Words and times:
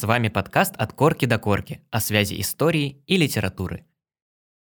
С 0.00 0.04
вами 0.04 0.28
подкаст 0.28 0.74
«От 0.78 0.94
корки 0.94 1.26
до 1.26 1.38
корки» 1.38 1.82
о 1.90 2.00
связи 2.00 2.40
истории 2.40 3.02
и 3.06 3.18
литературы. 3.18 3.84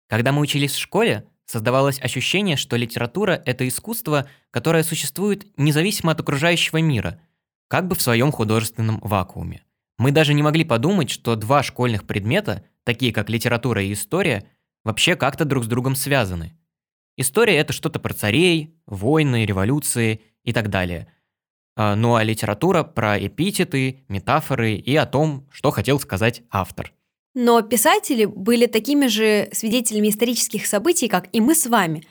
Когда 0.10 0.34
мы 0.34 0.42
учились 0.42 0.74
в 0.74 0.78
школе, 0.78 1.30
создавалось 1.46 2.02
ощущение, 2.02 2.58
что 2.58 2.76
литература– 2.76 3.42
это 3.46 3.66
искусство, 3.66 4.28
которое 4.52 4.84
существует 4.84 5.48
независимо 5.56 6.12
от 6.12 6.20
окружающего 6.20 6.82
мира, 6.82 7.22
как 7.70 7.88
бы 7.88 7.96
в 7.96 8.02
своем 8.02 8.34
художественном 8.34 9.00
вакууме. 9.00 9.64
Мы 9.98 10.12
даже 10.12 10.34
не 10.34 10.44
могли 10.44 10.66
подумать, 10.66 11.10
что 11.10 11.38
два 11.38 11.64
школьных 11.64 12.06
предмета, 12.06 12.66
такие 12.84 13.14
как 13.14 13.30
литература 13.30 13.82
и 13.82 13.94
история, 13.94 14.44
вообще 14.84 15.16
как-то 15.16 15.46
друг 15.46 15.64
с 15.64 15.68
другом 15.68 15.96
связаны. 15.96 16.58
История– 17.16 17.56
это 17.60 17.72
что-то 17.72 18.02
про 18.02 18.14
царей, 18.14 18.76
войны, 18.86 19.46
революции 19.46 20.20
и 20.44 20.52
так 20.52 20.70
далее– 20.70 21.08
ну 21.80 22.16
а 22.16 22.24
литература 22.24 22.84
про 22.84 23.18
эпитеты, 23.18 24.04
метафоры 24.10 24.74
и 24.74 24.96
о 24.98 25.06
том, 25.06 25.48
что 25.50 25.72
хотел 25.72 26.00
сказать 26.00 26.42
автор. 26.52 26.92
Но 27.34 27.62
писатели 27.62 28.26
были 28.26 28.66
такими 28.66 29.08
же 29.08 29.48
свидетелями 29.54 30.10
исторических 30.10 30.66
событий, 30.66 31.08
как 31.08 31.30
и 31.32 31.40
мы 31.40 31.56
с 31.56 31.68
вами. 31.68 32.04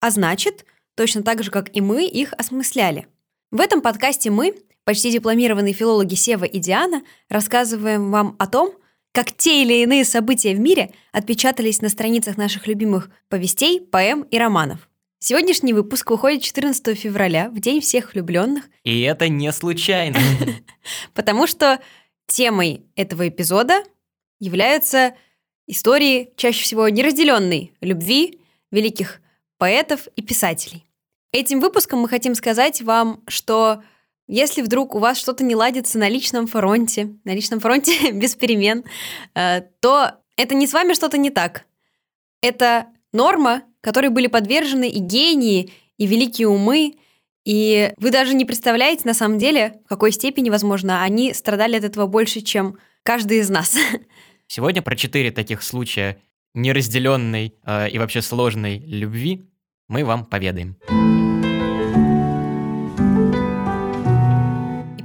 А 0.00 0.10
значит, 0.10 0.66
точно 0.94 1.22
так 1.22 1.42
же, 1.42 1.50
как 1.50 1.74
и 1.74 1.80
мы, 1.80 2.06
их 2.06 2.34
осмысляли. 2.34 3.06
В 3.50 3.60
этом 3.60 3.80
подкасте 3.80 4.30
мы, 4.30 4.54
почти 4.84 5.10
дипломированные 5.10 5.72
филологи 5.72 6.16
Сева 6.16 6.44
и 6.44 6.58
Диана, 6.58 7.02
рассказываем 7.30 8.10
вам 8.10 8.36
о 8.38 8.46
том, 8.46 8.74
как 9.12 9.32
те 9.32 9.62
или 9.62 9.82
иные 9.82 10.04
события 10.04 10.54
в 10.54 10.60
мире 10.60 10.90
отпечатались 11.12 11.80
на 11.80 11.88
страницах 11.88 12.36
наших 12.36 12.66
любимых 12.66 13.08
повестей, 13.28 13.80
поэм 13.80 14.22
и 14.22 14.36
романов. 14.36 14.88
Сегодняшний 15.26 15.72
выпуск 15.72 16.10
выходит 16.10 16.42
14 16.42 16.98
февраля, 16.98 17.48
в 17.48 17.58
День 17.58 17.80
всех 17.80 18.12
влюбленных. 18.12 18.64
И 18.82 19.00
это 19.00 19.30
не 19.30 19.50
случайно. 19.52 20.18
Потому 21.14 21.46
что 21.46 21.80
темой 22.26 22.84
этого 22.94 23.26
эпизода 23.26 23.84
являются 24.38 25.14
истории, 25.66 26.34
чаще 26.36 26.62
всего 26.62 26.90
неразделенной 26.90 27.72
любви 27.80 28.38
великих 28.70 29.22
поэтов 29.56 30.08
и 30.08 30.20
писателей. 30.20 30.84
Этим 31.32 31.60
выпуском 31.60 32.00
мы 32.00 32.08
хотим 32.10 32.34
сказать 32.34 32.82
вам, 32.82 33.22
что 33.26 33.82
если 34.26 34.60
вдруг 34.60 34.94
у 34.94 34.98
вас 34.98 35.16
что-то 35.16 35.42
не 35.42 35.56
ладится 35.56 35.98
на 35.98 36.10
личном 36.10 36.46
фронте, 36.46 37.16
на 37.24 37.30
личном 37.30 37.60
фронте 37.60 38.10
без 38.12 38.34
перемен, 38.34 38.84
э, 39.34 39.62
то 39.80 40.20
это 40.36 40.54
не 40.54 40.66
с 40.66 40.74
вами 40.74 40.92
что-то 40.92 41.16
не 41.16 41.30
так. 41.30 41.64
Это 42.42 42.88
норма, 43.10 43.62
которой 43.84 44.08
были 44.08 44.28
подвержены 44.28 44.88
и 44.88 44.98
гении, 44.98 45.70
и 45.98 46.06
великие 46.06 46.48
умы, 46.48 46.94
и 47.44 47.92
вы 47.98 48.10
даже 48.10 48.34
не 48.34 48.46
представляете, 48.46 49.02
на 49.04 49.12
самом 49.12 49.38
деле, 49.38 49.74
в 49.84 49.88
какой 49.90 50.10
степени, 50.10 50.48
возможно, 50.48 51.02
они 51.02 51.34
страдали 51.34 51.76
от 51.76 51.84
этого 51.84 52.06
больше, 52.06 52.40
чем 52.40 52.78
каждый 53.02 53.40
из 53.40 53.50
нас. 53.50 53.76
Сегодня 54.46 54.80
про 54.80 54.96
четыре 54.96 55.30
таких 55.30 55.62
случая 55.62 56.16
неразделенной 56.54 57.54
э, 57.62 57.90
и 57.90 57.98
вообще 57.98 58.22
сложной 58.22 58.78
любви 58.78 59.44
мы 59.88 60.02
вам 60.06 60.24
поведаем. 60.24 60.76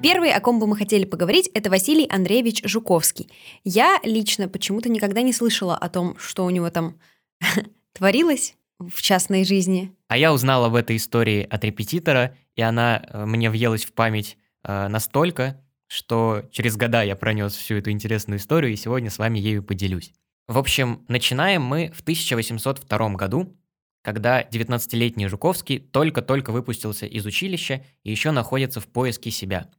Первый, 0.01 0.31
о 0.31 0.39
ком 0.39 0.59
бы 0.59 0.67
мы 0.67 0.77
хотели 0.77 1.03
поговорить, 1.03 1.49
это 1.53 1.69
Василий 1.69 2.07
Андреевич 2.09 2.61
Жуковский. 2.63 3.29
Я 3.65 3.99
лично 4.03 4.47
почему-то 4.47 4.87
никогда 4.87 5.21
не 5.21 5.33
слышала 5.33 5.75
о 5.75 5.89
том, 5.89 6.17
что 6.17 6.45
у 6.45 6.49
него 6.49 6.69
там 6.69 6.97
творилось 7.93 8.55
в 8.79 9.01
частной 9.01 9.43
жизни. 9.43 9.93
А 10.07 10.17
я 10.17 10.33
узнал 10.33 10.65
об 10.65 10.75
этой 10.75 10.95
истории 10.95 11.43
от 11.43 11.63
репетитора, 11.63 12.35
и 12.55 12.61
она 12.61 13.03
э, 13.07 13.25
мне 13.25 13.49
въелась 13.49 13.85
в 13.85 13.93
память 13.93 14.37
э, 14.63 14.87
настолько, 14.87 15.61
что 15.87 16.43
через 16.51 16.77
года 16.77 17.03
я 17.03 17.15
пронес 17.15 17.53
всю 17.53 17.75
эту 17.75 17.91
интересную 17.91 18.39
историю, 18.39 18.71
и 18.71 18.77
сегодня 18.77 19.09
с 19.09 19.17
вами 19.17 19.39
ею 19.39 19.63
поделюсь. 19.63 20.13
В 20.47 20.57
общем, 20.57 21.05
начинаем 21.07 21.61
мы 21.61 21.91
в 21.93 22.01
1802 22.01 23.09
году, 23.15 23.55
когда 24.01 24.41
19-летний 24.41 25.27
Жуковский 25.27 25.79
только-только 25.79 26.51
выпустился 26.51 27.05
из 27.05 27.25
училища 27.25 27.85
и 28.03 28.11
еще 28.11 28.31
находится 28.31 28.79
в 28.79 28.87
поиске 28.87 29.29
себя. 29.29 29.69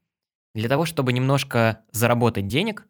Для 0.55 0.69
того, 0.69 0.84
чтобы 0.84 1.12
немножко 1.12 1.81
заработать 1.91 2.47
денег, 2.47 2.87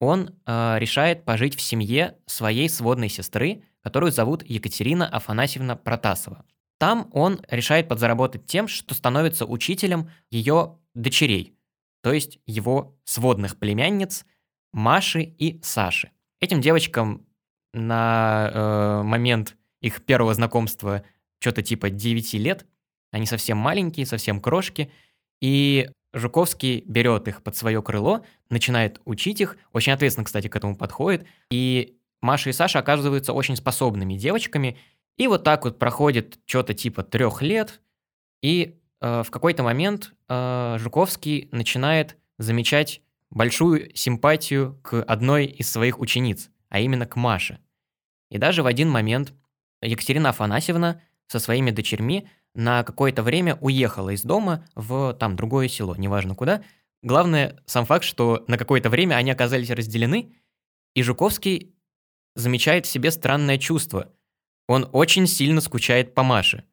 он 0.00 0.34
э, 0.46 0.76
решает 0.78 1.24
пожить 1.24 1.56
в 1.56 1.60
семье 1.60 2.16
своей 2.26 2.68
сводной 2.68 3.08
сестры, 3.08 3.62
которую 3.84 4.10
зовут 4.10 4.42
Екатерина 4.44 5.06
Афанасьевна 5.06 5.76
Протасова. 5.76 6.44
Там 6.78 7.08
он 7.12 7.40
решает 7.48 7.86
подзаработать 7.86 8.46
тем, 8.46 8.66
что 8.66 8.94
становится 8.94 9.44
учителем 9.44 10.10
ее 10.30 10.78
дочерей, 10.94 11.56
то 12.02 12.12
есть 12.12 12.40
его 12.46 12.98
сводных 13.04 13.58
племянниц 13.58 14.24
Маши 14.72 15.22
и 15.22 15.60
Саши. 15.62 16.10
Этим 16.40 16.60
девочкам 16.60 17.26
на 17.74 18.50
э, 18.52 19.02
момент 19.02 19.56
их 19.80 20.04
первого 20.04 20.32
знакомства 20.34 21.04
что-то 21.38 21.62
типа 21.62 21.90
9 21.90 22.34
лет, 22.34 22.66
они 23.12 23.26
совсем 23.26 23.58
маленькие, 23.58 24.06
совсем 24.06 24.40
крошки, 24.40 24.90
и 25.40 25.90
Жуковский 26.14 26.82
берет 26.86 27.28
их 27.28 27.42
под 27.42 27.56
свое 27.56 27.82
крыло, 27.82 28.24
начинает 28.48 29.00
учить 29.04 29.40
их, 29.40 29.58
очень 29.72 29.92
ответственно, 29.92 30.24
кстати, 30.24 30.48
к 30.48 30.56
этому 30.56 30.76
подходит, 30.76 31.26
и 31.50 31.93
Маша 32.24 32.50
и 32.50 32.52
Саша 32.52 32.80
оказываются 32.80 33.32
очень 33.32 33.54
способными 33.54 34.14
девочками, 34.14 34.76
и 35.16 35.28
вот 35.28 35.44
так 35.44 35.64
вот 35.64 35.78
проходит 35.78 36.40
что-то 36.46 36.74
типа 36.74 37.04
трех 37.04 37.42
лет, 37.42 37.80
и 38.42 38.80
э, 39.00 39.22
в 39.22 39.30
какой-то 39.30 39.62
момент 39.62 40.12
э, 40.28 40.76
Жуковский 40.80 41.48
начинает 41.52 42.16
замечать 42.38 43.02
большую 43.30 43.94
симпатию 43.94 44.80
к 44.82 45.02
одной 45.02 45.46
из 45.46 45.70
своих 45.70 46.00
учениц, 46.00 46.50
а 46.68 46.80
именно 46.80 47.06
к 47.06 47.16
Маше. 47.16 47.58
И 48.30 48.38
даже 48.38 48.62
в 48.62 48.66
один 48.66 48.90
момент 48.90 49.32
Екатерина 49.82 50.30
Афанасьевна 50.30 51.00
со 51.26 51.38
своими 51.38 51.70
дочерьми 51.70 52.28
на 52.54 52.84
какое-то 52.84 53.22
время 53.22 53.56
уехала 53.60 54.10
из 54.10 54.22
дома 54.22 54.66
в 54.74 55.14
там 55.14 55.36
другое 55.36 55.68
село, 55.68 55.94
неважно 55.96 56.34
куда. 56.34 56.62
Главное, 57.02 57.60
сам 57.66 57.84
факт, 57.84 58.04
что 58.04 58.44
на 58.48 58.56
какое-то 58.56 58.88
время 58.88 59.16
они 59.16 59.30
оказались 59.30 59.70
разделены, 59.70 60.32
и 60.94 61.02
Жуковский 61.02 61.73
замечает 62.34 62.86
в 62.86 62.90
себе 62.90 63.10
странное 63.10 63.58
чувство. 63.58 64.12
Он 64.66 64.88
очень 64.92 65.26
сильно 65.26 65.60
скучает 65.60 66.14
по 66.14 66.22
Маше. 66.22 66.64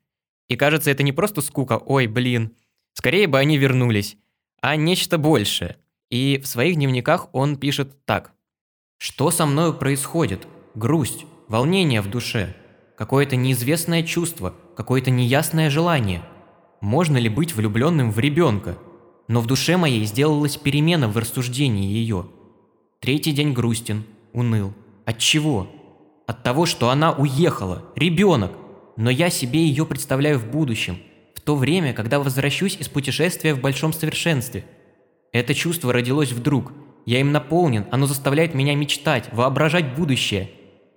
И 0.47 0.55
кажется, 0.55 0.91
это 0.91 1.03
не 1.03 1.11
просто 1.11 1.41
скука 1.41 1.77
«ой, 1.77 2.07
блин», 2.07 2.55
скорее 2.93 3.27
бы 3.27 3.39
они 3.39 3.57
вернулись, 3.57 4.17
а 4.61 4.75
нечто 4.75 5.17
большее. 5.17 5.77
И 6.09 6.39
в 6.43 6.47
своих 6.47 6.75
дневниках 6.75 7.29
он 7.33 7.57
пишет 7.57 8.05
так. 8.05 8.33
«Что 8.97 9.31
со 9.31 9.45
мною 9.45 9.73
происходит? 9.73 10.47
Грусть, 10.75 11.25
волнение 11.47 12.01
в 12.01 12.09
душе, 12.09 12.55
какое-то 12.97 13.35
неизвестное 13.35 14.03
чувство, 14.03 14.53
какое-то 14.75 15.09
неясное 15.09 15.69
желание. 15.69 16.23
Можно 16.81 17.17
ли 17.17 17.29
быть 17.29 17.55
влюбленным 17.55 18.11
в 18.11 18.19
ребенка? 18.19 18.77
Но 19.27 19.41
в 19.41 19.47
душе 19.47 19.77
моей 19.77 20.03
сделалась 20.05 20.57
перемена 20.57 21.07
в 21.07 21.17
рассуждении 21.17 21.87
ее. 21.87 22.27
Третий 22.99 23.31
день 23.31 23.53
грустен, 23.53 24.03
уныл. 24.33 24.73
От 25.11 25.17
чего? 25.17 25.69
От 26.25 26.41
того, 26.41 26.65
что 26.65 26.89
она 26.89 27.11
уехала, 27.11 27.83
ребенок. 27.97 28.53
Но 28.95 29.09
я 29.09 29.29
себе 29.29 29.59
ее 29.59 29.85
представляю 29.85 30.39
в 30.39 30.49
будущем, 30.49 30.99
в 31.35 31.41
то 31.41 31.57
время, 31.57 31.93
когда 31.93 32.17
возвращусь 32.17 32.77
из 32.77 32.87
путешествия 32.87 33.53
в 33.53 33.59
большом 33.59 33.91
совершенстве. 33.91 34.63
Это 35.33 35.53
чувство 35.53 35.91
родилось 35.91 36.31
вдруг. 36.31 36.71
Я 37.05 37.19
им 37.19 37.33
наполнен, 37.33 37.87
оно 37.91 38.05
заставляет 38.05 38.53
меня 38.53 38.73
мечтать, 38.73 39.27
воображать 39.33 39.95
будущее. 39.95 40.49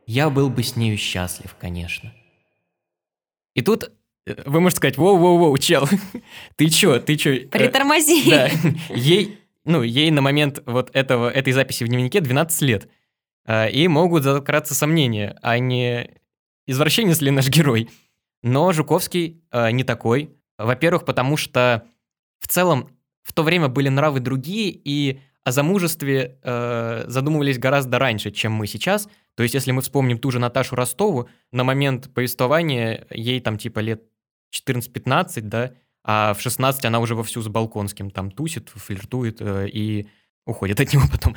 Я 0.06 0.31
был 0.31 0.49
бы 0.49 0.62
с 0.62 0.76
нею 0.76 0.96
счастлив, 0.96 1.56
конечно. 1.60 2.12
И 3.55 3.62
тут 3.62 3.90
э, 4.28 4.43
вы 4.46 4.60
можете 4.60 4.76
сказать, 4.76 4.96
воу-воу-воу, 4.96 5.58
чел, 5.58 5.88
ты 6.56 6.69
чё, 6.69 7.00
ты 7.00 7.17
чё? 7.17 7.32
Э, 7.32 7.46
Притормози. 7.49 8.31
Да, 8.31 8.49
ей, 8.90 9.40
ну, 9.64 9.82
ей 9.82 10.12
на 10.12 10.20
момент 10.20 10.62
вот 10.67 10.90
этого, 10.93 11.28
этой 11.28 11.52
записи 11.52 11.82
в 11.82 11.88
дневнике 11.88 12.20
12 12.20 12.62
лет. 12.62 12.88
А, 13.46 13.67
и 13.67 13.87
могут 13.88 14.25
закраться 14.25 14.75
сомнения, 14.75 15.37
а 15.43 15.58
не 15.58 16.11
извращенец 16.67 17.20
ли 17.20 17.31
наш 17.31 17.49
герой. 17.49 17.91
Но 18.43 18.73
Жуковский 18.73 19.43
э, 19.50 19.70
не 19.70 19.85
такой. 19.85 20.31
Во-первых, 20.58 21.05
потому 21.05 21.37
что 21.37 21.85
в 22.41 22.49
целом 22.49 22.91
в 23.23 23.32
то 23.32 23.43
время 23.43 23.69
были 23.69 23.88
нравы 23.88 24.20
другие, 24.20 24.70
и 24.70 25.20
о 25.44 25.52
замужестве 25.52 26.38
э, 26.43 27.05
задумывались 27.06 27.58
гораздо 27.58 27.99
раньше, 27.99 28.31
чем 28.31 28.52
мы 28.52 28.67
сейчас. 28.67 29.08
То 29.35 29.43
есть, 29.43 29.55
если 29.55 29.73
мы 29.73 29.82
вспомним 29.82 30.19
ту 30.19 30.31
же 30.31 30.38
Наташу 30.38 30.75
Ростову, 30.75 31.29
на 31.52 31.64
момент 31.64 32.12
повествования 32.14 33.06
ей 33.11 33.41
там 33.41 33.58
типа 33.58 33.81
лет 33.81 34.02
14-15, 34.55 35.41
да, 35.43 35.73
а 36.02 36.35
в 36.35 36.41
16 36.41 36.85
она 36.85 37.00
уже 37.00 37.14
вовсю 37.14 37.43
с 37.43 37.49
Балконским 37.49 38.11
там 38.11 38.31
тусит, 38.31 38.70
флиртует 38.70 39.38
э, 39.41 39.69
и 39.69 40.06
уходит 40.46 40.81
от 40.81 40.93
него 40.93 41.05
потом. 41.12 41.35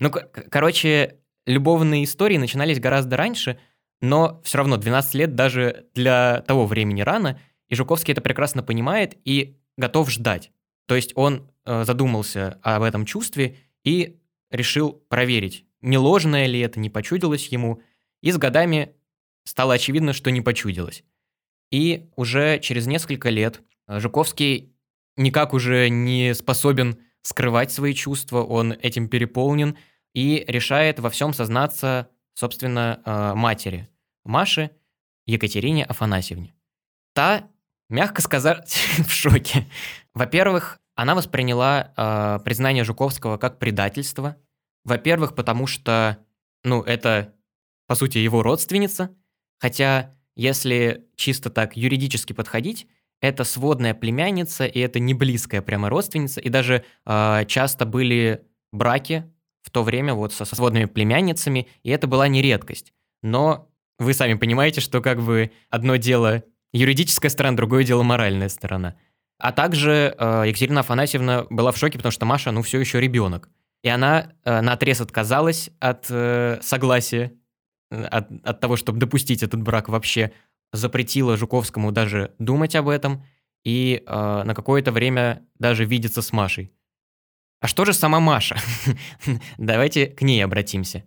ну, 0.00 0.10
короче, 0.10 1.16
любовные 1.46 2.04
истории 2.04 2.36
начинались 2.36 2.80
гораздо 2.80 3.16
раньше, 3.16 3.58
но 4.00 4.40
все 4.44 4.58
равно 4.58 4.76
12 4.76 5.14
лет 5.14 5.34
даже 5.34 5.86
для 5.94 6.42
того 6.42 6.66
времени 6.66 7.02
рано, 7.02 7.40
и 7.68 7.74
Жуковский 7.74 8.12
это 8.12 8.20
прекрасно 8.20 8.62
понимает 8.62 9.16
и 9.24 9.56
готов 9.76 10.10
ждать. 10.10 10.52
То 10.86 10.94
есть 10.94 11.12
он 11.14 11.50
э, 11.64 11.84
задумался 11.84 12.58
об 12.62 12.82
этом 12.82 13.06
чувстве 13.06 13.56
и 13.84 14.18
решил 14.50 14.92
проверить, 15.08 15.64
не 15.80 15.98
ложное 15.98 16.46
ли 16.46 16.60
это, 16.60 16.80
не 16.80 16.90
почудилось 16.90 17.48
ему. 17.48 17.82
И 18.22 18.30
с 18.30 18.38
годами 18.38 18.94
стало 19.44 19.74
очевидно, 19.74 20.12
что 20.12 20.30
не 20.30 20.40
почудилось. 20.40 21.04
И 21.70 22.08
уже 22.16 22.58
через 22.60 22.86
несколько 22.86 23.30
лет 23.30 23.62
э, 23.86 24.00
Жуковский 24.00 24.74
никак 25.16 25.54
уже 25.54 25.88
не 25.88 26.34
способен 26.34 26.98
скрывать 27.24 27.72
свои 27.72 27.94
чувства, 27.94 28.42
он 28.44 28.72
этим 28.72 29.08
переполнен 29.08 29.76
и 30.12 30.44
решает 30.46 31.00
во 31.00 31.10
всем 31.10 31.32
сознаться, 31.32 32.10
собственно, 32.34 33.00
э, 33.04 33.34
матери 33.34 33.88
Маши 34.24 34.70
Екатерине 35.26 35.84
Афанасьевне. 35.84 36.54
Та, 37.14 37.48
мягко 37.88 38.20
сказать, 38.20 38.78
в 39.06 39.10
шоке. 39.10 39.66
Во-первых, 40.12 40.78
она 40.94 41.14
восприняла 41.14 41.92
э, 41.96 42.44
признание 42.44 42.84
Жуковского 42.84 43.38
как 43.38 43.58
предательство. 43.58 44.36
Во-первых, 44.84 45.34
потому 45.34 45.66
что, 45.66 46.18
ну, 46.62 46.82
это, 46.82 47.34
по 47.86 47.94
сути, 47.94 48.18
его 48.18 48.42
родственница. 48.42 49.16
Хотя, 49.58 50.14
если 50.36 51.08
чисто 51.16 51.48
так 51.48 51.74
юридически 51.74 52.34
подходить, 52.34 52.86
это 53.28 53.44
сводная 53.44 53.94
племянница, 53.94 54.66
и 54.66 54.78
это 54.80 54.98
не 54.98 55.14
близкая 55.14 55.62
прямо 55.62 55.88
родственница. 55.88 56.40
И 56.40 56.48
даже 56.48 56.84
э, 57.06 57.44
часто 57.46 57.86
были 57.86 58.42
браки 58.72 59.30
в 59.62 59.70
то 59.70 59.82
время 59.82 60.14
вот 60.14 60.32
со 60.32 60.44
сводными 60.44 60.84
племянницами, 60.84 61.68
и 61.82 61.90
это 61.90 62.06
была 62.06 62.28
не 62.28 62.42
редкость. 62.42 62.92
Но 63.22 63.70
вы 63.98 64.12
сами 64.12 64.34
понимаете, 64.34 64.80
что 64.80 65.00
как 65.00 65.22
бы 65.22 65.50
одно 65.70 65.96
дело 65.96 66.44
юридическая 66.72 67.30
сторона, 67.30 67.56
другое 67.56 67.84
дело 67.84 68.02
моральная 68.02 68.48
сторона. 68.48 68.96
А 69.38 69.52
также 69.52 70.14
э, 70.18 70.44
Екатерина 70.46 70.80
Афанасьевна 70.80 71.46
была 71.50 71.72
в 71.72 71.78
шоке, 71.78 71.98
потому 71.98 72.12
что 72.12 72.26
Маша, 72.26 72.50
ну, 72.50 72.62
все 72.62 72.78
еще 72.78 73.00
ребенок. 73.00 73.48
И 73.82 73.88
она 73.88 74.32
э, 74.44 74.60
на 74.60 74.72
отрез 74.72 75.00
отказалась 75.00 75.70
от 75.80 76.06
э, 76.10 76.58
согласия, 76.62 77.32
э, 77.90 78.04
от, 78.04 78.28
от 78.42 78.60
того, 78.60 78.76
чтобы 78.76 78.98
допустить 78.98 79.42
этот 79.42 79.62
брак 79.62 79.88
вообще, 79.88 80.32
запретила 80.72 81.36
Жуковскому 81.36 81.92
даже 81.92 82.34
думать 82.38 82.74
об 82.74 82.88
этом 82.88 83.24
и 83.64 84.02
э, 84.06 84.42
на 84.44 84.54
какое-то 84.54 84.92
время 84.92 85.46
даже 85.58 85.84
видеться 85.84 86.22
с 86.22 86.32
Машей. 86.32 86.72
А 87.60 87.66
что 87.66 87.84
же 87.84 87.92
сама 87.92 88.20
Маша? 88.20 88.56
Давайте 89.58 90.06
к 90.06 90.22
ней 90.22 90.44
обратимся. 90.44 91.04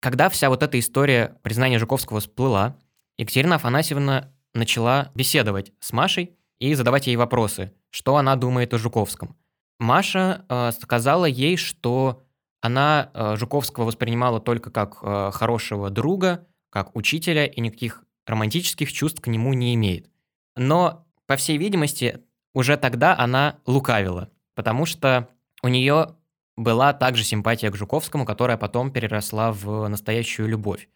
Когда 0.00 0.28
вся 0.28 0.48
вот 0.48 0.62
эта 0.62 0.78
история 0.78 1.36
признания 1.42 1.78
Жуковского 1.78 2.20
всплыла, 2.20 2.78
Екатерина 3.16 3.56
Афанасьевна 3.56 4.32
начала 4.54 5.12
беседовать 5.14 5.72
с 5.78 5.92
Машей 5.92 6.36
и 6.58 6.74
задавать 6.74 7.06
ей 7.06 7.16
вопросы, 7.16 7.72
что 7.90 8.16
она 8.16 8.34
думает 8.36 8.74
о 8.74 8.78
Жуковском. 8.78 9.36
Маша 9.78 10.44
э, 10.48 10.72
сказала 10.72 11.26
ей, 11.26 11.56
что 11.56 12.22
она 12.60 13.10
э, 13.14 13.36
Жуковского 13.36 13.84
воспринимала 13.84 14.40
только 14.40 14.70
как 14.70 14.98
э, 15.02 15.30
хорошего 15.32 15.90
друга, 15.90 16.46
как 16.70 16.94
учителя 16.96 17.46
и 17.46 17.60
никаких 17.60 18.04
романтических 18.30 18.92
чувств 18.92 19.20
к 19.20 19.26
нему 19.26 19.52
не 19.52 19.74
имеет. 19.74 20.10
Но, 20.56 21.06
по 21.26 21.36
всей 21.36 21.58
видимости, 21.58 22.20
уже 22.54 22.76
тогда 22.76 23.16
она 23.16 23.58
лукавила, 23.66 24.30
потому 24.54 24.86
что 24.86 25.28
у 25.62 25.68
нее 25.68 26.16
была 26.56 26.92
также 26.92 27.24
симпатия 27.24 27.70
к 27.70 27.76
Жуковскому, 27.76 28.24
которая 28.24 28.56
потом 28.56 28.90
переросла 28.90 29.52
в 29.52 29.88
настоящую 29.88 30.48
любовь. 30.48 30.88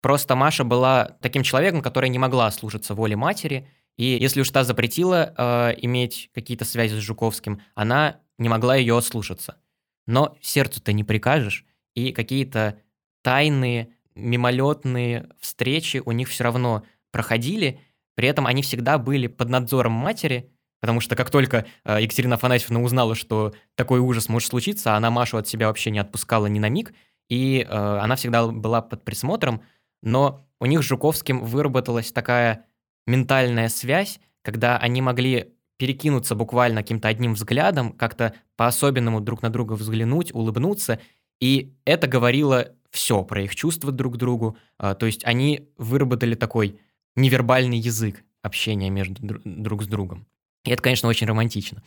Просто 0.00 0.34
Маша 0.34 0.64
была 0.64 1.16
таким 1.20 1.42
человеком, 1.42 1.80
который 1.80 2.08
не 2.08 2.18
могла 2.18 2.50
слушаться 2.50 2.94
воли 2.94 3.14
матери, 3.14 3.68
и 3.96 4.04
если 4.04 4.40
уж 4.40 4.50
та 4.50 4.64
запретила 4.64 5.34
э, 5.36 5.74
иметь 5.82 6.30
какие-то 6.34 6.64
связи 6.64 6.94
с 6.94 7.02
Жуковским, 7.02 7.60
она 7.74 8.20
не 8.38 8.48
могла 8.48 8.74
ее 8.74 8.96
ослушаться. 8.96 9.58
Но 10.06 10.36
сердцу-то 10.40 10.92
не 10.92 11.04
прикажешь, 11.04 11.64
и 11.94 12.12
какие-то 12.12 12.80
тайные, 13.22 13.90
мимолетные 14.14 15.28
встречи 15.40 16.02
у 16.04 16.12
них 16.12 16.28
все 16.28 16.44
равно 16.44 16.84
проходили, 17.10 17.80
при 18.14 18.28
этом 18.28 18.46
они 18.46 18.62
всегда 18.62 18.98
были 18.98 19.26
под 19.26 19.48
надзором 19.48 19.92
матери, 19.92 20.50
потому 20.80 21.00
что 21.00 21.16
как 21.16 21.30
только 21.30 21.66
э, 21.84 22.02
Екатерина 22.02 22.34
Афанасьевна 22.34 22.80
узнала, 22.80 23.14
что 23.14 23.52
такой 23.74 24.00
ужас 24.00 24.28
может 24.28 24.48
случиться, 24.48 24.96
она 24.96 25.10
Машу 25.10 25.38
от 25.38 25.48
себя 25.48 25.68
вообще 25.68 25.90
не 25.90 25.98
отпускала 25.98 26.46
ни 26.46 26.58
на 26.58 26.68
миг, 26.68 26.92
и 27.28 27.66
э, 27.68 27.72
она 27.72 28.16
всегда 28.16 28.46
была 28.46 28.82
под 28.82 29.04
присмотром, 29.04 29.62
но 30.02 30.44
у 30.60 30.66
них 30.66 30.82
с 30.82 30.86
Жуковским 30.86 31.40
выработалась 31.40 32.12
такая 32.12 32.66
ментальная 33.06 33.68
связь, 33.68 34.20
когда 34.42 34.76
они 34.78 35.00
могли 35.00 35.54
перекинуться 35.78 36.34
буквально 36.34 36.82
каким-то 36.82 37.08
одним 37.08 37.34
взглядом, 37.34 37.92
как-то 37.92 38.34
по-особенному 38.56 39.20
друг 39.20 39.42
на 39.42 39.50
друга 39.50 39.72
взглянуть, 39.72 40.34
улыбнуться, 40.34 41.00
и 41.40 41.74
это 41.84 42.06
говорило 42.06 42.68
все 42.92 43.24
про 43.24 43.42
их 43.42 43.56
чувства 43.56 43.90
друг 43.90 44.14
к 44.14 44.16
другу, 44.18 44.56
а, 44.78 44.94
то 44.94 45.06
есть 45.06 45.24
они 45.24 45.70
выработали 45.78 46.34
такой 46.34 46.78
невербальный 47.16 47.78
язык 47.78 48.22
общения 48.42 48.90
между 48.90 49.16
друг 49.44 49.82
с 49.82 49.86
другом. 49.86 50.26
И 50.64 50.70
это, 50.70 50.82
конечно, 50.82 51.08
очень 51.08 51.26
романтично. 51.26 51.82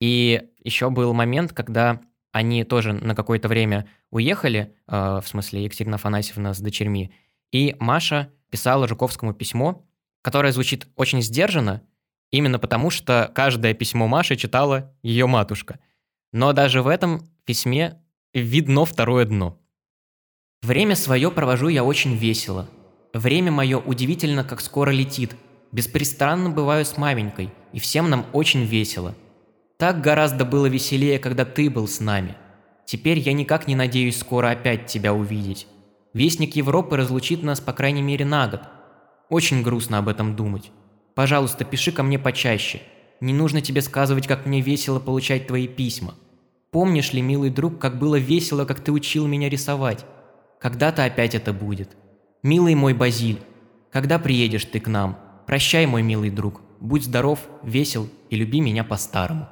И 0.00 0.42
еще 0.62 0.90
был 0.90 1.12
момент, 1.12 1.52
когда 1.52 2.00
они 2.32 2.64
тоже 2.64 2.92
на 2.92 3.14
какое-то 3.14 3.48
время 3.48 3.88
уехали, 4.10 4.74
а, 4.86 5.20
в 5.20 5.28
смысле 5.28 5.64
Екатерина 5.64 5.96
Афанасьевна 5.96 6.54
с 6.54 6.60
дочерьми, 6.60 7.12
и 7.52 7.76
Маша 7.78 8.32
писала 8.50 8.88
Жуковскому 8.88 9.34
письмо, 9.34 9.84
которое 10.22 10.52
звучит 10.52 10.86
очень 10.96 11.20
сдержанно, 11.20 11.82
именно 12.30 12.58
потому 12.58 12.90
что 12.90 13.30
каждое 13.34 13.74
письмо 13.74 14.06
Маши 14.06 14.36
читала 14.36 14.94
ее 15.02 15.26
матушка. 15.26 15.80
Но 16.32 16.52
даже 16.52 16.82
в 16.82 16.88
этом 16.88 17.28
письме 17.44 18.00
видно 18.32 18.84
второе 18.84 19.24
дно. 19.24 19.60
Время 20.64 20.96
свое 20.96 21.30
провожу 21.30 21.68
я 21.68 21.84
очень 21.84 22.16
весело. 22.16 22.66
Время 23.12 23.52
мое 23.52 23.78
удивительно, 23.78 24.44
как 24.44 24.62
скоро 24.62 24.90
летит. 24.90 25.36
Беспрестанно 25.72 26.48
бываю 26.48 26.86
с 26.86 26.96
маменькой, 26.96 27.50
и 27.74 27.78
всем 27.78 28.08
нам 28.08 28.24
очень 28.32 28.64
весело. 28.64 29.14
Так 29.76 30.00
гораздо 30.00 30.46
было 30.46 30.64
веселее, 30.64 31.18
когда 31.18 31.44
ты 31.44 31.68
был 31.68 31.86
с 31.86 32.00
нами. 32.00 32.34
Теперь 32.86 33.18
я 33.18 33.34
никак 33.34 33.68
не 33.68 33.76
надеюсь 33.76 34.18
скоро 34.18 34.52
опять 34.52 34.86
тебя 34.86 35.12
увидеть. 35.12 35.66
Вестник 36.14 36.56
Европы 36.56 36.96
разлучит 36.96 37.42
нас 37.42 37.60
по 37.60 37.74
крайней 37.74 38.00
мере 38.00 38.24
на 38.24 38.48
год. 38.48 38.62
Очень 39.28 39.62
грустно 39.62 39.98
об 39.98 40.08
этом 40.08 40.34
думать. 40.34 40.70
Пожалуйста, 41.14 41.66
пиши 41.66 41.92
ко 41.92 42.02
мне 42.02 42.18
почаще. 42.18 42.80
Не 43.20 43.34
нужно 43.34 43.60
тебе 43.60 43.82
сказывать, 43.82 44.26
как 44.26 44.46
мне 44.46 44.62
весело 44.62 44.98
получать 44.98 45.46
твои 45.46 45.68
письма. 45.68 46.14
Помнишь 46.70 47.12
ли, 47.12 47.20
милый 47.20 47.50
друг, 47.50 47.78
как 47.78 47.98
было 47.98 48.16
весело, 48.16 48.64
как 48.64 48.80
ты 48.80 48.92
учил 48.92 49.26
меня 49.26 49.50
рисовать? 49.50 50.06
Когда-то 50.64 51.04
опять 51.04 51.34
это 51.34 51.52
будет. 51.52 51.94
Милый 52.42 52.74
мой 52.74 52.94
Базиль, 52.94 53.42
когда 53.92 54.18
приедешь 54.18 54.64
ты 54.64 54.80
к 54.80 54.88
нам? 54.88 55.18
Прощай, 55.46 55.84
мой 55.84 56.00
милый 56.00 56.30
друг. 56.30 56.62
Будь 56.80 57.04
здоров, 57.04 57.38
весел 57.62 58.08
и 58.30 58.36
люби 58.36 58.62
меня 58.62 58.82
по-старому. 58.82 59.46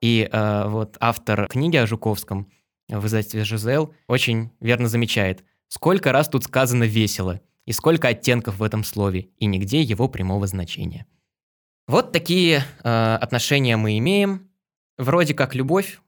И 0.00 0.28
э, 0.30 0.68
вот 0.68 0.96
автор 1.00 1.48
книги 1.48 1.76
о 1.76 1.88
Жуковском 1.88 2.48
в 2.88 3.04
издательстве 3.04 3.42
«Жизел» 3.42 3.96
очень 4.06 4.52
верно 4.60 4.86
замечает, 4.86 5.42
сколько 5.66 6.12
раз 6.12 6.28
тут 6.28 6.44
сказано 6.44 6.84
«весело», 6.84 7.40
и 7.64 7.72
сколько 7.72 8.06
оттенков 8.06 8.58
в 8.58 8.62
этом 8.62 8.84
слове, 8.84 9.30
и 9.38 9.46
нигде 9.46 9.82
его 9.82 10.06
прямого 10.06 10.46
значения. 10.46 11.04
Вот 11.88 12.12
такие 12.12 12.62
э, 12.84 13.14
отношения 13.20 13.76
мы 13.76 13.98
имеем. 13.98 14.52
Вроде 14.98 15.34
как 15.34 15.56
любовь, 15.56 16.00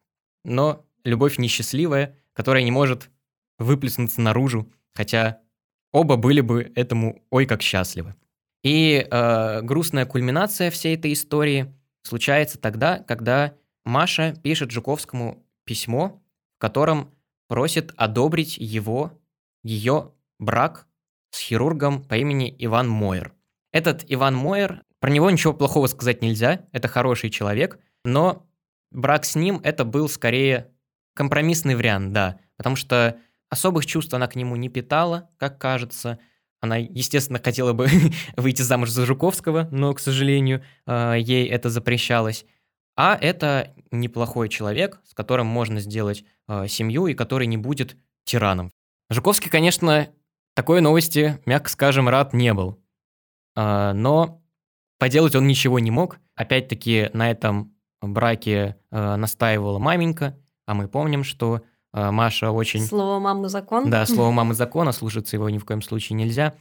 но 0.44 0.86
любовь 1.02 1.38
несчастливая, 1.38 2.16
которая 2.32 2.62
не 2.62 2.70
может 2.70 3.10
выплеснуться 3.58 4.20
наружу, 4.20 4.72
хотя 4.94 5.40
оба 5.92 6.16
были 6.16 6.40
бы 6.40 6.72
этому 6.74 7.22
ой 7.30 7.46
как 7.46 7.62
счастливы. 7.62 8.14
И 8.62 9.06
э, 9.08 9.60
грустная 9.62 10.06
кульминация 10.06 10.70
всей 10.70 10.96
этой 10.96 11.12
истории 11.12 11.74
случается 12.02 12.58
тогда, 12.58 12.98
когда 12.98 13.54
Маша 13.84 14.34
пишет 14.42 14.70
Жуковскому 14.70 15.44
письмо, 15.64 16.22
в 16.56 16.60
котором 16.60 17.14
просит 17.48 17.92
одобрить 17.96 18.56
его, 18.56 19.12
ее 19.62 20.12
брак 20.38 20.86
с 21.30 21.40
хирургом 21.40 22.02
по 22.02 22.16
имени 22.16 22.54
Иван 22.58 22.88
Мойер. 22.88 23.34
Этот 23.72 24.04
Иван 24.08 24.34
Мойер, 24.34 24.82
про 25.00 25.10
него 25.10 25.30
ничего 25.30 25.52
плохого 25.52 25.86
сказать 25.86 26.22
нельзя, 26.22 26.66
это 26.72 26.88
хороший 26.88 27.30
человек, 27.30 27.78
но 28.04 28.46
брак 28.90 29.24
с 29.24 29.34
ним 29.34 29.60
это 29.62 29.84
был 29.84 30.08
скорее 30.08 30.70
компромиссный 31.14 31.74
вариант, 31.74 32.12
да, 32.12 32.38
потому 32.56 32.76
что 32.76 33.18
особых 33.50 33.86
чувств 33.86 34.12
она 34.14 34.26
к 34.26 34.36
нему 34.36 34.56
не 34.56 34.68
питала, 34.68 35.30
как 35.36 35.58
кажется. 35.58 36.18
Она, 36.60 36.76
естественно, 36.76 37.40
хотела 37.42 37.72
бы 37.72 37.88
выйти 38.36 38.62
замуж 38.62 38.90
за 38.90 39.06
Жуковского, 39.06 39.68
но, 39.70 39.92
к 39.92 40.00
сожалению, 40.00 40.64
э, 40.86 41.16
ей 41.18 41.46
это 41.48 41.70
запрещалось. 41.70 42.46
А 42.96 43.18
это 43.20 43.74
неплохой 43.90 44.48
человек, 44.48 45.00
с 45.04 45.14
которым 45.14 45.46
можно 45.46 45.80
сделать 45.80 46.24
э, 46.48 46.68
семью 46.68 47.06
и 47.06 47.14
который 47.14 47.46
не 47.46 47.56
будет 47.56 47.96
тираном. 48.24 48.70
Жуковский, 49.10 49.50
конечно, 49.50 50.08
такой 50.54 50.80
новости, 50.80 51.40
мягко 51.44 51.68
скажем, 51.68 52.08
рад 52.08 52.32
не 52.32 52.54
был. 52.54 52.80
А, 53.56 53.92
но 53.92 54.42
поделать 54.98 55.34
он 55.34 55.46
ничего 55.46 55.78
не 55.78 55.90
мог. 55.90 56.18
Опять-таки 56.34 57.10
на 57.12 57.30
этом 57.30 57.74
браке 58.00 58.76
э, 58.90 59.16
настаивала 59.16 59.78
маменька, 59.78 60.38
а 60.66 60.74
мы 60.74 60.88
помним, 60.88 61.24
что 61.24 61.56
э, 61.56 61.60
Маша 61.94 62.50
очень... 62.50 62.84
Слово 62.84 63.20
«мамы 63.20 63.48
закон». 63.48 63.88
Да, 63.88 64.04
слово 64.04 64.30
«мамы 64.32 64.54
закон», 64.54 64.88
а 64.88 64.92
слушаться 64.92 65.36
его 65.36 65.48
ни 65.48 65.58
в 65.58 65.64
коем 65.64 65.80
случае 65.80 66.16
нельзя. 66.16 66.54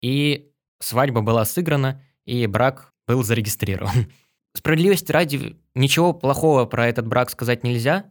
И 0.00 0.50
свадьба 0.80 1.20
была 1.20 1.44
сыграна, 1.44 2.02
и 2.24 2.46
брак 2.46 2.92
был 3.06 3.22
зарегистрирован. 3.22 4.10
Справедливости 4.54 5.12
ради, 5.12 5.56
ничего 5.74 6.12
плохого 6.12 6.66
про 6.66 6.88
этот 6.88 7.06
брак 7.06 7.30
сказать 7.30 7.64
нельзя. 7.64 8.10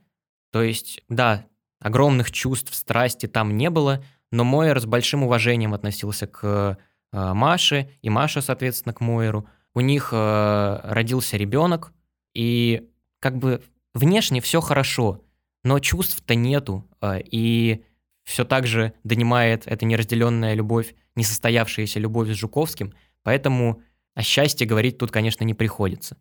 То 0.52 0.62
есть, 0.64 1.04
да, 1.08 1.46
огромных 1.80 2.32
чувств, 2.32 2.74
страсти 2.74 3.28
там 3.28 3.58
не 3.58 3.70
было, 3.70 4.04
но 4.32 4.44
Мойер 4.44 4.80
с 4.80 4.86
большим 4.86 5.24
уважением 5.24 5.74
относился 5.74 6.28
к 6.28 6.78
э, 7.12 7.34
Маше, 7.34 7.90
и 8.02 8.10
Маша, 8.10 8.42
соответственно, 8.42 8.94
к 8.94 9.02
Мойеру. 9.02 9.48
У 9.74 9.82
них 9.82 10.10
э, 10.12 10.80
родился 10.84 11.38
ребенок, 11.38 11.94
и 12.34 12.90
как 13.20 13.38
бы 13.38 13.62
внешне 13.94 14.42
все 14.42 14.62
хорошо, 14.62 15.24
но 15.64 15.80
чувств-то 15.80 16.36
нету, 16.36 16.88
э, 17.02 17.22
и 17.24 17.84
все 18.24 18.46
так 18.46 18.68
же 18.68 18.94
донимает 19.04 19.64
эта 19.66 19.86
неразделенная 19.86 20.54
любовь, 20.54 20.96
несостоявшаяся 21.16 22.00
любовь 22.00 22.30
с 22.30 22.36
Жуковским, 22.36 22.94
поэтому 23.24 23.82
о 24.14 24.22
счастье 24.22 24.68
говорить 24.68 24.98
тут, 24.98 25.12
конечно, 25.12 25.44
не 25.44 25.54
приходится. 25.54 26.18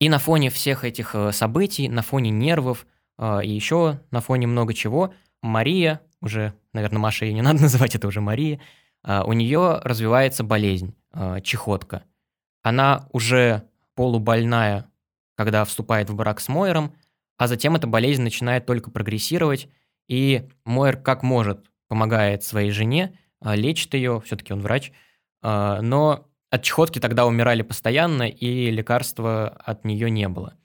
И 0.00 0.08
на 0.08 0.18
фоне 0.18 0.50
всех 0.50 0.84
этих 0.84 1.14
э, 1.14 1.32
событий, 1.32 1.88
на 1.88 2.02
фоне 2.02 2.30
нервов 2.30 2.86
э, 3.18 3.44
и 3.44 3.50
еще 3.50 4.00
на 4.10 4.20
фоне 4.20 4.46
много 4.46 4.74
чего, 4.74 5.14
Мария, 5.42 6.00
уже, 6.20 6.54
наверное, 6.72 6.98
Маша 6.98 7.26
ее 7.26 7.34
не 7.34 7.42
надо 7.42 7.62
называть, 7.62 7.94
это 7.94 8.08
уже 8.08 8.20
Мария, 8.20 8.60
э, 9.04 9.22
у 9.24 9.32
нее 9.32 9.80
развивается 9.82 10.44
болезнь, 10.44 10.94
чехотка. 11.44 12.02
Она 12.64 13.08
уже 13.12 13.68
полубольная, 13.94 14.90
когда 15.36 15.64
вступает 15.64 16.10
в 16.10 16.16
брак 16.16 16.40
с 16.40 16.48
Мойером, 16.48 16.92
а 17.36 17.46
затем 17.46 17.76
эта 17.76 17.86
болезнь 17.86 18.22
начинает 18.22 18.66
только 18.66 18.90
прогрессировать, 18.90 19.68
и 20.08 20.48
Мойер 20.64 20.96
как 20.96 21.22
может 21.22 21.70
помогает 21.88 22.44
своей 22.44 22.70
жене, 22.70 23.18
лечит 23.40 23.94
ее, 23.94 24.20
все-таки 24.24 24.52
он 24.52 24.60
врач, 24.60 24.92
но 25.42 26.28
от 26.50 26.62
чехотки 26.62 26.98
тогда 26.98 27.26
умирали 27.26 27.62
постоянно, 27.62 28.28
и 28.28 28.70
лекарства 28.70 29.48
от 29.48 29.84
нее 29.84 30.10
не 30.10 30.28
было. 30.28 30.56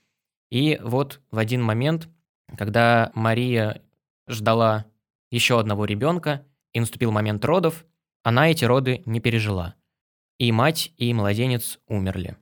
И 0.50 0.78
вот 0.82 1.20
в 1.30 1.38
один 1.38 1.62
момент, 1.62 2.08
когда 2.56 3.10
Мария 3.14 3.82
ждала 4.28 4.86
еще 5.30 5.58
одного 5.60 5.84
ребенка, 5.84 6.46
и 6.72 6.80
наступил 6.80 7.10
момент 7.10 7.44
родов, 7.44 7.84
она 8.22 8.50
эти 8.50 8.64
роды 8.64 9.02
не 9.06 9.20
пережила. 9.20 9.74
И 10.38 10.52
мать, 10.52 10.92
и 10.96 11.12
младенец 11.12 11.80
умерли. 11.86 12.36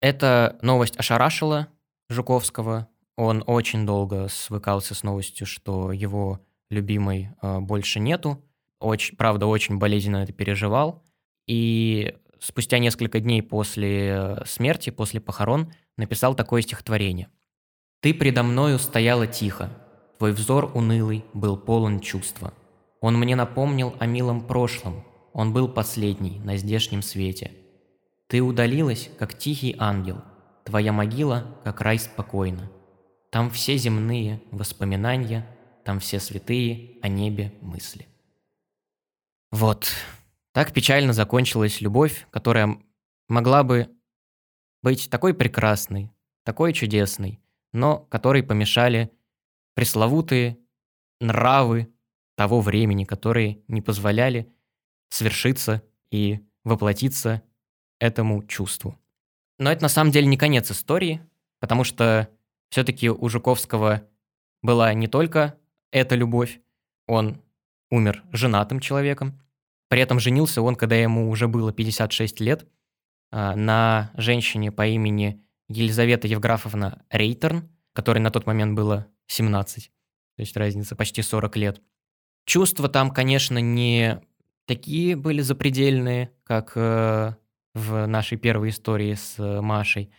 Эта 0.00 0.58
новость 0.62 0.96
ошарашила 0.96 1.68
Жуковского. 2.08 2.88
Он 3.16 3.44
очень 3.46 3.86
долго 3.86 4.28
свыкался 4.28 4.94
с 4.94 5.02
новостью, 5.02 5.46
что 5.46 5.92
его 5.92 6.40
любимой 6.70 7.30
э, 7.40 7.60
больше 7.60 8.00
нету. 8.00 8.42
Очень, 8.80 9.16
правда, 9.16 9.46
очень 9.46 9.78
болезненно 9.78 10.18
это 10.18 10.32
переживал. 10.32 11.04
И 11.46 12.14
спустя 12.40 12.78
несколько 12.78 13.20
дней 13.20 13.42
после 13.42 14.42
смерти, 14.46 14.90
после 14.90 15.20
похорон, 15.20 15.72
написал 15.96 16.34
такое 16.34 16.62
стихотворение. 16.62 17.28
«Ты 18.00 18.12
предо 18.12 18.42
мною 18.42 18.78
стояла 18.78 19.26
тихо, 19.26 19.70
твой 20.18 20.32
взор 20.32 20.70
унылый 20.74 21.24
был 21.32 21.56
полон 21.56 22.00
чувства. 22.00 22.52
Он 23.00 23.18
мне 23.18 23.36
напомнил 23.36 23.94
о 23.98 24.06
милом 24.06 24.46
прошлом, 24.46 25.04
он 25.32 25.52
был 25.52 25.68
последний 25.68 26.40
на 26.40 26.56
здешнем 26.56 27.02
свете. 27.02 27.52
Ты 28.28 28.40
удалилась, 28.40 29.10
как 29.18 29.36
тихий 29.36 29.76
ангел, 29.78 30.22
твоя 30.64 30.92
могила, 30.92 31.46
как 31.64 31.80
рай 31.80 31.98
спокойно. 31.98 32.70
Там 33.34 33.50
все 33.50 33.76
земные 33.76 34.40
воспоминания, 34.52 35.44
там 35.84 35.98
все 35.98 36.20
святые 36.20 37.00
о 37.02 37.08
небе 37.08 37.52
мысли». 37.62 38.06
Вот, 39.50 39.90
так 40.52 40.72
печально 40.72 41.12
закончилась 41.12 41.80
любовь, 41.80 42.28
которая 42.30 42.78
могла 43.26 43.64
бы 43.64 43.90
быть 44.84 45.10
такой 45.10 45.34
прекрасной, 45.34 46.12
такой 46.44 46.72
чудесной, 46.72 47.40
но 47.72 47.98
которой 47.98 48.44
помешали 48.44 49.10
пресловутые 49.74 50.56
нравы 51.20 51.92
того 52.36 52.60
времени, 52.60 53.02
которые 53.02 53.64
не 53.66 53.82
позволяли 53.82 54.54
свершиться 55.08 55.82
и 56.12 56.38
воплотиться 56.62 57.42
этому 57.98 58.44
чувству. 58.46 58.96
Но 59.58 59.72
это 59.72 59.82
на 59.82 59.88
самом 59.88 60.12
деле 60.12 60.28
не 60.28 60.36
конец 60.36 60.70
истории, 60.70 61.20
потому 61.58 61.82
что 61.82 62.30
все-таки 62.74 63.08
у 63.08 63.28
Жуковского 63.28 64.02
была 64.60 64.92
не 64.94 65.06
только 65.06 65.56
эта 65.92 66.16
любовь, 66.16 66.60
он 67.06 67.40
умер 67.88 68.24
женатым 68.32 68.80
человеком, 68.80 69.40
при 69.88 70.00
этом 70.00 70.18
женился 70.18 70.60
он, 70.60 70.74
когда 70.74 70.96
ему 70.96 71.30
уже 71.30 71.46
было 71.46 71.72
56 71.72 72.40
лет, 72.40 72.66
а, 73.30 73.54
на 73.54 74.10
женщине 74.16 74.72
по 74.72 74.84
имени 74.88 75.40
Елизавета 75.68 76.26
Евграфовна 76.26 77.04
Рейтерн, 77.10 77.70
которой 77.92 78.18
на 78.18 78.32
тот 78.32 78.44
момент 78.44 78.74
было 78.74 79.06
17, 79.28 79.92
то 80.34 80.42
есть 80.42 80.56
разница 80.56 80.96
почти 80.96 81.22
40 81.22 81.56
лет. 81.56 81.80
Чувства 82.44 82.88
там, 82.88 83.12
конечно, 83.12 83.58
не 83.58 84.20
такие 84.66 85.14
были 85.14 85.42
запредельные, 85.42 86.32
как 86.42 86.72
э, 86.74 87.36
в 87.72 88.06
нашей 88.06 88.36
первой 88.36 88.70
истории 88.70 89.14
с 89.14 89.38
э, 89.38 89.60
Машей. 89.60 90.10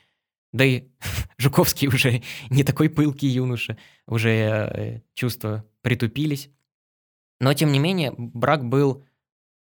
Да 0.55 0.63
и 0.63 0.85
Жуковский 1.37 1.89
уже 1.89 2.23
не 2.49 2.63
такой 2.63 2.89
пылкий 2.89 3.27
юноша, 3.27 3.77
уже 4.07 4.29
э, 4.29 5.01
чувства 5.13 5.65
притупились. 5.81 6.49
Но, 7.41 7.53
тем 7.53 7.73
не 7.73 7.79
менее, 7.79 8.13
брак 8.17 8.63
был 8.63 9.03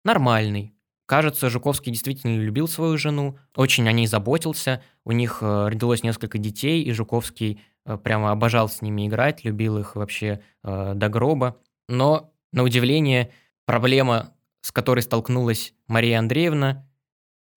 нормальный. 0.04 0.76
Кажется, 1.06 1.50
Жуковский 1.50 1.94
действительно 1.94 2.38
любил 2.38 2.68
свою 2.68 2.98
жену, 2.98 3.40
очень 3.56 3.88
о 3.88 3.94
ней 3.94 4.08
заботился. 4.08 4.84
У 5.06 5.14
них 5.14 5.38
э, 5.40 5.68
родилось 5.70 6.04
несколько 6.04 6.38
детей, 6.38 6.84
и 6.84 6.92
Жуковский 6.92 7.62
э, 7.86 7.98
прямо 7.98 8.32
обожал 8.32 8.68
с 8.68 8.82
ними 8.82 9.08
играть, 9.08 9.46
любил 9.46 9.78
их 9.78 9.96
вообще 9.96 10.42
до 10.64 11.08
гроба. 11.08 11.62
Но, 11.88 12.34
на 12.52 12.64
удивление, 12.64 13.32
проблема, 13.66 14.34
с 14.60 14.74
которой 14.74 15.00
столкнулась 15.00 15.74
Мария 15.88 16.20
Андреевна, 16.20 16.86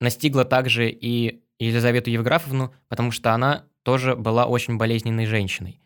настигла 0.00 0.44
также 0.44 0.90
и 0.90 1.42
Елизавету 1.58 2.10
Евграфовну, 2.10 2.74
потому 2.88 3.10
что 3.10 3.32
она 3.32 3.64
тоже 3.82 4.16
была 4.16 4.46
очень 4.46 4.76
болезненной 4.76 5.26
женщиной. 5.26 5.80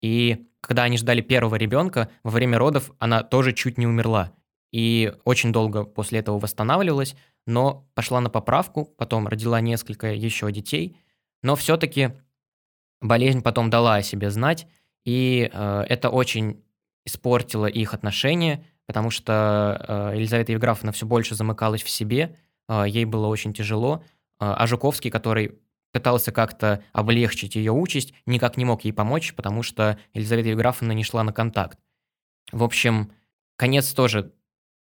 И 0.00 0.46
когда 0.60 0.84
они 0.84 0.96
ждали 0.96 1.20
первого 1.20 1.56
ребенка, 1.56 2.10
во 2.22 2.30
время 2.30 2.58
родов 2.58 2.92
она 2.98 3.22
тоже 3.22 3.52
чуть 3.52 3.78
не 3.78 3.86
умерла 3.86 4.32
и 4.72 5.12
очень 5.24 5.52
долго 5.52 5.84
после 5.84 6.18
этого 6.18 6.38
восстанавливалась, 6.38 7.14
но 7.46 7.88
пошла 7.94 8.20
на 8.20 8.28
поправку, 8.28 8.84
потом 8.84 9.28
родила 9.28 9.60
несколько 9.60 10.12
еще 10.12 10.50
детей, 10.50 10.96
но 11.42 11.54
все-таки 11.54 12.10
болезнь 13.00 13.42
потом 13.42 13.70
дала 13.70 13.96
о 13.96 14.02
себе 14.02 14.30
знать, 14.30 14.66
и 15.04 15.48
э, 15.52 15.84
это 15.88 16.10
очень 16.10 16.64
испортило 17.04 17.66
их 17.66 17.94
отношения, 17.94 18.64
потому 18.86 19.10
что 19.10 20.12
э, 20.12 20.16
Елизавета 20.16 20.52
Евграфовна 20.52 20.90
все 20.90 21.06
больше 21.06 21.34
замыкалась 21.34 21.82
в 21.82 21.90
себе, 21.90 22.36
э, 22.68 22.84
ей 22.88 23.04
было 23.04 23.28
очень 23.28 23.54
тяжело, 23.54 24.02
а 24.38 24.66
Жуковский, 24.66 25.10
который 25.10 25.58
пытался 25.92 26.32
как-то 26.32 26.82
облегчить 26.92 27.54
ее 27.54 27.72
участь, 27.72 28.14
никак 28.26 28.56
не 28.56 28.64
мог 28.64 28.84
ей 28.84 28.92
помочь, 28.92 29.32
потому 29.34 29.62
что 29.62 29.98
Елизавета 30.12 30.48
Евграфовна 30.48 30.92
не 30.92 31.04
шла 31.04 31.22
на 31.22 31.32
контакт. 31.32 31.78
В 32.50 32.64
общем, 32.64 33.12
конец 33.56 33.92
тоже 33.92 34.32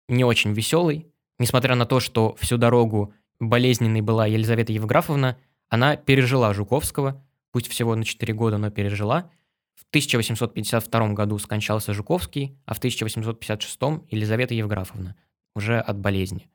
не 0.09 0.25
очень 0.25 0.53
веселый. 0.53 1.07
Несмотря 1.39 1.75
на 1.75 1.87
то, 1.87 2.01
что 2.01 2.35
всю 2.37 2.57
дорогу 2.57 3.13
болезненной 3.41 4.01
была 4.01 4.27
Елизавета 4.27 4.73
Евграфовна, 4.73 5.39
она 5.69 5.97
пережила 5.97 6.55
Жуковского, 6.55 7.25
пусть 7.51 7.69
всего 7.69 7.95
на 7.95 8.05
4 8.05 8.33
года, 8.35 8.59
но 8.59 8.71
пережила. 8.71 9.31
В 9.75 9.85
1852 9.89 11.09
году 11.13 11.39
скончался 11.39 11.93
Жуковский, 11.93 12.59
а 12.65 12.75
в 12.75 12.79
1856 12.79 13.79
Елизавета 14.11 14.55
Евграфовна, 14.55 15.17
уже 15.55 15.79
от 15.79 15.99
болезни. 15.99 16.49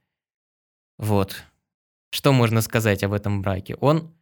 Вот. 0.97 1.43
Что 2.11 2.33
можно 2.33 2.61
сказать 2.61 3.03
об 3.03 3.13
этом 3.13 3.41
браке? 3.41 3.75
Он, 3.75 4.13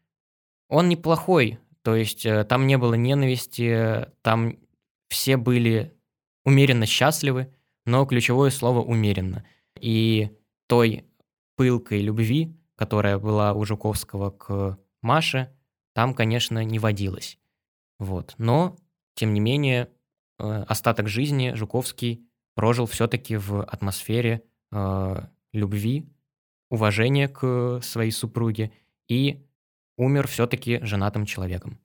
он 0.70 0.90
неплохой, 0.90 1.60
то 1.84 1.96
есть 1.96 2.26
э, 2.26 2.44
там 2.44 2.68
не 2.68 2.78
было 2.78 2.96
ненависти, 2.96 4.08
там 4.22 4.58
все 5.08 5.38
были 5.38 5.96
умеренно 6.44 6.86
счастливы, 6.86 7.54
но 7.86 8.06
ключевое 8.06 8.50
слово 8.50 8.82
«умеренно». 8.82 9.46
И 9.80 10.32
той 10.68 11.06
пылкой 11.56 12.02
любви, 12.02 12.56
которая 12.76 13.20
была 13.20 13.54
у 13.54 13.64
Жуковского 13.66 14.32
к 14.32 14.80
Маше, 15.02 15.54
там, 15.94 16.14
конечно, 16.14 16.64
не 16.64 16.80
водилось. 16.80 17.38
Вот. 18.00 18.36
Но, 18.38 18.76
тем 19.14 19.34
не 19.34 19.40
менее, 19.40 19.90
э, 20.40 20.64
остаток 20.68 21.08
жизни 21.08 21.54
Жуковский 21.54 22.28
прожил 22.56 22.86
все-таки 22.86 23.38
в 23.38 23.64
атмосфере 23.64 24.42
э, 24.72 25.16
любви, 25.54 26.10
уважение 26.70 27.28
к 27.28 27.40
э, 27.44 27.80
своей 27.82 28.12
супруге 28.12 28.72
и 29.08 29.46
умер 29.98 30.28
все-таки 30.28 30.80
женатым 30.82 31.26
человеком. 31.26 31.80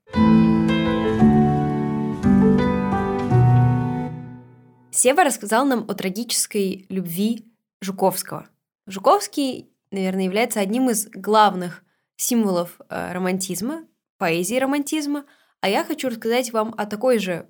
Сева 4.91 5.25
рассказал 5.25 5.65
нам 5.65 5.85
о 5.89 5.95
трагической 5.95 6.87
любви 6.89 7.47
Жуковского. 7.81 8.49
Жуковский, 8.87 9.71
наверное, 9.91 10.25
является 10.25 10.61
одним 10.61 10.91
из 10.91 11.09
главных 11.09 11.85
символов 12.17 12.81
э, 12.89 13.13
романтизма, 13.13 13.85
поэзии 14.19 14.57
романтизма, 14.57 15.25
а 15.61 15.69
я 15.69 15.85
хочу 15.85 16.09
рассказать 16.09 16.53
вам 16.53 16.75
о 16.77 16.87
такой 16.87 17.19
же, 17.19 17.49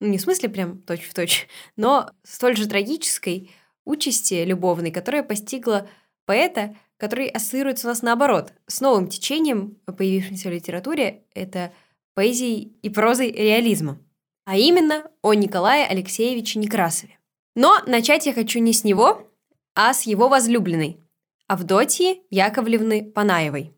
ну, 0.00 0.08
не 0.08 0.18
в 0.18 0.22
смысле 0.22 0.48
прям 0.48 0.82
точь-в-точь, 0.82 1.40
точь, 1.42 1.48
но 1.76 2.10
столь 2.24 2.56
же 2.56 2.68
трагической 2.68 3.52
участи 3.84 4.44
любовной, 4.44 4.90
которая 4.90 5.22
постигла 5.22 5.88
поэта, 6.28 6.76
который 6.98 7.28
ассоциируется 7.28 7.86
у 7.86 7.90
нас 7.90 8.02
наоборот, 8.02 8.52
с 8.66 8.82
новым 8.82 9.08
течением, 9.08 9.78
появившимся 9.86 10.50
в 10.50 10.52
литературе, 10.52 11.24
это 11.34 11.72
поэзией 12.14 12.76
и 12.82 12.90
прозой 12.90 13.32
реализма. 13.32 13.98
А 14.44 14.58
именно 14.58 15.10
о 15.22 15.32
Николае 15.32 15.86
Алексеевиче 15.86 16.58
Некрасове. 16.58 17.18
Но 17.56 17.78
начать 17.86 18.26
я 18.26 18.34
хочу 18.34 18.58
не 18.58 18.74
с 18.74 18.84
него, 18.84 19.26
а 19.74 19.94
с 19.94 20.02
его 20.02 20.28
возлюбленной, 20.28 21.00
Авдотьи 21.46 22.22
Яковлевны 22.28 23.10
Панаевой. 23.10 23.74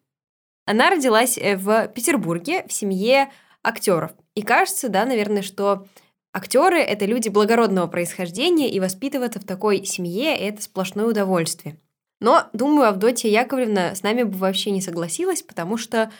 Она 0.66 0.90
родилась 0.90 1.38
э, 1.38 1.56
в 1.56 1.86
Петербурге 1.88 2.66
в 2.66 2.72
семье 2.72 3.30
актеров. 3.62 4.10
И 4.34 4.42
кажется, 4.42 4.88
да, 4.88 5.04
наверное, 5.04 5.42
что 5.42 5.86
актеры— 6.32 6.80
это 6.80 7.04
люди 7.04 7.28
благородного 7.28 7.86
происхождения, 7.86 8.68
и 8.68 8.80
воспитываться 8.80 9.38
в 9.38 9.44
такой 9.44 9.84
семье— 9.84 10.36
это 10.38 10.62
сплошное 10.62 11.06
удовольствие. 11.06 11.78
Но, 12.20 12.48
думаю, 12.52 12.88
Авдотья 12.88 13.30
Яковлевна 13.30 13.94
с 13.94 14.02
нами 14.02 14.22
бы 14.22 14.36
вообще 14.36 14.70
не 14.70 14.82
согласилась, 14.82 15.42
потому 15.42 15.76
что 15.78 16.12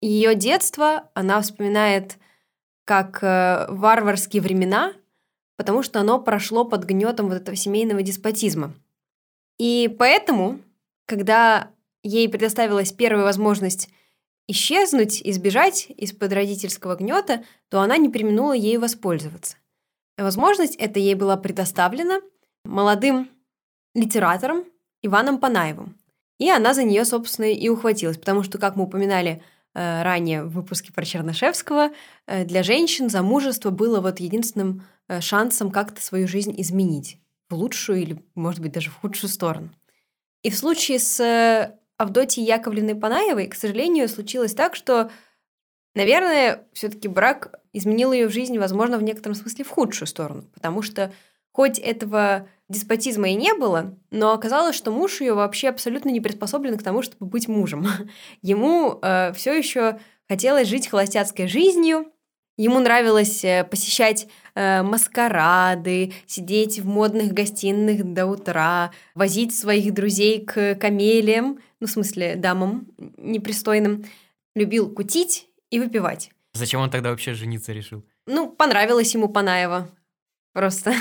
ее 0.00 0.34
детство 0.34 1.10
она 1.14 1.40
вспоминает 1.40 2.18
как 2.84 3.22
э, 3.22 3.66
варварские 3.68 4.42
времена, 4.42 4.92
потому 5.56 5.82
что 5.82 6.00
оно 6.00 6.20
прошло 6.20 6.64
под 6.64 6.84
гнетом 6.84 7.28
вот 7.28 7.36
этого 7.36 7.56
семейного 7.56 8.02
деспотизма. 8.02 8.74
И 9.58 9.94
поэтому, 9.98 10.60
когда 11.06 11.70
ей 12.02 12.28
предоставилась 12.28 12.92
первая 12.92 13.24
возможность 13.24 13.88
исчезнуть, 14.48 15.22
избежать 15.22 15.86
из-под 15.96 16.32
родительского 16.32 16.96
гнета, 16.96 17.44
то 17.68 17.80
она 17.80 17.96
не 17.96 18.08
применула 18.08 18.52
ею 18.52 18.80
воспользоваться. 18.80 19.56
Возможность 20.18 20.76
эта 20.76 20.98
ей 20.98 21.14
была 21.14 21.36
предоставлена 21.36 22.20
молодым 22.64 23.30
литератором 23.94 24.64
Иваном 25.02 25.38
Панаевым. 25.38 25.96
И 26.38 26.50
она 26.50 26.74
за 26.74 26.84
нее, 26.84 27.04
собственно, 27.04 27.46
и 27.52 27.68
ухватилась, 27.68 28.18
потому 28.18 28.42
что, 28.42 28.58
как 28.58 28.76
мы 28.76 28.84
упоминали 28.84 29.42
э, 29.74 30.02
ранее 30.02 30.44
в 30.44 30.50
выпуске 30.50 30.92
про 30.92 31.04
Чернышевского, 31.04 31.90
э, 32.26 32.44
для 32.44 32.62
женщин 32.62 33.10
замужество 33.10 33.70
было 33.70 34.00
вот 34.00 34.18
единственным 34.18 34.84
э, 35.08 35.20
шансом 35.20 35.70
как-то 35.70 36.02
свою 36.02 36.26
жизнь 36.26 36.54
изменить 36.60 37.18
в 37.48 37.54
лучшую 37.54 38.00
или, 38.00 38.24
может 38.34 38.60
быть, 38.60 38.72
даже 38.72 38.90
в 38.90 38.96
худшую 38.96 39.30
сторону. 39.30 39.70
И 40.42 40.50
в 40.50 40.56
случае 40.56 40.98
с 40.98 41.20
э, 41.20 41.78
Авдотьей 41.96 42.44
Яковлевной 42.44 42.96
Панаевой, 42.96 43.46
к 43.46 43.54
сожалению, 43.54 44.08
случилось 44.08 44.54
так, 44.54 44.74
что, 44.74 45.10
наверное, 45.94 46.66
все-таки 46.72 47.06
брак 47.06 47.60
изменил 47.72 48.12
ее 48.12 48.26
в 48.28 48.32
жизни, 48.32 48.58
возможно, 48.58 48.98
в 48.98 49.02
некотором 49.02 49.34
смысле 49.34 49.64
в 49.64 49.68
худшую 49.68 50.08
сторону, 50.08 50.42
потому 50.54 50.82
что 50.82 51.12
хоть 51.52 51.78
этого 51.78 52.48
деспотизма 52.68 53.28
и 53.28 53.34
не 53.34 53.54
было, 53.54 53.96
но 54.10 54.32
оказалось, 54.32 54.74
что 54.74 54.90
муж 54.90 55.20
ее 55.20 55.34
вообще 55.34 55.68
абсолютно 55.68 56.08
не 56.08 56.20
приспособлен 56.20 56.78
к 56.78 56.82
тому, 56.82 57.02
чтобы 57.02 57.26
быть 57.26 57.48
мужем. 57.48 57.86
Ему 58.42 58.98
э, 59.02 59.32
все 59.34 59.56
еще 59.56 60.00
хотелось 60.28 60.68
жить 60.68 60.88
холостяцкой 60.88 61.48
жизнью, 61.48 62.10
ему 62.56 62.80
нравилось 62.80 63.44
э, 63.44 63.64
посещать 63.64 64.28
э, 64.54 64.82
маскарады, 64.82 66.12
сидеть 66.26 66.78
в 66.78 66.86
модных 66.86 67.32
гостиных 67.32 68.14
до 68.14 68.26
утра, 68.26 68.92
возить 69.14 69.54
своих 69.54 69.92
друзей 69.92 70.44
к 70.44 70.74
камелиям, 70.76 71.60
ну, 71.80 71.86
в 71.86 71.90
смысле, 71.90 72.36
дамам 72.36 72.86
непристойным, 73.18 74.04
любил 74.54 74.90
кутить 74.90 75.48
и 75.70 75.78
выпивать. 75.78 76.30
Зачем 76.54 76.80
он 76.80 76.90
тогда 76.90 77.10
вообще 77.10 77.34
жениться 77.34 77.72
решил? 77.72 78.04
Ну, 78.26 78.50
понравилось 78.50 79.12
ему 79.14 79.28
Панаева. 79.28 79.88
Просто. 80.52 80.92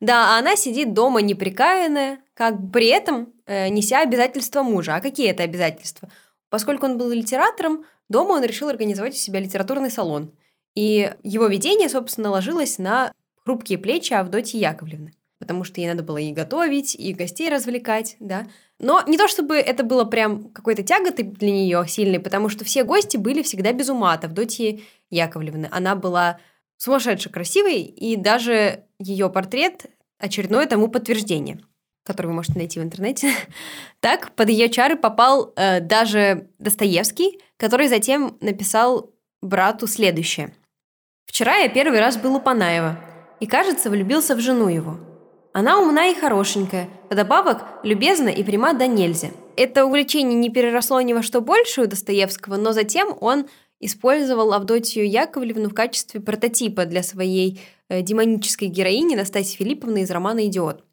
да, 0.00 0.34
а 0.34 0.38
она 0.38 0.56
сидит 0.56 0.94
дома 0.94 1.20
неприкаянная, 1.20 2.20
как 2.34 2.54
при 2.72 2.86
этом 2.86 3.32
э, 3.46 3.68
неся 3.68 4.00
обязательства 4.00 4.62
мужа. 4.62 4.96
А 4.96 5.00
какие 5.00 5.30
это 5.30 5.42
обязательства? 5.42 6.08
Поскольку 6.48 6.86
он 6.86 6.96
был 6.96 7.10
литератором, 7.10 7.84
дома 8.08 8.32
он 8.32 8.44
решил 8.44 8.68
организовать 8.68 9.14
у 9.14 9.18
себя 9.18 9.40
литературный 9.40 9.90
салон. 9.90 10.32
И 10.74 11.12
его 11.22 11.46
видение, 11.46 11.88
собственно, 11.88 12.30
ложилось 12.30 12.78
на 12.78 13.12
хрупкие 13.44 13.78
плечи 13.78 14.12
Авдотьи 14.12 14.60
Яковлевны. 14.60 15.12
Потому 15.38 15.64
что 15.64 15.80
ей 15.80 15.88
надо 15.88 16.02
было 16.02 16.16
и 16.16 16.32
готовить, 16.32 16.94
и 16.94 17.12
гостей 17.12 17.50
развлекать, 17.50 18.16
да. 18.20 18.46
Но 18.78 19.02
не 19.06 19.18
то 19.18 19.28
чтобы 19.28 19.56
это 19.56 19.84
было 19.84 20.04
прям 20.04 20.48
какой-то 20.50 20.82
тяготой 20.82 21.26
для 21.26 21.50
нее 21.50 21.84
сильной, 21.86 22.20
потому 22.20 22.48
что 22.48 22.64
все 22.64 22.84
гости 22.84 23.18
были 23.18 23.42
всегда 23.42 23.72
без 23.72 23.90
ума 23.90 24.14
от 24.14 24.24
Авдотьи 24.24 24.84
Яковлевны. 25.10 25.68
Она 25.70 25.94
была 25.94 26.38
сумасшедше 26.76 27.30
красивой, 27.30 27.82
и 27.82 28.16
даже 28.16 28.84
ее 28.98 29.30
портрет 29.30 29.86
очередное 30.18 30.66
тому 30.66 30.88
подтверждение, 30.88 31.60
которое 32.04 32.28
вы 32.28 32.34
можете 32.34 32.58
найти 32.58 32.80
в 32.80 32.82
интернете. 32.82 33.32
так, 34.00 34.32
под 34.32 34.48
ее 34.48 34.68
чары 34.68 34.96
попал 34.96 35.52
э, 35.56 35.80
даже 35.80 36.48
Достоевский, 36.58 37.40
который 37.56 37.88
затем 37.88 38.36
написал 38.40 39.10
брату 39.42 39.86
следующее. 39.86 40.54
«Вчера 41.26 41.56
я 41.56 41.68
первый 41.68 42.00
раз 42.00 42.16
был 42.16 42.36
у 42.36 42.40
Панаева, 42.40 42.98
и, 43.40 43.46
кажется, 43.46 43.90
влюбился 43.90 44.34
в 44.34 44.40
жену 44.40 44.68
его. 44.68 44.98
Она 45.52 45.78
умна 45.78 46.08
и 46.08 46.14
хорошенькая, 46.14 46.88
вдобавок 47.10 47.64
любезна 47.82 48.28
и 48.28 48.42
пряма 48.42 48.74
до 48.74 48.86
нельзя. 48.86 49.28
Это 49.56 49.86
увлечение 49.86 50.38
не 50.38 50.50
переросло 50.50 51.00
ни 51.00 51.14
во 51.14 51.22
что 51.22 51.40
большее 51.40 51.86
у 51.86 51.88
Достоевского, 51.88 52.56
но 52.56 52.72
затем 52.72 53.16
он 53.20 53.46
использовал 53.86 54.52
Авдотью 54.52 55.08
Яковлевну 55.08 55.70
в 55.70 55.74
качестве 55.74 56.20
прототипа 56.20 56.84
для 56.84 57.02
своей 57.02 57.60
э, 57.88 58.02
демонической 58.02 58.68
героини 58.68 59.14
Настасьи 59.14 59.56
Филипповны 59.56 60.02
из 60.02 60.10
романа 60.10 60.46
«Идиот». 60.46 60.84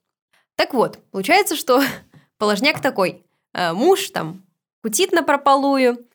Так 0.55 0.73
вот, 0.73 0.99
получается, 1.11 1.55
что 1.55 1.81
положняк 2.37 2.81
такой. 2.81 3.23
Э, 3.53 3.73
муж 3.73 4.09
там 4.09 4.43
кутит 4.81 5.11
на 5.11 5.23
прополую, 5.23 6.05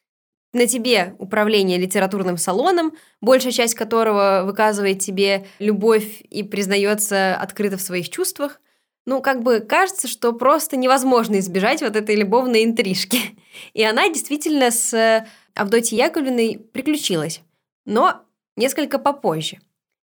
на 0.53 0.67
тебе 0.67 1.14
управление 1.19 1.79
литературным 1.79 2.37
салоном, 2.37 2.93
большая 3.21 3.53
часть 3.53 3.75
которого 3.75 4.43
выказывает 4.47 5.01
тебе 5.01 5.47
любовь 5.59 6.23
и 6.31 6.43
признается 6.43 7.37
открыто 7.37 7.77
в 7.77 7.83
своих 7.83 8.09
чувствах. 8.09 8.61
Ну, 9.05 9.23
как 9.23 9.43
бы 9.43 9.61
кажется, 9.61 10.07
что 10.07 10.33
просто 10.33 10.77
невозможно 10.77 11.38
избежать 11.38 11.81
вот 11.81 11.97
этой 11.97 12.14
любовной 12.14 12.64
интрижки. 12.64 13.19
И 13.73 13.83
она 13.83 14.09
действительно 14.09 14.71
с 14.71 15.27
Авдотьей 15.59 15.99
Яковлевной 15.99 16.59
приключилась, 16.73 17.42
но 17.85 18.23
несколько 18.57 18.99
попозже. 18.99 19.59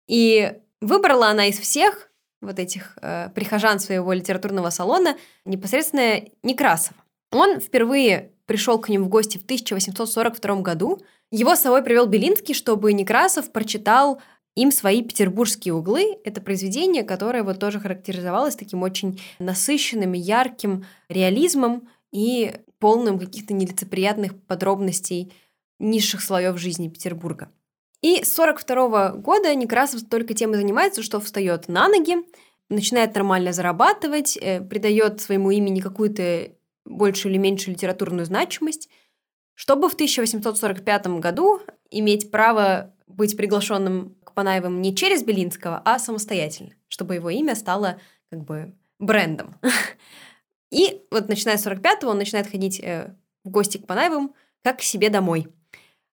И 0.08 0.54
выбрала 0.82 1.30
она 1.30 1.48
из 1.48 1.60
всех 1.60 2.10
вот 2.42 2.60
этих 2.60 2.98
э, 3.02 3.30
прихожан 3.34 3.80
своего 3.80 4.14
литературного 4.14 4.70
салона 4.70 5.18
непосредственно 5.46 6.24
Некрасова. 6.44 6.98
Он 7.32 7.60
впервые 7.60 8.32
пришел 8.46 8.80
к 8.80 8.90
ним 8.90 9.04
в 9.04 9.10
гости 9.10 9.38
в 9.38 9.44
1842 9.44 10.56
году. 10.62 11.02
Его 11.32 11.56
с 11.56 11.62
собой 11.62 11.84
привел 11.84 12.06
Белинский, 12.08 12.54
чтобы 12.54 12.94
Некрасов 12.94 13.52
прочитал 13.52 14.22
им 14.56 14.72
свои 14.72 15.02
петербургские 15.02 15.74
углы. 15.74 16.18
Это 16.24 16.42
произведение, 16.42 17.04
которое 17.04 17.44
вот 17.44 17.60
тоже 17.60 17.80
характеризовалось 17.80 18.56
таким 18.56 18.84
очень 18.84 19.22
насыщенным, 19.40 20.14
ярким 20.14 20.86
реализмом 21.08 21.88
и 22.12 22.56
полным 22.82 23.18
каких-то 23.20 23.54
нелицеприятных 23.54 24.38
подробностей 24.44 25.32
низших 25.80 26.22
слоев 26.22 26.58
жизни 26.58 26.90
Петербурга. 26.90 27.50
И 28.02 28.24
с 28.24 28.34
42 28.34 29.12
года 29.14 29.54
Некрасов 29.56 30.02
только 30.10 30.34
тем 30.34 30.54
и 30.54 30.58
занимается, 30.58 31.04
что 31.04 31.20
встает 31.20 31.68
на 31.68 31.88
ноги, 31.88 32.18
начинает 32.68 33.14
нормально 33.14 33.54
зарабатывать, 33.54 34.36
э, 34.38 34.62
придает 34.62 35.22
своему 35.22 35.52
имени 35.52 35.80
какую-то 35.80 36.52
большую 36.86 37.32
или 37.32 37.40
меньшую 37.40 37.76
литературную 37.76 38.26
значимость, 38.26 38.90
чтобы 39.54 39.88
в 39.88 39.94
1845 39.94 41.20
году 41.20 41.62
иметь 41.92 42.32
право 42.32 42.94
быть 43.06 43.38
приглашенным 43.38 44.16
к 44.24 44.34
Панаевым 44.34 44.82
не 44.82 44.96
через 44.96 45.24
Белинского, 45.24 45.82
а 45.86 46.00
самостоятельно, 46.00 46.72
чтобы 46.88 47.16
его 47.16 47.30
имя 47.30 47.56
стало 47.56 48.00
как 48.32 48.44
бы 48.44 48.74
брендом. 48.98 49.58
И 50.72 51.02
вот 51.12 51.28
начиная 51.28 51.58
с 51.58 51.68
45-го 51.68 52.10
он 52.10 52.18
начинает 52.18 52.50
ходить 52.50 52.80
э, 52.80 53.14
в 53.44 53.50
гости 53.50 53.78
к 53.78 53.86
Панаевым 53.86 54.34
как 54.64 54.80
к 54.80 54.82
себе 54.82 55.10
домой. 55.10 55.48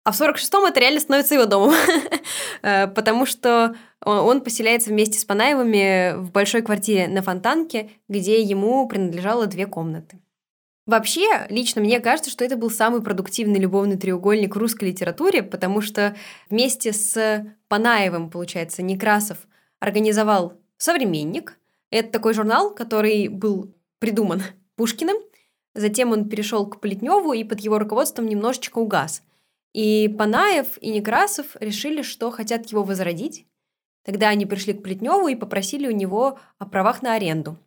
А 0.05 0.12
в 0.12 0.21
46-м 0.21 0.64
это 0.64 0.81
реально 0.81 1.01
становится 1.01 1.35
его 1.35 1.47
домом, 1.47 1.75
э, 2.62 2.87
потому 2.88 3.27
что 3.27 3.77
он 4.01 4.40
поселяется 4.40 4.90
вместе 4.90 5.19
с 5.19 5.25
Панаевыми 5.25 6.16
в 6.16 6.31
большой 6.31 6.62
квартире 6.62 7.09
на 7.09 7.23
Фонтанке, 7.23 7.90
где 8.09 8.40
ему 8.40 8.87
принадлежало 8.88 9.47
две 9.47 9.66
комнаты. 9.66 10.21
Вообще, 10.87 11.47
лично 11.51 11.81
мне 11.81 11.99
кажется, 11.99 12.31
что 12.31 12.45
это 12.45 12.57
был 12.57 12.71
самый 12.71 13.03
продуктивный 13.03 13.59
любовный 13.59 13.97
треугольник 13.97 14.55
в 14.55 14.59
русской 14.59 14.90
литературе, 14.90 15.42
потому 15.42 15.81
что 15.81 16.14
вместе 16.49 16.92
с 16.92 17.45
Панаевым, 17.66 18.31
получается, 18.31 18.83
Некрасов 18.83 19.38
организовал 19.81 20.55
«Современник». 20.77 21.59
Это 21.90 22.12
такой 22.12 22.35
журнал, 22.35 22.73
который 22.73 23.27
был 23.27 23.75
придуман 23.99 24.43
Пушкиным. 24.77 25.17
Затем 25.75 26.13
он 26.13 26.29
перешел 26.29 26.67
к 26.67 26.81
Плетневу 26.81 27.33
и 27.33 27.45
под 27.45 27.61
его 27.61 27.79
руководством 27.79 28.27
немножечко 28.27 28.79
угас. 28.79 29.23
И 29.75 30.09
Панаев 30.09 30.79
и 30.81 30.89
Некрасов 30.89 31.57
решили, 31.61 32.03
что 32.03 32.31
хотят 32.31 32.67
его 32.67 32.83
возродить. 32.83 33.47
Тогда 34.05 34.29
они 34.29 34.47
пришли 34.47 34.73
к 34.73 34.83
Плетневу 34.83 35.29
и 35.29 35.35
попросили 35.35 35.87
у 35.87 35.91
него 35.91 36.39
о 36.59 36.67
правах 36.67 37.03
на 37.03 37.15
аренду, 37.15 37.59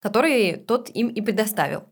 которые 0.00 0.56
тот 0.56 0.90
им 0.90 1.08
и 1.08 1.20
предоставил. 1.20 1.84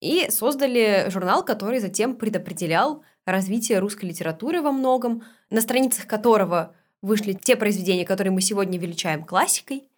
И 0.00 0.30
создали 0.30 1.06
журнал, 1.08 1.44
который 1.44 1.80
затем 1.80 2.14
предопределял 2.14 3.02
развитие 3.24 3.78
русской 3.78 4.04
литературы 4.04 4.60
во 4.60 4.70
многом, 4.70 5.24
на 5.50 5.60
страницах 5.62 6.06
которого 6.06 6.74
вышли 7.00 7.32
те 7.32 7.56
произведения, 7.56 8.04
которые 8.04 8.32
мы 8.32 8.40
сегодня 8.40 8.78
величаем 8.78 9.24
классикой. 9.24 9.88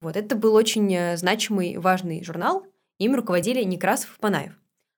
Вот 0.00 0.16
это 0.16 0.34
был 0.34 0.54
очень 0.54 0.92
э, 0.94 1.16
значимый, 1.16 1.76
важный 1.76 2.24
журнал. 2.24 2.66
Им 2.98 3.14
руководили 3.14 3.62
Некрасов 3.62 4.16
и 4.16 4.20
Панаев. 4.20 4.52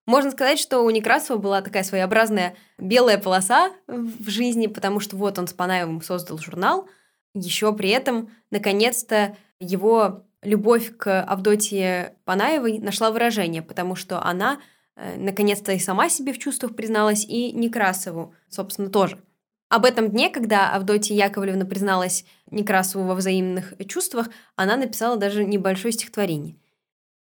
Можно 0.06 0.32
сказать, 0.32 0.58
что 0.58 0.80
у 0.80 0.90
Некрасова 0.90 1.38
была 1.38 1.62
такая 1.62 1.84
своеобразная 1.84 2.56
белая 2.78 3.18
полоса 3.18 3.72
в 3.86 4.28
жизни, 4.28 4.66
потому 4.66 4.98
что 4.98 5.16
вот 5.16 5.38
он 5.38 5.46
с 5.46 5.52
Панаевым 5.52 6.02
создал 6.02 6.38
журнал. 6.38 6.88
Еще 7.34 7.72
при 7.72 7.90
этом, 7.90 8.30
наконец-то, 8.50 9.36
его 9.60 10.24
любовь 10.42 10.96
к 10.96 11.22
Авдотье 11.22 12.16
Панаевой 12.24 12.78
нашла 12.78 13.10
выражение, 13.12 13.62
потому 13.62 13.94
что 13.94 14.22
она 14.22 14.60
э, 14.96 15.16
наконец-то 15.16 15.72
и 15.72 15.78
сама 15.78 16.08
себе 16.08 16.32
в 16.32 16.38
чувствах 16.38 16.74
призналась, 16.74 17.24
и 17.24 17.52
Некрасову, 17.52 18.34
собственно, 18.48 18.90
тоже. 18.90 19.22
Об 19.72 19.86
этом 19.86 20.10
дне, 20.10 20.28
когда 20.28 20.74
Авдотья 20.74 21.14
Яковлевна 21.14 21.64
призналась 21.64 22.26
Некрасову 22.50 23.06
во 23.06 23.14
взаимных 23.14 23.72
чувствах, 23.88 24.28
она 24.54 24.76
написала 24.76 25.16
даже 25.16 25.46
небольшое 25.46 25.92
стихотворение. 25.92 26.56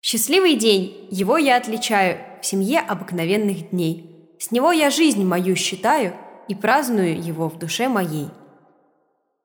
«Счастливый 0.00 0.54
день, 0.54 1.08
его 1.10 1.36
я 1.36 1.58
отличаю 1.58 2.16
в 2.40 2.46
семье 2.46 2.80
обыкновенных 2.80 3.68
дней. 3.68 4.30
С 4.38 4.50
него 4.50 4.72
я 4.72 4.88
жизнь 4.88 5.26
мою 5.26 5.56
считаю 5.56 6.16
и 6.48 6.54
праздную 6.54 7.22
его 7.22 7.50
в 7.50 7.58
душе 7.58 7.86
моей». 7.86 8.28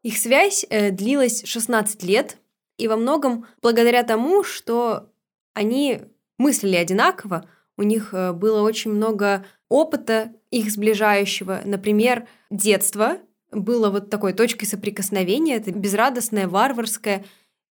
Их 0.02 0.18
связь 0.18 0.66
э, 0.70 0.92
длилась 0.92 1.44
16 1.44 2.04
лет, 2.04 2.38
и 2.78 2.88
во 2.88 2.96
многом 2.96 3.48
благодаря 3.62 4.04
тому, 4.04 4.46
что 4.46 5.10
они 5.54 6.04
мыслили 6.38 6.78
одинаково, 6.78 7.50
у 7.78 7.84
них 7.84 8.14
э, 8.14 8.34
было 8.34 8.62
очень 8.62 8.92
много 8.92 9.46
опыта 9.70 10.32
их 10.52 10.72
сближающего. 10.72 11.62
Например, 11.66 12.28
детство 12.50 13.18
было 13.52 13.90
вот 13.90 14.10
такой 14.10 14.34
точкой 14.34 14.66
соприкосновения, 14.66 15.58
это 15.58 15.72
безрадостное, 15.72 16.48
варварское. 16.48 17.26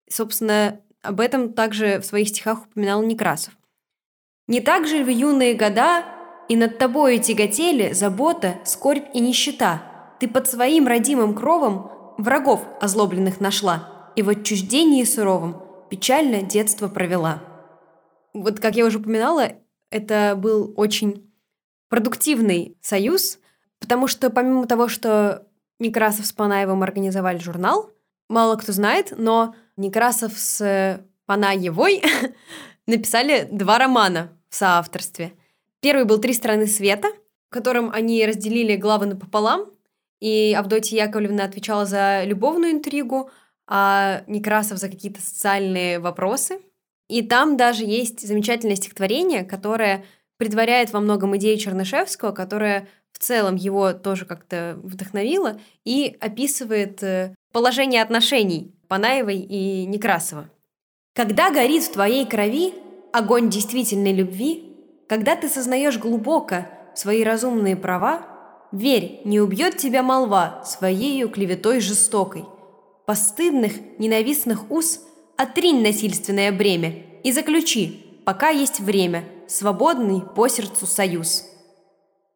Собственно, 0.08 0.80
об 1.02 1.20
этом 1.20 1.52
также 1.52 1.98
в 2.00 2.04
своих 2.04 2.28
стихах 2.28 2.64
упоминал 2.64 3.02
Некрасов. 3.02 3.56
«Не 4.48 4.60
так 4.60 4.86
же 4.86 5.04
в 5.04 5.08
юные 5.08 5.54
года 5.54 6.04
и 6.48 6.56
над 6.56 6.78
тобою 6.78 7.20
тяготели 7.20 7.92
забота, 7.92 8.58
скорбь 8.64 9.06
и 9.14 9.20
нищета. 9.20 9.82
Ты 10.20 10.28
под 10.28 10.48
своим 10.48 10.86
родимым 10.86 11.34
кровом 11.34 11.90
врагов 12.18 12.66
озлобленных 12.80 13.40
нашла 13.40 14.12
и 14.16 14.22
в 14.22 14.28
отчуждении 14.28 15.04
суровом 15.04 15.62
печально 15.90 16.42
детство 16.42 16.88
провела. 16.88 17.42
Вот, 18.34 18.60
как 18.60 18.76
я 18.76 18.84
уже 18.84 18.98
упоминала, 18.98 19.52
это 19.92 20.34
был 20.36 20.72
очень 20.76 21.30
продуктивный 21.88 22.76
союз, 22.80 23.38
потому 23.78 24.08
что 24.08 24.30
помимо 24.30 24.66
того, 24.66 24.88
что 24.88 25.46
Некрасов 25.78 26.26
с 26.26 26.32
Панаевым 26.32 26.82
организовали 26.82 27.38
журнал, 27.38 27.90
мало 28.28 28.56
кто 28.56 28.72
знает, 28.72 29.12
но 29.16 29.54
Некрасов 29.76 30.32
с 30.36 31.04
Панаевой 31.26 32.02
написали 32.86 33.48
два 33.50 33.78
романа 33.78 34.32
в 34.48 34.54
соавторстве. 34.54 35.32
Первый 35.80 36.04
был 36.04 36.18
«Три 36.18 36.32
стороны 36.32 36.66
света», 36.66 37.08
в 37.50 37.52
котором 37.52 37.90
они 37.90 38.24
разделили 38.24 38.76
главы 38.76 39.06
напополам, 39.06 39.66
и 40.20 40.54
Авдотья 40.56 41.04
Яковлевна 41.04 41.44
отвечала 41.44 41.84
за 41.84 42.22
любовную 42.24 42.72
интригу, 42.72 43.30
а 43.66 44.22
Некрасов 44.28 44.78
за 44.78 44.88
какие-то 44.88 45.20
социальные 45.20 45.98
вопросы. 45.98 46.60
И 47.12 47.20
там 47.20 47.58
даже 47.58 47.84
есть 47.84 48.26
замечательное 48.26 48.74
стихотворение, 48.74 49.44
которое 49.44 50.06
предваряет 50.38 50.94
во 50.94 51.00
многом 51.00 51.36
идею 51.36 51.58
Чернышевского, 51.58 52.32
которое 52.32 52.88
в 53.12 53.18
целом 53.18 53.54
его 53.54 53.92
тоже 53.92 54.24
как-то 54.24 54.80
вдохновило 54.82 55.60
и 55.84 56.16
описывает 56.20 57.02
э, 57.02 57.34
положение 57.52 58.00
отношений 58.00 58.74
Панаевой 58.88 59.36
и 59.36 59.84
Некрасова. 59.84 60.48
«Когда 61.14 61.50
горит 61.50 61.82
в 61.82 61.92
твоей 61.92 62.24
крови 62.24 62.72
огонь 63.12 63.50
действительной 63.50 64.14
любви, 64.14 64.74
когда 65.06 65.36
ты 65.36 65.50
сознаешь 65.50 65.98
глубоко 65.98 66.66
свои 66.94 67.22
разумные 67.22 67.76
права, 67.76 68.26
верь, 68.72 69.20
не 69.26 69.38
убьет 69.38 69.76
тебя 69.76 70.02
молва 70.02 70.62
своею 70.64 71.28
клеветой 71.28 71.80
жестокой– 71.80 72.46
постыдных, 73.06 73.74
ненавистных 73.98 74.70
уз 74.70 75.00
отринь 75.42 75.82
насильственное 75.82 76.52
бремя 76.52 76.94
и 77.22 77.32
заключи, 77.32 78.20
пока 78.24 78.50
есть 78.50 78.80
время, 78.80 79.24
свободный 79.48 80.22
по 80.22 80.48
сердцу 80.48 80.86
союз. 80.86 81.44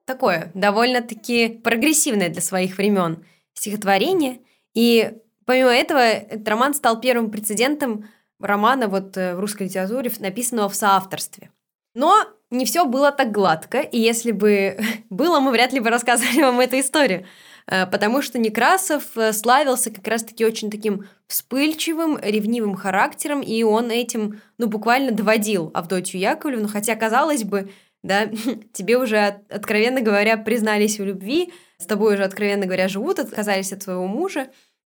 Такое 0.05 0.51
довольно-таки 0.55 1.49
прогрессивное 1.49 2.29
для 2.29 2.43
своих 2.43 2.77
времен 2.79 3.25
стихотворение. 3.55 4.41
И 4.75 5.13
помимо 5.45 5.71
этого, 5.71 5.99
этот 5.99 6.47
роман 6.49 6.75
стал 6.75 7.01
первым 7.01 7.31
прецедентом 7.31 8.09
романа 8.39 8.89
вот 8.89 9.17
э, 9.17 9.35
в 9.35 9.41
русской 9.41 9.65
литературе, 9.65 10.13
написанного 10.19 10.69
в 10.69 10.75
соавторстве. 10.75 11.51
Но 11.95 12.27
не 12.51 12.67
все 12.67 12.85
было 12.85 13.11
так 13.11 13.33
гладко, 13.33 13.81
и 13.81 13.99
если 13.99 14.33
бы 14.33 14.79
было, 15.11 15.41
мы 15.41 15.53
вряд 15.53 15.73
ли 15.73 15.81
бы 15.81 15.91
рассказывали 15.91 16.43
вам 16.43 16.61
эту 16.61 16.79
историю. 16.79 17.27
Э, 17.69 17.87
потому 17.87 18.23
что 18.23 18.39
Некрасов 18.39 19.17
э, 19.17 19.33
славился 19.33 19.91
как 19.91 20.07
раз-таки 20.07 20.45
очень 20.45 20.71
таким 20.71 21.07
вспыльчивым, 21.27 22.19
ревнивым 22.23 22.75
характером, 22.75 23.41
и 23.41 23.63
он 23.63 23.91
этим, 23.91 24.41
ну, 24.59 24.69
буквально 24.69 25.13
доводил 25.13 25.71
Авдотью 25.75 26.21
Яковлевну, 26.21 26.69
хотя, 26.69 26.95
казалось 26.95 27.45
бы, 27.45 27.71
да, 28.03 28.27
тебе 28.73 28.99
уже, 28.99 29.43
откровенно 29.49 30.01
говоря, 30.01 30.37
признались 30.37 30.99
в 30.99 31.05
любви, 31.05 31.53
с 31.79 31.87
тобой 31.87 32.15
уже, 32.15 32.25
откровенно 32.25 32.67
говоря, 32.67 32.89
живут, 32.89 33.19
отказались 33.19 33.73
от 33.73 33.83
своего 33.83 34.07
мужа. 34.07 34.49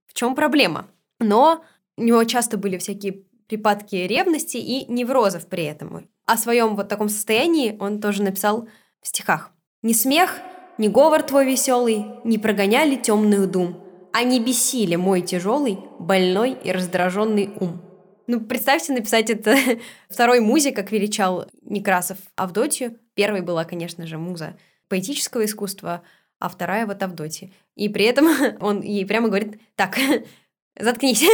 В 0.07 0.15
чем 0.15 0.35
проблема? 0.35 0.89
Но 1.21 1.65
у 1.97 2.03
него 2.03 2.25
часто 2.25 2.57
были 2.57 2.79
всякие 2.79 3.25
припадки 3.49 3.97
ревности 3.97 4.57
и 4.57 4.91
неврозов 4.91 5.47
при 5.47 5.65
этом. 5.65 6.09
О 6.25 6.37
своем 6.37 6.75
вот 6.75 6.89
таком 6.89 7.09
состоянии 7.09 7.77
он 7.79 8.01
тоже 8.01 8.23
написал 8.23 8.67
в 9.01 9.09
стихах. 9.09 9.51
«Не 9.83 9.95
смех, 9.95 10.39
ни 10.83 10.89
говор 10.89 11.23
твой 11.23 11.47
веселый 11.47 12.07
не 12.25 12.39
прогоняли 12.39 12.97
темных 12.97 13.49
дум, 13.49 13.81
а 14.13 14.25
не 14.25 14.41
бесили 14.41 14.97
мой 14.97 15.21
тяжелый, 15.23 15.79
больной 16.01 16.59
и 16.65 16.73
раздраженный 16.73 17.51
ум. 17.61 17.81
Ну, 18.27 18.41
представьте 18.41 18.93
написать 18.93 19.31
это 19.31 19.57
второй 20.11 20.41
музе, 20.41 20.73
как 20.73 20.91
величал 20.91 21.47
Некрасов 21.63 22.19
Авдотью. 22.35 22.99
Первой 23.15 23.43
была, 23.43 23.65
конечно 23.65 24.09
же, 24.09 24.19
муза 24.19 24.57
поэтического 24.89 25.45
искусства, 25.45 26.03
а 26.41 26.49
вторая 26.49 26.85
вот 26.85 27.01
Авдотья. 27.01 27.53
И 27.77 27.89
при 27.89 28.05
этом 28.05 28.27
он 28.61 28.81
ей 28.83 29.07
прямо 29.07 29.29
говорит, 29.29 29.61
так, 29.77 29.97
заткнись. 30.77 31.25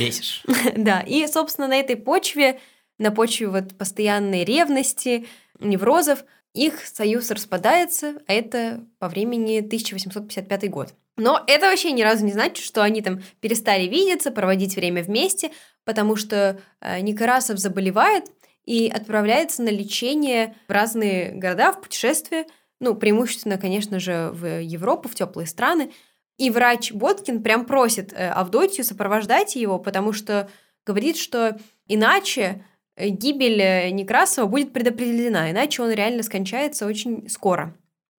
Бесишь. 0.00 0.44
Да, 0.78 1.00
и, 1.00 1.26
собственно, 1.26 1.68
на 1.68 1.76
этой 1.76 1.96
почве, 1.96 2.58
на 2.96 3.10
почве 3.10 3.48
вот 3.48 3.76
постоянной 3.76 4.44
ревности, 4.44 5.26
неврозов, 5.60 6.24
их 6.54 6.86
союз 6.86 7.30
распадается, 7.30 8.16
а 8.26 8.32
это 8.32 8.84
по 8.98 9.08
времени 9.08 9.58
1855 9.58 10.70
год. 10.70 10.94
Но 11.16 11.42
это 11.46 11.66
вообще 11.66 11.92
ни 11.92 12.02
разу 12.02 12.24
не 12.24 12.32
значит, 12.32 12.64
что 12.64 12.82
они 12.82 13.02
там 13.02 13.22
перестали 13.40 13.86
видеться, 13.86 14.30
проводить 14.30 14.76
время 14.76 15.02
вместе, 15.02 15.50
потому 15.84 16.16
что 16.16 16.60
э, 16.80 17.00
Никарасов 17.00 17.58
заболевает 17.58 18.30
и 18.64 18.88
отправляется 18.88 19.62
на 19.62 19.68
лечение 19.68 20.56
в 20.68 20.72
разные 20.72 21.32
города, 21.32 21.72
в 21.72 21.80
путешествия, 21.80 22.46
ну, 22.80 22.94
преимущественно, 22.94 23.58
конечно 23.58 24.00
же, 24.00 24.30
в 24.32 24.60
Европу, 24.60 25.08
в 25.08 25.14
теплые 25.14 25.46
страны. 25.46 25.92
И 26.38 26.50
врач 26.50 26.92
Боткин 26.92 27.42
прям 27.42 27.66
просит 27.66 28.12
э, 28.12 28.28
Авдотью 28.28 28.84
сопровождать 28.84 29.54
его, 29.54 29.78
потому 29.78 30.12
что 30.12 30.48
говорит, 30.84 31.16
что 31.16 31.58
иначе 31.86 32.64
гибель 32.96 33.60
э, 33.60 33.90
Некрасова 33.90 34.46
будет 34.46 34.72
предопределена, 34.72 35.50
иначе 35.50 35.82
он 35.82 35.90
реально 35.90 36.22
скончается 36.22 36.86
очень 36.86 37.28
скоро. 37.28 37.76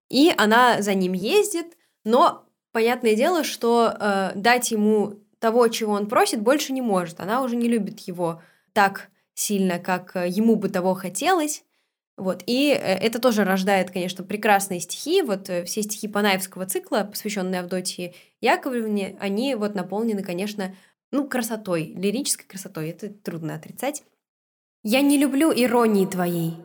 И 0.09 0.33
она 0.37 0.83
за 0.83 0.95
ним 0.95 1.13
ездит, 1.13 1.77
но 2.05 2.47
понятное 2.73 3.15
дело, 3.15 3.45
что 3.45 3.95
э, 3.99 4.33
дать 4.35 4.71
ему 4.71 5.21
того, 5.39 5.69
чего 5.69 5.93
он 5.93 6.09
просит, 6.09 6.41
больше 6.41 6.73
не 6.73 6.83
может. 6.83 7.21
Она 7.21 7.43
уже 7.43 7.57
не 7.57 7.69
любит 7.69 8.01
его 8.01 8.43
так 8.73 9.11
сильно, 9.35 9.79
как 9.79 10.17
э, 10.17 10.29
ему 10.29 10.57
бы 10.57 10.69
того 10.69 10.95
хотелось. 10.95 11.65
Вот. 12.19 12.43
И 12.47 12.69
это 12.69 13.19
тоже 13.19 13.43
рождает, 13.43 13.91
конечно, 13.91 14.23
прекрасные 14.23 14.81
стихи. 14.81 15.23
Вот 15.23 15.49
все 15.65 15.83
стихи 15.83 16.09
Панаевского 16.09 16.67
цикла, 16.67 17.09
посвященные 17.11 17.61
Авдотье 17.61 18.15
Яковлевне, 18.43 19.17
они 19.19 19.55
вот 19.55 19.75
наполнены, 19.75 20.23
конечно, 20.23 20.77
ну, 21.11 21.27
красотой, 21.27 21.95
лирической 21.97 22.47
красотой, 22.47 22.91
это 22.91 23.09
трудно 23.09 23.55
отрицать. 23.55 24.03
«Я 24.83 25.01
не 25.01 25.17
люблю 25.17 25.53
иронии 25.55 26.07
твоей. 26.07 26.57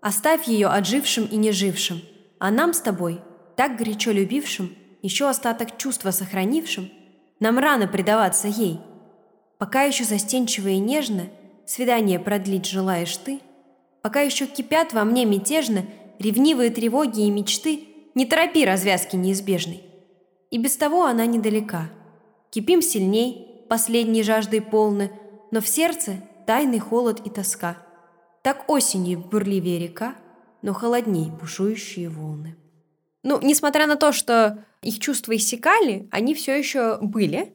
Оставь 0.00 0.48
ее 0.48 0.68
отжившим 0.68 1.26
и 1.26 1.36
нежившим, 1.36 2.00
а 2.38 2.50
нам 2.50 2.72
с 2.72 2.80
тобой, 2.80 3.20
так 3.56 3.76
горячо 3.76 4.12
любившим, 4.12 4.74
еще 5.02 5.28
остаток 5.28 5.76
чувства 5.76 6.10
сохранившим, 6.10 6.90
нам 7.40 7.58
рано 7.58 7.86
предаваться 7.86 8.48
ей. 8.48 8.80
Пока 9.58 9.82
еще 9.82 10.04
застенчиво 10.04 10.68
и 10.68 10.78
нежно 10.78 11.26
свидание 11.66 12.18
продлить 12.18 12.66
желаешь 12.66 13.16
ты, 13.16 13.40
пока 14.02 14.20
еще 14.20 14.46
кипят 14.46 14.92
во 14.92 15.04
мне 15.04 15.24
мятежно 15.24 15.84
ревнивые 16.18 16.70
тревоги 16.70 17.26
и 17.26 17.30
мечты, 17.30 17.84
не 18.14 18.26
торопи 18.26 18.64
развязки 18.64 19.16
неизбежной. 19.16 19.82
И 20.50 20.58
без 20.58 20.76
того 20.76 21.04
она 21.04 21.26
недалека. 21.26 21.90
Кипим 22.50 22.82
сильней, 22.82 23.64
последней 23.68 24.22
жаждой 24.22 24.62
полны, 24.62 25.10
но 25.50 25.60
в 25.60 25.68
сердце 25.68 26.16
тайный 26.48 26.78
холод 26.78 27.20
и 27.26 27.28
тоска. 27.28 27.76
Так 28.42 28.70
осенью 28.70 29.18
бурливее 29.18 29.78
река, 29.78 30.14
но 30.62 30.72
холодней 30.72 31.30
бушующие 31.30 32.08
волны. 32.08 32.56
Ну, 33.22 33.38
несмотря 33.42 33.86
на 33.86 33.96
то, 33.96 34.12
что 34.12 34.64
их 34.80 34.98
чувства 34.98 35.36
иссякали, 35.36 36.08
они 36.10 36.34
все 36.34 36.56
еще 36.58 36.96
были, 37.02 37.54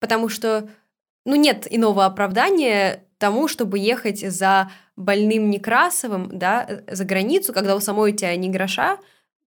потому 0.00 0.28
что, 0.28 0.68
ну, 1.24 1.34
нет 1.34 1.66
иного 1.70 2.04
оправдания 2.04 3.04
тому, 3.16 3.48
чтобы 3.48 3.78
ехать 3.78 4.20
за 4.20 4.70
больным 4.96 5.48
Некрасовым, 5.48 6.28
да, 6.38 6.82
за 6.86 7.06
границу, 7.06 7.54
когда 7.54 7.74
у 7.74 7.80
самой 7.80 8.12
у 8.12 8.14
тебя 8.14 8.36
не 8.36 8.50
гроша. 8.50 8.98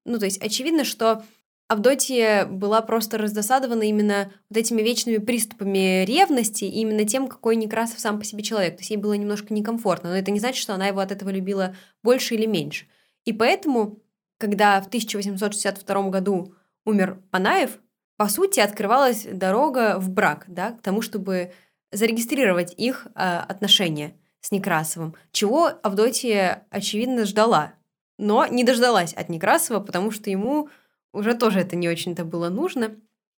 Ну, 0.03 0.17
то 0.17 0.25
есть 0.25 0.41
очевидно, 0.41 0.83
что 0.83 1.23
Авдотья 1.69 2.47
была 2.47 2.81
просто 2.81 3.19
раздосадована 3.19 3.83
именно 3.83 4.31
вот 4.49 4.57
этими 4.57 4.81
вечными 4.81 5.19
приступами 5.19 6.03
ревности 6.03 6.65
и 6.65 6.81
именно 6.81 7.05
тем, 7.05 7.27
какой 7.27 7.55
Некрасов 7.57 7.99
сам 7.99 8.17
по 8.17 8.25
себе 8.25 8.41
человек. 8.41 8.75
То 8.75 8.81
есть 8.81 8.89
ей 8.89 8.97
было 8.97 9.13
немножко 9.13 9.53
некомфортно, 9.53 10.09
но 10.09 10.17
это 10.17 10.31
не 10.31 10.39
значит, 10.39 10.59
что 10.59 10.73
она 10.73 10.87
его 10.87 10.99
от 10.99 11.11
этого 11.11 11.29
любила 11.29 11.75
больше 12.01 12.33
или 12.33 12.47
меньше. 12.47 12.87
И 13.23 13.33
поэтому, 13.33 13.99
когда 14.39 14.81
в 14.81 14.87
1862 14.87 16.09
году 16.09 16.55
умер 16.85 17.21
Панаев, 17.29 17.77
по 18.17 18.27
сути, 18.29 18.59
открывалась 18.59 19.27
дорога 19.31 19.99
в 19.99 20.09
брак, 20.09 20.45
да, 20.47 20.71
к 20.71 20.81
тому, 20.81 21.03
чтобы 21.03 21.51
зарегистрировать 21.91 22.73
их 22.77 23.05
э, 23.13 23.19
отношения 23.19 24.15
с 24.41 24.49
Некрасовым, 24.51 25.13
чего 25.31 25.69
Авдотья, 25.83 26.65
очевидно, 26.71 27.25
ждала, 27.25 27.73
но 28.17 28.47
не 28.47 28.63
дождалась 28.63 29.13
от 29.13 29.29
Некрасова, 29.29 29.79
потому 29.79 30.09
что 30.09 30.31
ему 30.31 30.69
уже 31.13 31.33
тоже 31.33 31.59
это 31.59 31.75
не 31.75 31.89
очень-то 31.89 32.25
было 32.25 32.49
нужно. 32.49 32.95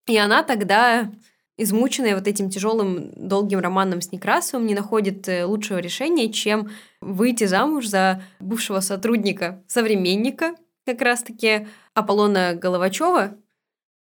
И 0.07 0.17
она 0.17 0.43
тогда, 0.43 1.11
измученная 1.57 2.15
вот 2.15 2.27
этим 2.27 2.49
тяжелым 2.49 3.11
долгим 3.15 3.59
романом 3.59 4.01
с 4.01 4.11
Некрасовым, 4.11 4.67
не 4.67 4.75
находит 4.75 5.27
э, 5.29 5.45
лучшего 5.45 5.77
решения, 5.77 6.31
чем 6.31 6.69
выйти 7.01 7.45
замуж 7.45 7.87
за 7.87 8.23
бывшего 8.39 8.79
сотрудника, 8.79 9.63
современника, 9.67 10.55
как 10.85 11.01
раз-таки 11.01 11.67
Аполлона 11.93 12.55
Головачева, 12.55 13.37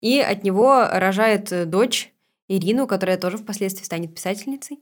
и 0.00 0.20
от 0.20 0.44
него 0.44 0.86
рожает 0.90 1.52
э, 1.52 1.64
дочь 1.64 2.12
Ирину, 2.48 2.86
которая 2.86 3.18
тоже 3.18 3.36
впоследствии 3.36 3.84
станет 3.84 4.14
писательницей. 4.14 4.80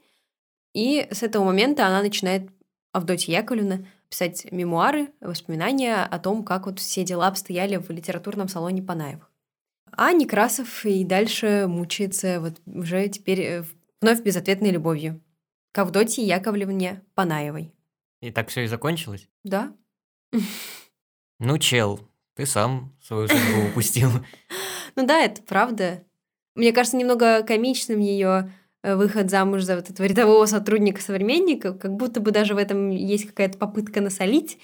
И 0.72 1.08
с 1.10 1.22
этого 1.22 1.44
момента 1.44 1.86
она 1.86 2.02
начинает, 2.02 2.50
Авдотья 2.92 3.38
Яковлевна, 3.40 3.86
писать 4.08 4.50
мемуары, 4.52 5.08
воспоминания 5.20 6.02
о 6.02 6.18
том, 6.18 6.44
как 6.44 6.66
вот 6.66 6.78
все 6.78 7.04
дела 7.04 7.28
обстояли 7.28 7.76
в 7.76 7.90
литературном 7.90 8.48
салоне 8.48 8.82
Панаевых. 8.82 9.30
А 9.92 10.12
Некрасов 10.12 10.84
и 10.84 11.04
дальше 11.04 11.66
мучается 11.68 12.40
вот 12.40 12.60
уже 12.66 13.08
теперь 13.08 13.40
э, 13.40 13.64
вновь 14.00 14.22
безответной 14.22 14.70
любовью 14.70 15.20
к 15.72 15.78
Авдотье 15.78 16.24
Яковлевне 16.26 17.02
Панаевой. 17.14 17.72
И 18.20 18.30
так 18.30 18.48
все 18.48 18.64
и 18.64 18.66
закончилось? 18.66 19.28
Да. 19.44 19.74
Ну, 21.38 21.58
чел, 21.58 22.00
ты 22.34 22.46
сам 22.46 22.94
свою 23.02 23.28
судьбу 23.28 23.68
упустил. 23.68 24.10
Ну 24.98 25.06
да, 25.06 25.20
это 25.20 25.42
правда. 25.42 26.04
Мне 26.54 26.72
кажется, 26.72 26.96
немного 26.96 27.42
комичным 27.42 28.00
ее 28.00 28.50
выход 28.94 29.30
замуж 29.30 29.62
за 29.62 29.76
вот 29.76 29.90
этого 29.90 30.06
рядового 30.06 30.46
сотрудника-современника, 30.46 31.72
как 31.72 31.94
будто 31.96 32.20
бы 32.20 32.30
даже 32.30 32.54
в 32.54 32.58
этом 32.58 32.90
есть 32.90 33.26
какая-то 33.26 33.58
попытка 33.58 34.00
насолить, 34.00 34.58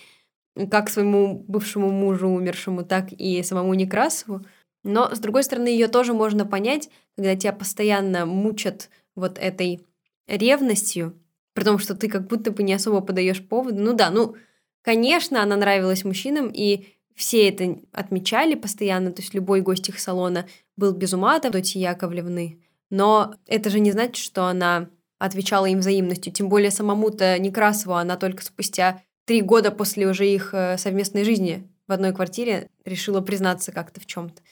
как 0.70 0.90
своему 0.90 1.44
бывшему 1.48 1.90
мужу 1.90 2.28
умершему, 2.28 2.85
так 2.85 3.12
и 3.12 3.42
самому 3.42 3.74
Некрасову. 3.74 4.44
Но, 4.85 5.14
с 5.14 5.18
другой 5.18 5.44
стороны, 5.44 5.68
ее 5.68 5.88
тоже 5.88 6.12
можно 6.12 6.44
понять, 6.44 6.88
когда 7.16 7.37
тебя 7.37 7.52
постоянно 7.52 8.26
мучат 8.26 8.90
вот 9.14 9.38
этой 9.38 9.80
ревностью, 10.26 11.14
при 11.54 11.64
том, 11.64 11.78
что 11.78 11.94
ты 11.94 12.08
как 12.08 12.26
будто 12.26 12.50
бы 12.50 12.62
не 12.62 12.74
особо 12.74 13.00
подаешь 13.00 13.46
повод. 13.46 13.74
Ну 13.76 13.92
да, 13.92 14.11
ну, 14.11 14.37
конечно, 14.82 15.42
она 15.42 15.56
нравилась 15.56 16.04
мужчинам, 16.04 16.50
и 16.52 16.87
все 17.14 17.48
это 17.48 17.78
отмечали 17.92 18.54
постоянно, 18.54 19.12
то 19.12 19.22
есть 19.22 19.35
любой 19.35 19.61
гость 19.61 19.88
их 19.88 20.00
салона 20.00 20.46
был 20.76 20.92
без 20.92 21.12
ума 21.12 21.37
от 21.37 21.44
Авдотьи 21.44 21.80
Яковлевны, 21.80 22.58
но 22.92 23.35
это 23.46 23.70
же 23.70 23.81
не 23.81 23.90
значит, 23.90 24.22
что 24.22 24.44
она 24.44 24.90
отвечала 25.18 25.64
им 25.64 25.78
взаимностью. 25.78 26.31
Тем 26.31 26.50
более 26.50 26.70
самому-то 26.70 27.38
Некрасову 27.38 27.94
она 27.94 28.18
только 28.18 28.44
спустя 28.44 29.00
три 29.24 29.40
года 29.40 29.70
после 29.70 30.07
уже 30.07 30.28
их 30.28 30.52
э, 30.52 30.76
совместной 30.76 31.24
жизни 31.24 31.66
в 31.88 31.92
одной 31.92 32.12
квартире 32.12 32.68
решила 32.85 33.22
признаться 33.22 33.72
как-то 33.72 33.98
в 33.98 34.05
чем-то. 34.05 34.42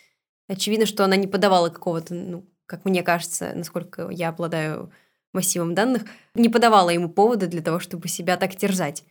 Очевидно, 0.49 0.87
что 0.87 1.05
она 1.05 1.17
не 1.17 1.27
подавала 1.27 1.69
какого-то, 1.69 2.15
ну, 2.15 2.47
как 2.65 2.87
мне 2.87 3.03
кажется, 3.03 3.53
насколько 3.55 4.09
я 4.09 4.31
обладаю 4.31 4.91
массивом 5.35 5.75
данных, 5.75 6.05
не 6.35 6.49
подавала 6.49 6.89
ему 6.89 7.11
повода 7.11 7.47
для 7.47 7.61
того, 7.61 7.79
чтобы 7.79 8.09
себя 8.09 8.39
так 8.39 8.57
терзать. 8.57 9.05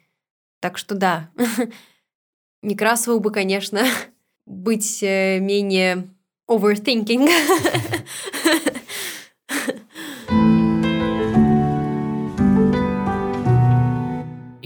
Так 0.60 0.80
что 0.80 0.96
да, 0.96 1.30
Некрасову 2.64 3.20
бы, 3.20 3.30
конечно, 3.30 3.84
быть 4.48 5.04
э, 5.04 5.38
менее 5.40 6.10
overthinking 6.50 7.30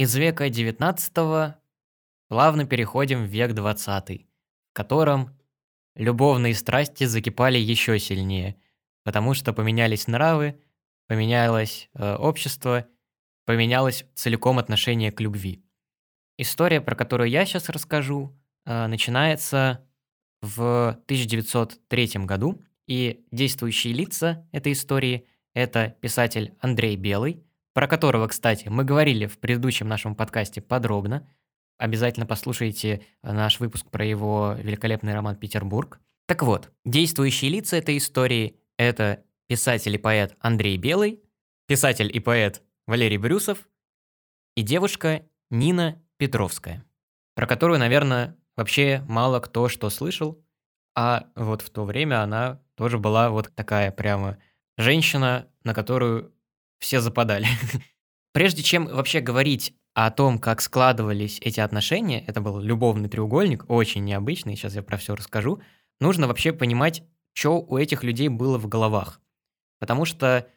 Из 0.03 0.13
века 0.15 0.47
XIX 0.47 1.53
плавно 2.27 2.65
переходим 2.65 3.23
в 3.23 3.27
век 3.27 3.51
XX, 3.51 4.25
в 4.69 4.73
котором 4.73 5.29
любовные 5.95 6.55
страсти 6.55 7.05
закипали 7.05 7.57
еще 7.57 7.97
сильнее, 7.99 8.57
потому 9.05 9.33
что 9.33 9.53
поменялись 9.53 10.07
нравы, 10.07 10.59
поменялось 11.07 11.89
э, 11.93 12.15
общество, 12.15 12.85
поменялось 13.45 14.03
целиком 14.13 14.59
отношение 14.59 15.13
к 15.13 15.21
любви. 15.21 15.63
История, 16.37 16.81
про 16.81 16.95
которую 16.95 17.29
я 17.29 17.45
сейчас 17.45 17.69
расскажу, 17.69 18.37
э, 18.65 18.87
начинается 18.87 19.87
в 20.41 20.99
1903 21.05 22.25
году, 22.25 22.61
и 22.87 23.25
действующие 23.31 23.93
лица 23.93 24.45
этой 24.51 24.73
истории– 24.73 25.27
это 25.53 25.95
писатель 26.01 26.55
Андрей 26.59 26.97
Белый, 26.97 27.45
про 27.73 27.87
которого, 27.87 28.27
кстати, 28.27 28.67
мы 28.67 28.83
говорили 28.83 29.25
в 29.25 29.39
предыдущем 29.39 29.87
нашем 29.87 30.15
подкасте 30.15 30.61
подробно. 30.61 31.27
Обязательно 31.77 32.25
послушайте 32.25 33.05
наш 33.23 33.59
выпуск 33.59 33.89
про 33.89 34.05
его 34.05 34.55
великолепный 34.57 35.13
роман 35.13 35.35
«Петербург». 35.35 35.99
Так 36.27 36.43
вот, 36.43 36.71
действующие 36.85 37.51
лица 37.51 37.75
этой 37.77 37.97
истории– 37.97 38.59
это 38.77 39.23
писатель 39.47 39.95
и 39.95 39.97
поэт 39.97 40.37
Андрей 40.39 40.77
Белый, 40.77 41.21
писатель 41.67 42.09
и 42.15 42.19
поэт 42.19 42.61
Валерий 42.85 43.17
Брюсов 43.17 43.67
и 44.55 44.61
девушка 44.61 45.25
Нина 45.49 46.01
Петровская, 46.17 46.85
про 47.35 47.47
которую, 47.47 47.79
наверное, 47.79 48.37
вообще 48.55 49.03
мало 49.07 49.39
кто 49.39 49.67
что 49.67 49.89
слышал, 49.89 50.43
а 50.95 51.27
вот 51.35 51.61
в 51.61 51.69
то 51.69 51.85
время 51.85 52.21
она 52.21 52.61
тоже 52.75 52.99
была 52.99 53.29
вот 53.29 53.53
такая 53.55 53.91
прямо 53.91 54.37
женщина, 54.77 55.47
на 55.63 55.73
которую 55.73 56.33
все 56.83 56.99
западали. 56.99 57.47
Прежде 58.33 58.61
чем 58.61 58.85
вообще 58.87 59.21
говорить 59.21 59.73
о 59.93 60.11
том, 60.11 60.37
как 60.37 60.61
складывались 60.61 61.39
эти 61.41 61.59
отношения, 61.59 62.23
это 62.25 62.41
был 62.41 62.59
любовный 62.59 63.09
треугольник, 63.09 63.65
очень 63.69 64.03
необычный, 64.03 64.55
сейчас 64.55 64.75
я 64.75 64.83
про 64.83 64.97
все 64.97 65.15
расскажу, 65.15 65.61
нужно 66.01 66.27
вообще 66.27 66.51
понимать, 66.51 67.03
что 67.33 67.61
у 67.61 67.77
этих 67.77 68.03
людей 68.03 68.27
было 68.27 68.57
в 68.57 68.67
головах. 68.67 69.21
Потому 69.79 70.05
что 70.05 70.47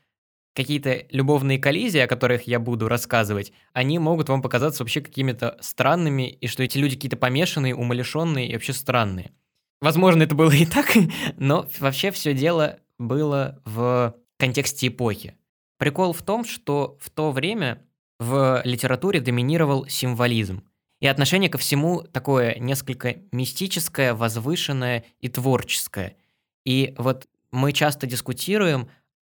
какие-то 0.55 1.07
любовные 1.11 1.59
коллизии, 1.59 2.01
о 2.01 2.09
которых 2.09 2.49
я 2.49 2.59
буду 2.59 2.89
рассказывать, 2.89 3.53
они 3.73 3.99
могут 3.99 4.29
вам 4.29 4.43
показаться 4.43 4.83
вообще 4.83 5.01
какими-то 5.03 5.57
странными, 5.61 6.29
и 6.29 6.49
что 6.49 6.63
эти 6.65 6.79
люди 6.79 6.97
какие-то 6.97 7.17
помешанные, 7.17 7.77
умалишенные 7.77 8.49
и 8.49 8.55
вообще 8.55 8.73
странные. 8.73 9.33
Возможно, 9.81 10.25
это 10.25 10.35
было 10.35 10.51
и 10.51 10.67
так, 10.67 10.93
но 11.37 11.69
вообще 11.79 12.11
все 12.11 12.35
дело 12.35 12.81
было 12.99 13.61
в 13.65 14.17
контексте 14.39 14.89
эпохи. 14.89 15.37
Прикол 15.79 16.13
в 16.13 16.23
том, 16.23 16.45
что 16.45 16.97
в 17.01 17.11
то 17.11 17.33
время 17.33 17.83
в 18.19 18.63
литературе 18.65 19.21
доминировал 19.21 19.87
символизм. 19.87 20.65
И 21.01 21.07
отношение 21.07 21.51
ко 21.51 21.59
всему 21.59 22.03
такое 22.03 22.55
несколько 22.59 23.17
мистическое, 23.31 24.15
возвышенное 24.15 25.05
и 25.21 25.29
творческое. 25.29 26.17
И 26.65 26.95
вот 26.97 27.29
мы 27.51 27.73
часто 27.73 28.07
дискутируем, 28.07 28.89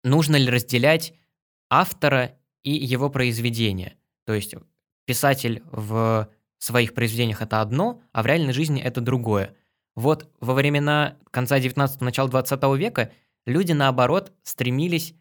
нужно 0.02 0.36
ли 0.36 0.48
разделять 0.48 1.12
автора 1.68 2.36
и 2.62 2.72
его 2.72 3.10
произведения. 3.10 3.96
То 4.24 4.32
есть 4.34 4.54
писатель 5.04 5.62
в 5.70 6.28
своих 6.58 6.94
произведениях 6.94 7.42
это 7.42 7.60
одно, 7.60 8.02
а 8.12 8.22
в 8.22 8.26
реальной 8.26 8.52
жизни 8.52 8.80
это 8.80 9.00
другое. 9.00 9.54
Вот 9.96 10.30
во 10.40 10.54
времена 10.54 11.16
конца 11.30 11.58
19-го, 11.58 12.04
начала 12.04 12.28
20 12.28 12.62
века 12.78 13.12
люди, 13.46 13.72
наоборот, 13.72 14.32
стремились 14.42 15.14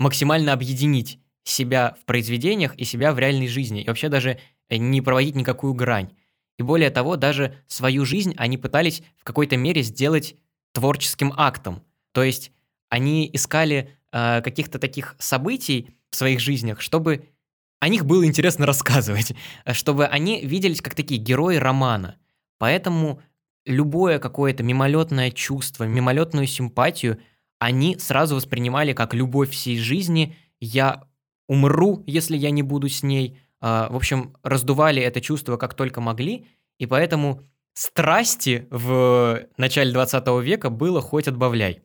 максимально 0.00 0.54
объединить 0.54 1.20
себя 1.44 1.94
в 2.00 2.06
произведениях 2.06 2.74
и 2.76 2.84
себя 2.84 3.12
в 3.12 3.18
реальной 3.18 3.48
жизни. 3.48 3.82
И 3.82 3.86
вообще 3.86 4.08
даже 4.08 4.40
не 4.70 5.02
проводить 5.02 5.36
никакую 5.36 5.74
грань. 5.74 6.10
И 6.58 6.62
более 6.62 6.90
того, 6.90 7.16
даже 7.16 7.56
свою 7.66 8.04
жизнь 8.06 8.34
они 8.38 8.56
пытались 8.56 9.02
в 9.18 9.24
какой-то 9.24 9.56
мере 9.58 9.82
сделать 9.82 10.36
творческим 10.72 11.34
актом. 11.36 11.82
То 12.12 12.22
есть 12.22 12.50
они 12.88 13.28
искали 13.30 13.90
э, 14.12 14.40
каких-то 14.42 14.78
таких 14.78 15.16
событий 15.18 15.90
в 16.10 16.16
своих 16.16 16.40
жизнях, 16.40 16.80
чтобы 16.80 17.28
о 17.78 17.88
них 17.88 18.06
было 18.06 18.26
интересно 18.26 18.64
рассказывать, 18.66 19.34
чтобы 19.72 20.06
они 20.06 20.40
виделись 20.44 20.80
как 20.80 20.94
такие 20.94 21.20
герои 21.20 21.56
романа. 21.56 22.16
Поэтому 22.58 23.20
любое 23.66 24.18
какое-то 24.18 24.62
мимолетное 24.62 25.30
чувство, 25.30 25.84
мимолетную 25.84 26.46
симпатию 26.46 27.20
они 27.60 27.98
сразу 27.98 28.34
воспринимали 28.34 28.94
как 28.94 29.14
любовь 29.14 29.50
всей 29.50 29.78
жизни. 29.78 30.36
Я 30.60 31.04
умру, 31.46 32.02
если 32.06 32.36
я 32.36 32.50
не 32.50 32.62
буду 32.62 32.88
с 32.88 33.02
ней. 33.02 33.38
А, 33.60 33.88
в 33.90 33.96
общем, 33.96 34.34
раздували 34.42 35.02
это 35.02 35.20
чувство 35.20 35.58
как 35.58 35.74
только 35.74 36.00
могли, 36.00 36.46
и 36.78 36.86
поэтому 36.86 37.42
страсти 37.74 38.66
в 38.70 39.46
начале 39.58 39.92
20 39.92 40.26
века 40.42 40.70
было 40.70 41.02
хоть 41.02 41.28
отбавляй. 41.28 41.82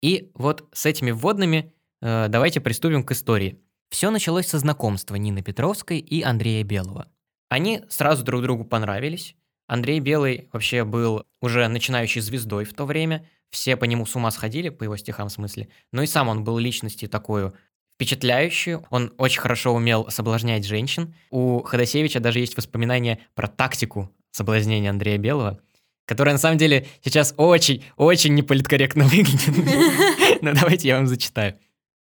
И 0.00 0.30
вот 0.34 0.68
с 0.72 0.86
этими 0.86 1.10
вводными 1.10 1.74
э, 2.00 2.28
давайте 2.28 2.60
приступим 2.60 3.02
к 3.02 3.10
истории. 3.10 3.58
Все 3.90 4.10
началось 4.10 4.46
со 4.46 4.58
знакомства 4.58 5.16
Нины 5.16 5.42
Петровской 5.42 5.98
и 5.98 6.22
Андрея 6.22 6.62
Белого. 6.62 7.08
Они 7.48 7.82
сразу 7.88 8.24
друг 8.24 8.42
другу 8.42 8.64
понравились. 8.64 9.34
Андрей 9.66 9.98
Белый 9.98 10.48
вообще 10.52 10.84
был 10.84 11.24
уже 11.40 11.66
начинающей 11.66 12.20
звездой 12.20 12.64
в 12.64 12.74
то 12.74 12.84
время. 12.84 13.28
Все 13.50 13.76
по 13.76 13.84
нему 13.84 14.06
с 14.06 14.14
ума 14.16 14.30
сходили, 14.30 14.68
по 14.68 14.84
его 14.84 14.96
стихам 14.96 15.28
в 15.28 15.32
смысле. 15.32 15.68
Но 15.92 16.02
и 16.02 16.06
сам 16.06 16.28
он 16.28 16.44
был 16.44 16.58
личностью 16.58 17.08
такой 17.08 17.52
впечатляющую. 17.96 18.84
Он 18.90 19.12
очень 19.16 19.40
хорошо 19.40 19.74
умел 19.74 20.08
соблазнять 20.10 20.66
женщин. 20.66 21.14
У 21.30 21.62
Ходосевича 21.62 22.20
даже 22.20 22.40
есть 22.40 22.56
воспоминания 22.56 23.20
про 23.34 23.48
тактику 23.48 24.10
соблазнения 24.30 24.90
Андрея 24.90 25.18
Белого, 25.18 25.60
которая 26.04 26.34
на 26.34 26.38
самом 26.38 26.58
деле 26.58 26.86
сейчас 27.02 27.34
очень-очень 27.36 28.34
неполиткорректно 28.34 29.04
выглядит. 29.08 30.42
Но 30.42 30.52
давайте 30.52 30.88
я 30.88 30.96
вам 30.96 31.06
зачитаю. 31.06 31.56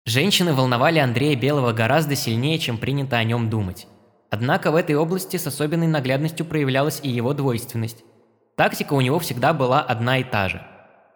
Женщины 0.05 0.55
волновали 0.55 0.99
Андрея 0.99 1.37
Белого 1.37 1.73
гораздо 1.73 2.15
сильнее, 2.17 2.59
чем 2.59 2.79
принято 2.79 3.17
о 3.17 3.25
нем 3.25 3.51
думать. 3.51 3.87
Однако 4.31 4.71
в 4.71 4.77
этой 4.77 4.97
области 4.97 5.37
с 5.37 5.47
особенной 5.47 5.87
наглядностью 5.87 6.47
проявлялась 6.47 7.01
и 7.03 7.09
его 7.09 7.33
двойственность. 7.33 8.05
Тактика 8.57 8.95
у 8.95 9.01
него 9.01 9.19
всегда 9.19 9.53
была 9.53 9.83
одна 9.83 10.19
и 10.19 10.25
та 10.25 10.49
же. 10.49 10.67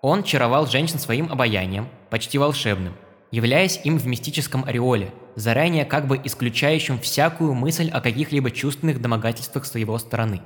Он 0.03 0.23
чаровал 0.23 0.67
женщин 0.67 0.99
своим 0.99 1.31
обаянием, 1.31 1.89
почти 2.09 2.39
волшебным, 2.39 2.95
являясь 3.31 3.81
им 3.85 3.99
в 3.99 4.07
мистическом 4.07 4.65
ореоле, 4.65 5.13
заранее 5.37 5.85
как 5.85 6.07
бы 6.07 6.21
исключающим 6.23 6.99
всякую 6.99 7.53
мысль 7.55 7.91
о 7.91 8.01
каких-либо 8.01 8.51
чувственных 8.51 9.01
домогательствах 9.01 9.67
с 9.67 9.75
его 9.75 9.99
стороны. 9.99 10.41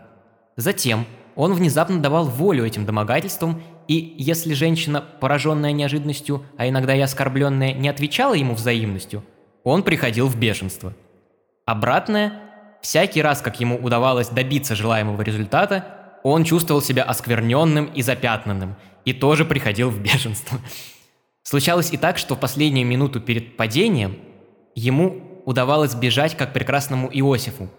Затем 0.57 1.07
он 1.37 1.55
внезапно 1.55 2.01
давал 2.01 2.27
волю 2.27 2.67
этим 2.67 2.85
домогательствам 2.85 3.63
и 3.87 4.15
если 4.19 4.55
женщина, 4.55 5.01
пораженная 5.01 5.73
неожиданностью, 5.73 6.45
а 6.57 6.69
иногда 6.69 6.95
и 6.95 7.01
оскорбленная, 7.01 7.75
не 7.75 7.89
отвечала 7.89 8.35
ему 8.35 8.55
взаимностью, 8.55 9.25
он 9.63 9.83
приходил 9.83 10.27
в 10.27 10.37
бешенство. 10.37 10.95
Обратное, 11.67 12.41
всякий 12.83 13.23
раз, 13.23 13.41
как 13.41 13.61
ему 13.61 13.77
удавалось 13.77 14.29
добиться 14.29 14.75
желаемого 14.75 15.23
результата, 15.23 15.85
он 16.23 16.45
чувствовал 16.45 16.81
себя 16.81 17.03
оскверненным 17.03 17.87
и 17.87 18.01
запятнанным, 18.03 18.77
и 19.05 19.13
тоже 19.13 19.45
приходил 19.45 19.91
в 19.91 20.01
бешенство. 20.01 20.61
Случалось 21.43 21.93
и 21.93 21.97
так, 21.97 22.19
что 22.19 22.35
в 22.37 22.41
последнюю 22.41 22.87
минуту 22.87 23.21
перед 23.21 23.57
падением 23.57 24.17
ему 24.75 25.43
удавалось 25.45 25.95
бежать 25.95 26.37
как 26.37 26.53
прекрасному 26.53 27.11
Иосифу. 27.13 27.71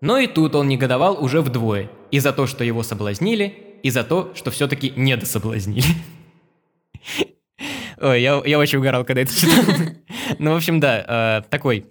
Но 0.00 0.18
и 0.18 0.26
тут 0.26 0.54
он 0.54 0.68
негодовал 0.68 1.22
уже 1.22 1.42
вдвое, 1.42 1.90
и 2.10 2.18
за 2.18 2.32
то, 2.32 2.46
что 2.46 2.64
его 2.64 2.82
соблазнили, 2.82 3.78
и 3.82 3.90
за 3.90 4.02
то, 4.02 4.32
что 4.34 4.50
все-таки 4.50 4.92
не 4.96 5.16
дособлазнили. 5.16 5.84
Ой, 8.00 8.20
я, 8.20 8.42
я 8.44 8.58
очень 8.58 8.78
угорал, 8.78 9.04
когда 9.04 9.22
это 9.22 9.32
читал. 9.32 9.64
ну, 10.38 10.52
в 10.52 10.56
общем, 10.56 10.80
да, 10.80 11.42
э, 11.44 11.48
такой 11.50 11.86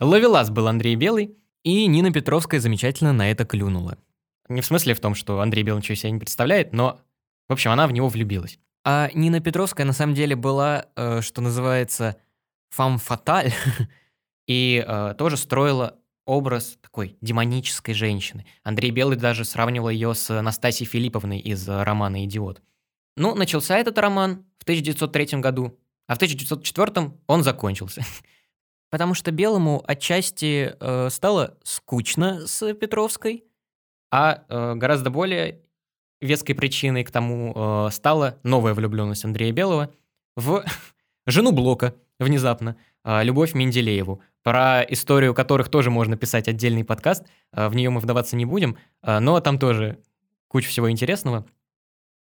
ловелас 0.00 0.48
был 0.48 0.66
Андрей 0.66 0.94
Белый, 0.94 1.36
и 1.62 1.86
Нина 1.86 2.12
Петровская 2.12 2.58
замечательно 2.58 3.12
на 3.12 3.30
это 3.30 3.44
клюнула. 3.44 3.98
Не 4.48 4.62
в 4.62 4.66
смысле 4.66 4.94
в 4.94 5.00
том, 5.00 5.14
что 5.14 5.40
Андрей 5.40 5.62
Белый 5.62 5.80
ничего 5.80 5.94
себя 5.94 6.10
не 6.10 6.18
представляет, 6.18 6.72
но, 6.72 7.00
в 7.48 7.52
общем, 7.52 7.70
она 7.70 7.86
в 7.86 7.92
него 7.92 8.08
влюбилась. 8.08 8.58
А 8.84 9.10
Нина 9.14 9.40
Петровская 9.40 9.86
на 9.86 9.92
самом 9.92 10.14
деле 10.14 10.34
была, 10.34 10.86
э, 10.96 11.20
что 11.20 11.40
называется, 11.40 12.16
фам-фаталь, 12.70 13.52
и 14.46 14.84
э, 14.86 15.14
тоже 15.16 15.36
строила 15.36 15.98
образ 16.24 16.78
такой 16.80 17.16
демонической 17.20 17.94
женщины. 17.94 18.46
Андрей 18.62 18.90
Белый 18.90 19.16
даже 19.16 19.44
сравнивал 19.44 19.88
ее 19.88 20.14
с 20.14 20.40
Настасьей 20.40 20.88
Филипповной 20.88 21.38
из 21.38 21.68
романа 21.68 22.24
«Идиот». 22.24 22.62
Ну, 23.16 23.34
начался 23.34 23.76
этот 23.78 23.98
роман 23.98 24.44
в 24.58 24.62
1903 24.62 25.40
году, 25.40 25.78
а 26.06 26.14
в 26.14 26.16
1904 26.16 27.12
он 27.26 27.42
закончился. 27.42 28.02
Потому 28.90 29.14
что 29.14 29.30
Белому 29.30 29.82
отчасти 29.86 30.74
э, 30.78 31.10
стало 31.10 31.58
скучно 31.62 32.46
с 32.46 32.74
Петровской, 32.74 33.44
а 34.10 34.44
э, 34.48 34.74
гораздо 34.74 35.10
более 35.10 35.62
веской 36.22 36.54
причиной 36.54 37.04
к 37.04 37.10
тому 37.10 37.52
э, 37.54 37.90
стала 37.92 38.38
новая 38.42 38.74
влюбленность 38.74 39.24
Андрея 39.24 39.52
Белого 39.52 39.92
в 40.36 40.64
жену 41.26 41.52
Блока 41.52 41.94
внезапно, 42.18 42.76
э, 43.04 43.22
Любовь 43.24 43.54
Менделееву, 43.54 44.22
про 44.42 44.82
историю 44.82 45.34
которых 45.34 45.68
тоже 45.68 45.90
можно 45.90 46.16
писать 46.16 46.48
отдельный 46.48 46.84
подкаст. 46.84 47.26
А, 47.52 47.68
в 47.68 47.74
нее 47.74 47.90
мы 47.90 48.00
вдаваться 48.00 48.36
не 48.36 48.44
будем, 48.44 48.76
а, 49.02 49.20
но 49.20 49.40
там 49.40 49.58
тоже 49.58 49.98
куча 50.48 50.68
всего 50.68 50.90
интересного. 50.90 51.46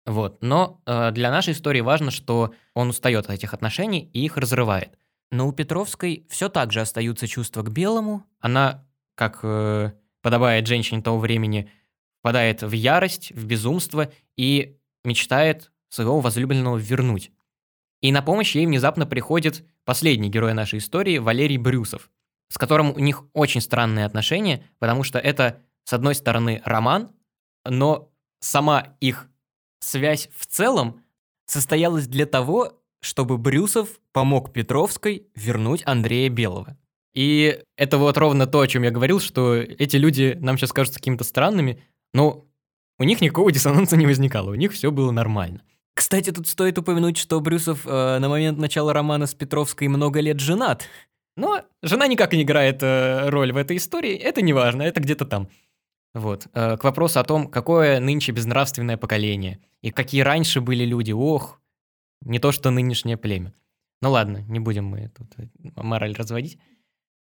Вот. 0.05 0.41
Но 0.41 0.81
а, 0.85 1.11
для 1.11 1.31
нашей 1.31 1.53
истории 1.53 1.81
важно, 1.81 2.11
что 2.11 2.53
он 2.73 2.89
устает 2.89 3.25
от 3.25 3.31
этих 3.31 3.53
отношений 3.53 4.09
и 4.13 4.25
их 4.25 4.37
разрывает. 4.37 4.97
Но 5.31 5.47
у 5.47 5.51
Петровской 5.51 6.27
все 6.29 6.49
так 6.49 6.71
же 6.71 6.81
остаются 6.81 7.27
чувства 7.27 7.63
к 7.63 7.71
белому. 7.71 8.23
Она, 8.39 8.85
как 9.15 9.39
э, 9.41 9.93
подобает 10.21 10.67
женщине 10.67 11.01
того 11.01 11.17
времени, 11.17 11.71
впадает 12.23 12.61
в 12.61 12.71
ярость, 12.71 13.33
в 13.33 13.45
безумство 13.45 14.09
и 14.37 14.77
мечтает 15.03 15.73
своего 15.89 16.21
возлюбленного 16.21 16.77
вернуть. 16.77 17.31
И 18.01 18.13
на 18.13 18.21
помощь 18.21 18.55
ей 18.55 18.65
внезапно 18.65 19.05
приходит 19.05 19.65
последний 19.83 20.29
герой 20.29 20.53
нашей 20.53 20.79
истории, 20.79 21.17
Валерий 21.17 21.57
Брюсов, 21.57 22.09
с 22.47 22.57
которым 22.57 22.91
у 22.91 22.99
них 22.99 23.25
очень 23.33 23.59
странные 23.59 24.05
отношения, 24.05 24.63
потому 24.79 25.03
что 25.03 25.19
это, 25.19 25.59
с 25.83 25.91
одной 25.91 26.15
стороны, 26.15 26.61
роман, 26.63 27.11
но 27.65 28.09
сама 28.39 28.95
их 29.01 29.27
связь 29.81 30.29
в 30.33 30.45
целом 30.45 31.01
состоялась 31.45 32.07
для 32.07 32.25
того, 32.25 32.81
чтобы 33.01 33.37
Брюсов 33.37 33.99
помог 34.13 34.53
Петровской 34.53 35.27
вернуть 35.35 35.83
Андрея 35.85 36.29
Белого. 36.29 36.77
И 37.13 37.61
это 37.75 37.97
вот 37.97 38.17
ровно 38.17 38.47
то, 38.47 38.61
о 38.61 38.67
чем 38.67 38.83
я 38.83 38.91
говорил, 38.91 39.19
что 39.19 39.55
эти 39.55 39.97
люди 39.97 40.37
нам 40.39 40.57
сейчас 40.57 40.71
кажутся 40.71 40.99
какими-то 40.99 41.25
странными, 41.25 41.83
но 42.13 42.45
у 42.99 43.03
них 43.03 43.21
никакого 43.21 43.51
диссонанса 43.53 43.97
не 43.97 44.05
возникало, 44.05 44.51
у 44.51 44.55
них 44.55 44.71
все 44.71 44.91
было 44.91 45.11
нормально. 45.11 45.61
Кстати, 45.95 46.31
тут 46.31 46.47
стоит 46.47 46.77
упомянуть, 46.77 47.17
что 47.17 47.39
Брюсов 47.39 47.85
э, 47.85 48.17
на 48.19 48.27
момент 48.27 48.57
начала 48.57 48.93
романа 48.93 49.27
с 49.27 49.35
Петровской 49.35 49.87
много 49.87 50.21
лет 50.21 50.39
женат. 50.39 50.87
Но 51.35 51.61
жена 51.83 52.07
никак 52.07 52.33
не 52.33 52.43
играет 52.43 52.81
э, 52.81 53.29
роль 53.29 53.51
в 53.51 53.57
этой 53.57 53.77
истории, 53.77 54.15
это 54.15 54.41
не 54.41 54.53
важно, 54.53 54.81
это 54.83 55.01
где-то 55.01 55.25
там. 55.25 55.49
Вот. 56.13 56.47
Э, 56.53 56.77
к 56.77 56.83
вопросу 56.83 57.19
о 57.19 57.23
том, 57.23 57.47
какое 57.47 57.99
нынче 57.99 58.31
безнравственное 58.31 58.97
поколение, 58.97 59.59
и 59.81 59.91
какие 59.91 60.21
раньше 60.21 60.61
были 60.61 60.85
люди, 60.85 61.11
ох, 61.11 61.59
не 62.21 62.39
то 62.39 62.51
что 62.51 62.71
нынешнее 62.71 63.17
племя. 63.17 63.53
Ну 64.01 64.11
ладно, 64.11 64.43
не 64.47 64.59
будем 64.59 64.85
мы 64.85 65.09
тут 65.09 65.27
э, 65.37 65.47
мораль 65.75 66.15
разводить. 66.15 66.57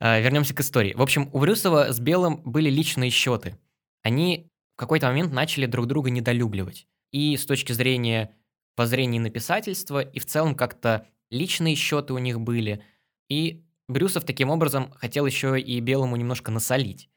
Э, 0.01 0.20
вернемся 0.20 0.55
к 0.55 0.61
истории. 0.61 0.95
В 0.95 1.03
общем, 1.03 1.28
у 1.32 1.39
Брюсова 1.39 1.93
с 1.93 2.01
Белым 2.01 2.43
были 2.45 2.70
личные 2.70 3.11
счеты. 3.11 3.59
Они 4.03 4.51
какой-то 4.79 5.09
момент 5.09 5.33
начали 5.33 5.66
друг 5.66 5.87
друга 5.87 6.09
недолюбливать. 6.11 6.87
И 7.11 7.37
с 7.37 7.45
точки 7.45 7.72
зрения 7.72 8.35
воззрений 8.76 9.18
на 9.18 9.29
писательство, 9.29 10.01
и 10.01 10.20
в 10.20 10.26
целом 10.26 10.55
как-то 10.55 11.07
личные 11.31 11.74
счеты 11.74 12.14
у 12.14 12.18
них 12.18 12.41
были. 12.41 12.83
И 13.29 13.64
Брюсов 13.89 14.24
таким 14.24 14.51
образом 14.51 14.93
хотел 14.93 15.26
еще 15.26 15.61
и 15.61 15.81
Белому 15.81 16.16
немножко 16.16 16.53
насолить, 16.53 17.11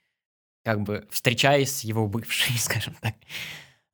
как 0.64 0.82
бы 0.82 1.08
встречаясь 1.12 1.72
с 1.72 1.84
его 1.84 2.08
бывшей, 2.08 2.58
скажем 2.58 2.96
так. 3.00 3.16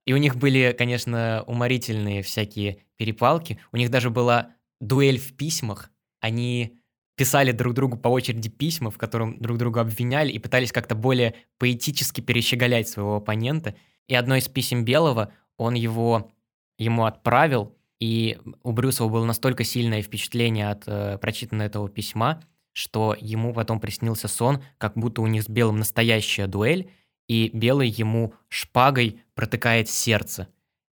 И 0.05 0.13
у 0.13 0.18
них 0.18 0.38
были, 0.38 0.74
конечно, 0.78 1.43
уморительные 1.45 2.24
всякие 2.24 2.86
перепалки. 2.95 3.59
У 3.74 3.78
них 3.78 3.91
даже 3.91 4.09
была 4.09 4.55
дуэль 4.80 5.20
в 5.20 5.36
письмах. 5.36 5.91
Они 6.22 6.80
писали 7.18 7.51
друг 7.51 7.74
другу 7.74 7.97
по 7.97 8.07
очереди 8.07 8.47
письма, 8.47 8.91
в 8.91 8.97
котором 8.97 9.38
друг 9.39 9.57
друга 9.57 9.82
обвиняли 9.82 10.32
и 10.32 10.39
пытались 10.39 10.72
как-то 10.72 10.95
более 10.95 11.34
поэтически 11.57 12.22
перещеголять 12.22 12.88
своего 12.88 13.18
оппонента. 13.18 13.76
И 14.07 14.15
одно 14.15 14.36
из 14.36 14.47
писем 14.47 14.86
Белого, 14.86 15.34
он 15.57 15.74
его 15.74 16.32
ему 16.78 17.05
отправил, 17.05 17.76
и 17.99 18.38
у 18.61 18.72
Брюсова 18.72 19.09
было 19.09 19.26
настолько 19.26 19.63
сильное 19.63 20.03
впечатление 20.03 20.70
от 20.70 20.84
э, 20.86 21.18
прочитанного 21.18 21.68
этого 21.68 21.89
письма, 21.89 22.43
что 22.72 23.15
ему 23.20 23.51
потом 23.51 23.80
приснился 23.80 24.28
сон, 24.28 24.61
как 24.78 24.93
будто 24.95 25.24
у 25.24 25.28
них 25.28 25.41
с 25.41 25.49
Белым 25.49 25.78
настоящая 25.78 26.45
дуэль, 26.45 26.91
и 27.28 27.49
Белый 27.51 27.89
ему 27.89 28.36
шпагой 28.47 29.22
протыкает 29.34 29.89
сердце. 29.89 30.49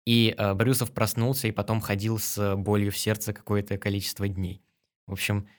И 0.06 0.34
э, 0.38 0.54
Брюсов 0.54 0.94
проснулся 0.94 1.50
и 1.50 1.52
потом 1.52 1.82
ходил 1.82 2.18
с 2.18 2.56
болью 2.56 2.94
в 2.94 2.98
сердце 2.98 3.34
какое-то 3.34 3.78
количество 3.78 4.26
дней. 4.30 4.62
В 5.06 5.12
общем, 5.12 5.50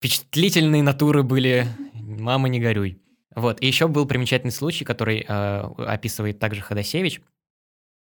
впечатлительные 0.00 0.82
натуры 0.82 1.22
были, 1.22 1.66
мама 1.92 2.48
не 2.48 2.58
горюй. 2.58 3.02
Вот, 3.36 3.60
и 3.60 3.66
еще 3.66 3.86
был 3.86 4.06
примечательный 4.06 4.50
случай, 4.50 4.84
который 4.84 5.24
э, 5.26 5.60
описывает 5.76 6.38
также 6.38 6.62
Ходосевич. 6.62 7.20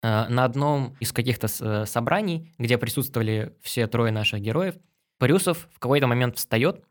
Э, 0.04 0.28
на 0.30 0.46
одном 0.46 0.96
из 1.00 1.12
каких-то 1.12 1.48
э, 1.48 1.86
собраний, 1.86 2.54
где 2.60 2.78
присутствовали 2.78 3.58
все 3.62 3.88
трое 3.88 4.12
наших 4.12 4.42
героев, 4.42 4.76
Брюсов 5.20 5.68
в 5.74 5.80
какой-то 5.80 6.06
момент 6.06 6.38
встает 6.38 6.86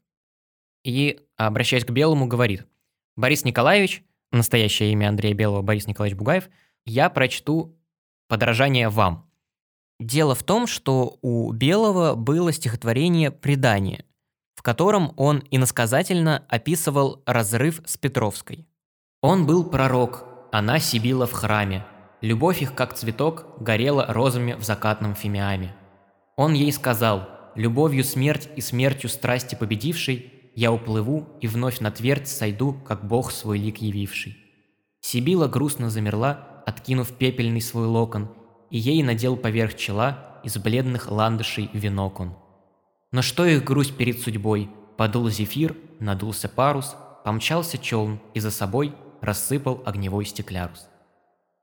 и, 0.84 1.20
обращаясь 1.36 1.84
к 1.84 1.90
Белому, 1.90 2.26
говорит, 2.26 2.66
«Борис 3.14 3.44
Николаевич, 3.44 4.02
настоящее 4.32 4.90
имя 4.90 5.08
Андрея 5.08 5.34
Белого, 5.34 5.62
Борис 5.62 5.86
Николаевич 5.86 6.18
Бугаев, 6.18 6.48
я 6.84 7.08
прочту 7.10 7.78
подражание 8.28 8.88
вам». 8.88 9.30
Дело 10.00 10.34
в 10.34 10.42
том, 10.42 10.66
что 10.66 11.16
у 11.22 11.52
Белого 11.52 12.16
было 12.16 12.52
стихотворение 12.52 13.30
«Предание», 13.30 14.04
в 14.56 14.62
котором 14.62 15.12
он 15.16 15.44
иносказательно 15.52 16.42
описывал 16.48 17.22
разрыв 17.26 17.82
с 17.84 17.96
Петровской. 17.96 18.66
Он 19.20 19.46
был 19.46 19.64
пророк, 19.64 20.24
она 20.50 20.80
сибила 20.80 21.26
в 21.26 21.32
храме. 21.32 21.86
Любовь 22.22 22.62
их, 22.62 22.74
как 22.74 22.94
цветок, 22.94 23.46
горела 23.60 24.06
розами 24.08 24.54
в 24.54 24.64
закатном 24.64 25.14
фимиаме. 25.14 25.76
Он 26.36 26.54
ей 26.54 26.72
сказал, 26.72 27.28
любовью 27.54 28.02
смерть 28.02 28.48
и 28.56 28.60
смертью 28.60 29.10
страсти 29.10 29.54
победивший, 29.54 30.32
я 30.54 30.72
уплыву 30.72 31.28
и 31.42 31.48
вновь 31.48 31.80
на 31.80 31.90
твердь 31.90 32.26
сойду, 32.26 32.72
как 32.72 33.06
бог 33.06 33.30
свой 33.30 33.58
лик 33.58 33.78
явивший. 33.78 34.38
Сибила 35.00 35.48
грустно 35.48 35.90
замерла, 35.90 36.62
откинув 36.66 37.12
пепельный 37.12 37.60
свой 37.60 37.86
локон, 37.86 38.30
и 38.70 38.78
ей 38.78 39.02
надел 39.02 39.36
поверх 39.36 39.76
чела 39.76 40.40
из 40.42 40.56
бледных 40.56 41.10
ландышей 41.10 41.70
венок 41.72 42.20
он. 42.20 42.34
Но 43.16 43.22
что 43.22 43.46
их 43.46 43.64
грусть 43.64 43.96
перед 43.96 44.20
судьбой? 44.20 44.68
Подул 44.98 45.30
зефир, 45.30 45.74
надулся 46.00 46.50
парус, 46.50 46.96
помчался 47.24 47.78
челн 47.78 48.20
и 48.34 48.40
за 48.40 48.50
собой 48.50 48.94
рассыпал 49.22 49.82
огневой 49.86 50.26
стеклярус. 50.26 50.90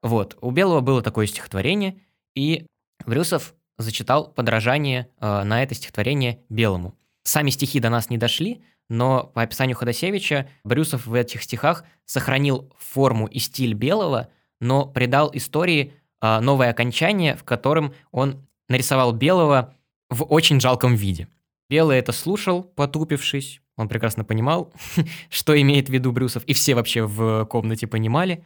Вот, 0.01 0.36
у 0.41 0.49
Белого 0.49 0.82
было 0.82 1.04
такое 1.04 1.28
стихотворение, 1.28 1.99
и 2.34 2.66
Брюсов 3.06 3.54
зачитал 3.78 4.32
подражание 4.32 5.10
э, 5.20 5.43
на 5.43 5.62
это 5.62 5.76
стихотворение 5.76 6.39
Белому. 6.49 6.97
Сами 7.22 7.51
стихи 7.51 7.80
до 7.80 7.89
нас 7.89 8.10
не 8.10 8.18
дошли, 8.18 8.64
но 8.89 9.24
по 9.24 9.43
описанию 9.43 9.78
Ходосевича 9.78 10.49
Брюсов 10.64 11.06
в 11.06 11.14
этих 11.14 11.43
стихах 11.43 11.84
сохранил 12.06 12.74
форму 12.80 13.28
и 13.28 13.38
стиль 13.38 13.76
Белого, 13.76 14.30
но 14.60 14.88
придал 14.88 15.30
истории 15.36 15.93
э, 16.20 16.39
новое 16.39 16.72
окончание, 16.72 17.36
в 17.36 17.43
котором 17.43 17.93
он 18.10 18.43
нарисовал 18.70 19.12
Белого 19.12 19.76
в 20.10 20.24
очень 20.24 20.60
жалком 20.60 20.95
виде. 20.95 21.28
Белый 21.74 21.98
это 21.98 22.12
слушал, 22.12 22.62
потупившись. 22.62 23.60
Он 23.78 23.90
прекрасно 23.90 24.24
понимал, 24.24 24.72
что 25.32 25.60
имеет 25.60 25.90
в 25.90 25.92
виду 25.92 26.12
Брюсов, 26.12 26.44
и 26.44 26.54
все 26.54 26.76
вообще 26.76 27.02
в 27.02 27.46
комнате 27.46 27.88
понимали. 27.88 28.46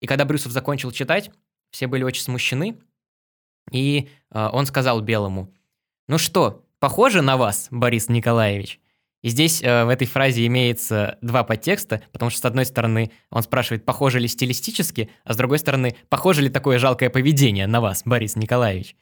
И 0.00 0.06
когда 0.06 0.24
Брюсов 0.24 0.52
закончил 0.52 0.90
читать, 0.90 1.30
все 1.70 1.86
были 1.86 2.02
очень 2.02 2.22
смущены, 2.22 2.78
и 3.70 4.08
э, 4.30 4.48
он 4.50 4.64
сказал 4.64 5.02
Белому, 5.02 5.52
«Ну 6.08 6.16
что, 6.16 6.64
похоже 6.78 7.20
на 7.20 7.36
вас, 7.36 7.68
Борис 7.70 8.08
Николаевич?» 8.08 8.80
И 9.20 9.28
здесь 9.28 9.62
э, 9.62 9.84
в 9.84 9.90
этой 9.90 10.06
фразе 10.06 10.46
имеется 10.46 11.18
два 11.20 11.44
подтекста, 11.44 12.00
потому 12.10 12.30
что, 12.30 12.40
с 12.40 12.44
одной 12.46 12.64
стороны, 12.64 13.10
он 13.28 13.42
спрашивает, 13.42 13.84
похоже 13.84 14.18
ли 14.18 14.28
стилистически, 14.28 15.10
а 15.24 15.34
с 15.34 15.36
другой 15.36 15.58
стороны, 15.58 15.94
похоже 16.08 16.40
ли 16.40 16.48
такое 16.48 16.78
жалкое 16.78 17.10
поведение 17.10 17.66
на 17.66 17.82
вас, 17.82 18.00
Борис 18.06 18.34
Николаевич? 18.34 18.96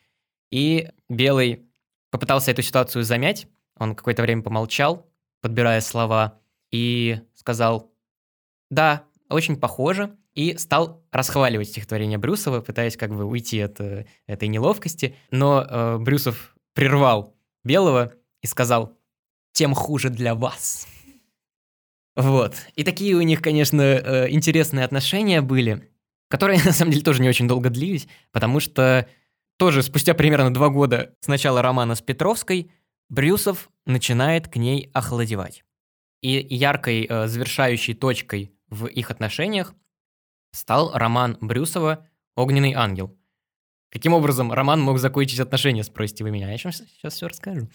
И 0.51 0.89
Белый 1.09 1.71
попытался 2.11 2.51
эту 2.51 2.63
ситуацию 2.63 3.05
замять. 3.05 3.47
Он 3.81 3.97
какое-то 3.97 4.23
время 4.23 4.43
помолчал, 4.43 5.11
подбирая 5.41 5.81
слова, 5.81 6.39
и 6.71 7.21
сказал, 7.35 7.93
да, 8.71 9.05
очень 9.29 9.57
похоже, 9.57 10.17
и 10.35 10.57
стал 10.59 11.03
расхваливать 11.11 11.69
стихотворение 11.69 12.19
Брюсова, 12.19 12.61
пытаясь 12.61 12.97
как 12.97 13.11
бы 13.11 13.25
уйти 13.25 13.61
от 13.61 13.81
э, 13.81 14.07
этой 14.27 14.49
неловкости. 14.49 15.17
Но 15.31 15.67
э, 15.69 15.99
Брюсов 15.99 16.55
прервал 16.75 17.35
Белого 17.65 18.13
и 18.43 18.47
сказал, 18.47 18.97
тем 19.53 19.75
хуже 19.75 20.11
для 20.11 20.35
вас. 20.35 20.87
Вот. 22.17 22.55
И 22.77 22.85
такие 22.85 23.17
у 23.17 23.23
них, 23.23 23.41
конечно, 23.41 23.81
э, 23.83 24.31
интересные 24.31 24.85
отношения 24.85 25.41
были, 25.41 25.91
которые, 26.29 26.61
на 26.65 26.73
самом 26.73 26.93
деле, 26.93 27.03
тоже 27.03 27.23
не 27.23 27.29
очень 27.29 27.49
долго 27.49 27.71
длились, 27.71 28.07
потому 28.31 28.61
что 28.61 29.09
тоже 29.57 29.83
спустя 29.83 30.15
примерно 30.15 30.53
два 30.55 30.69
года 30.69 31.15
с 31.21 31.29
начала 31.29 31.61
романа 31.61 31.95
с 31.95 32.03
Петровской 32.03 32.71
Брюсов 33.11 33.69
начинает 33.87 34.49
к 34.49 34.57
ней 34.57 34.89
охладевать. 34.95 35.65
И 36.23 36.47
яркой 36.49 37.07
э, 37.09 37.27
завершающей 37.27 37.95
точкой 37.95 38.53
в 38.69 38.87
их 38.87 39.11
отношениях 39.11 39.75
стал 40.53 40.93
роман 40.95 41.37
Брюсова 41.41 42.07
«Огненный 42.37 42.73
ангел». 42.73 43.17
Каким 43.91 44.13
образом 44.13 44.53
роман 44.53 44.81
мог 44.81 44.99
закончить 44.99 45.41
отношения, 45.41 45.83
спросите 45.83 46.23
вы 46.23 46.31
меня? 46.31 46.51
Я 46.51 46.57
сейчас, 46.57 46.77
сейчас 46.79 47.15
все 47.15 47.27
расскажу. 47.27 47.69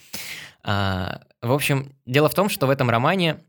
А, 0.63 1.21
в 1.41 1.51
общем, 1.51 1.93
дело 2.05 2.29
в 2.29 2.33
том, 2.33 2.47
что 2.47 2.67
в 2.67 2.69
этом 2.69 2.89
романе 2.89 3.43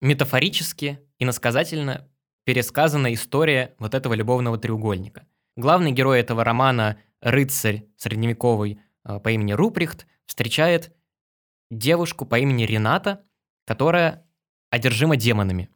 метафорически 0.00 1.00
и 1.18 1.26
насказательно 1.26 2.08
пересказана 2.44 3.12
история 3.12 3.74
вот 3.78 3.94
этого 3.94 4.14
любовного 4.14 4.56
треугольника. 4.56 5.26
Главный 5.56 5.92
герой 5.92 6.20
этого 6.20 6.42
романа– 6.42 6.98
рыцарь 7.20 7.84
средневековый 7.98 8.80
э, 9.04 9.20
по 9.20 9.30
имени 9.30 9.52
Руприхт 9.52 10.06
встречает 10.24 10.94
девушку 11.70 12.26
по 12.26 12.38
имени 12.38 12.64
Рената, 12.64 13.24
которая 13.66 14.26
одержима 14.70 15.16
демонами. 15.16 15.68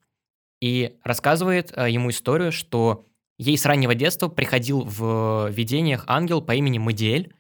И 0.61 0.97
рассказывает 1.05 1.73
э, 1.77 1.91
ему 1.91 2.11
историю, 2.11 2.53
что 2.53 3.05
ей 3.39 3.59
с 3.59 3.67
раннего 3.67 3.95
детства 3.95 4.29
приходил 4.29 4.83
в 4.83 5.49
видениях 5.51 6.05
ангел 6.07 6.41
по 6.41 6.55
имени 6.55 6.79
Мадиэль, 6.79 7.35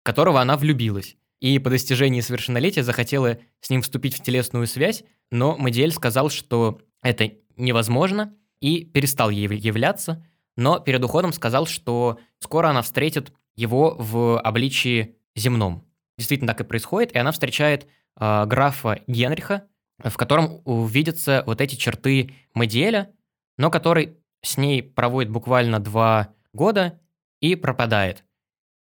в 0.00 0.04
которого 0.04 0.40
она 0.40 0.56
влюбилась. 0.56 1.16
И 1.40 1.58
по 1.58 1.70
достижении 1.70 2.20
совершеннолетия 2.20 2.82
захотела 2.82 3.38
с 3.60 3.70
ним 3.70 3.82
вступить 3.82 4.16
в 4.16 4.22
телесную 4.22 4.66
связь, 4.66 5.04
но 5.30 5.56
Мадиэль 5.56 5.92
сказал, 5.92 6.30
что 6.30 6.80
это 7.02 7.32
невозможно, 7.56 8.34
и 8.60 8.84
перестал 8.84 9.30
ей 9.30 9.48
являться– 9.48 10.24
но 10.56 10.78
перед 10.78 11.02
уходом 11.04 11.32
сказал, 11.32 11.66
что 11.66 12.18
скоро 12.38 12.68
она 12.68 12.82
встретит 12.82 13.32
его 13.56 13.96
в 13.98 14.40
обличии 14.40 15.16
земном. 15.34 15.84
Действительно 16.18 16.52
так 16.52 16.60
и 16.60 16.64
происходит, 16.64 17.12
и 17.12 17.18
она 17.18 17.32
встречает 17.32 17.86
э, 18.18 18.44
графа 18.46 19.00
Генриха, 19.06 19.66
в 19.98 20.16
котором 20.16 20.60
увидятся 20.64 21.42
вот 21.46 21.60
эти 21.60 21.74
черты 21.74 22.34
Медиэля, 22.54 23.12
но 23.58 23.70
который 23.70 24.18
с 24.42 24.56
ней 24.56 24.82
проводит 24.82 25.30
буквально 25.30 25.80
два 25.80 26.34
года 26.52 27.00
и 27.40 27.56
пропадает. 27.56 28.24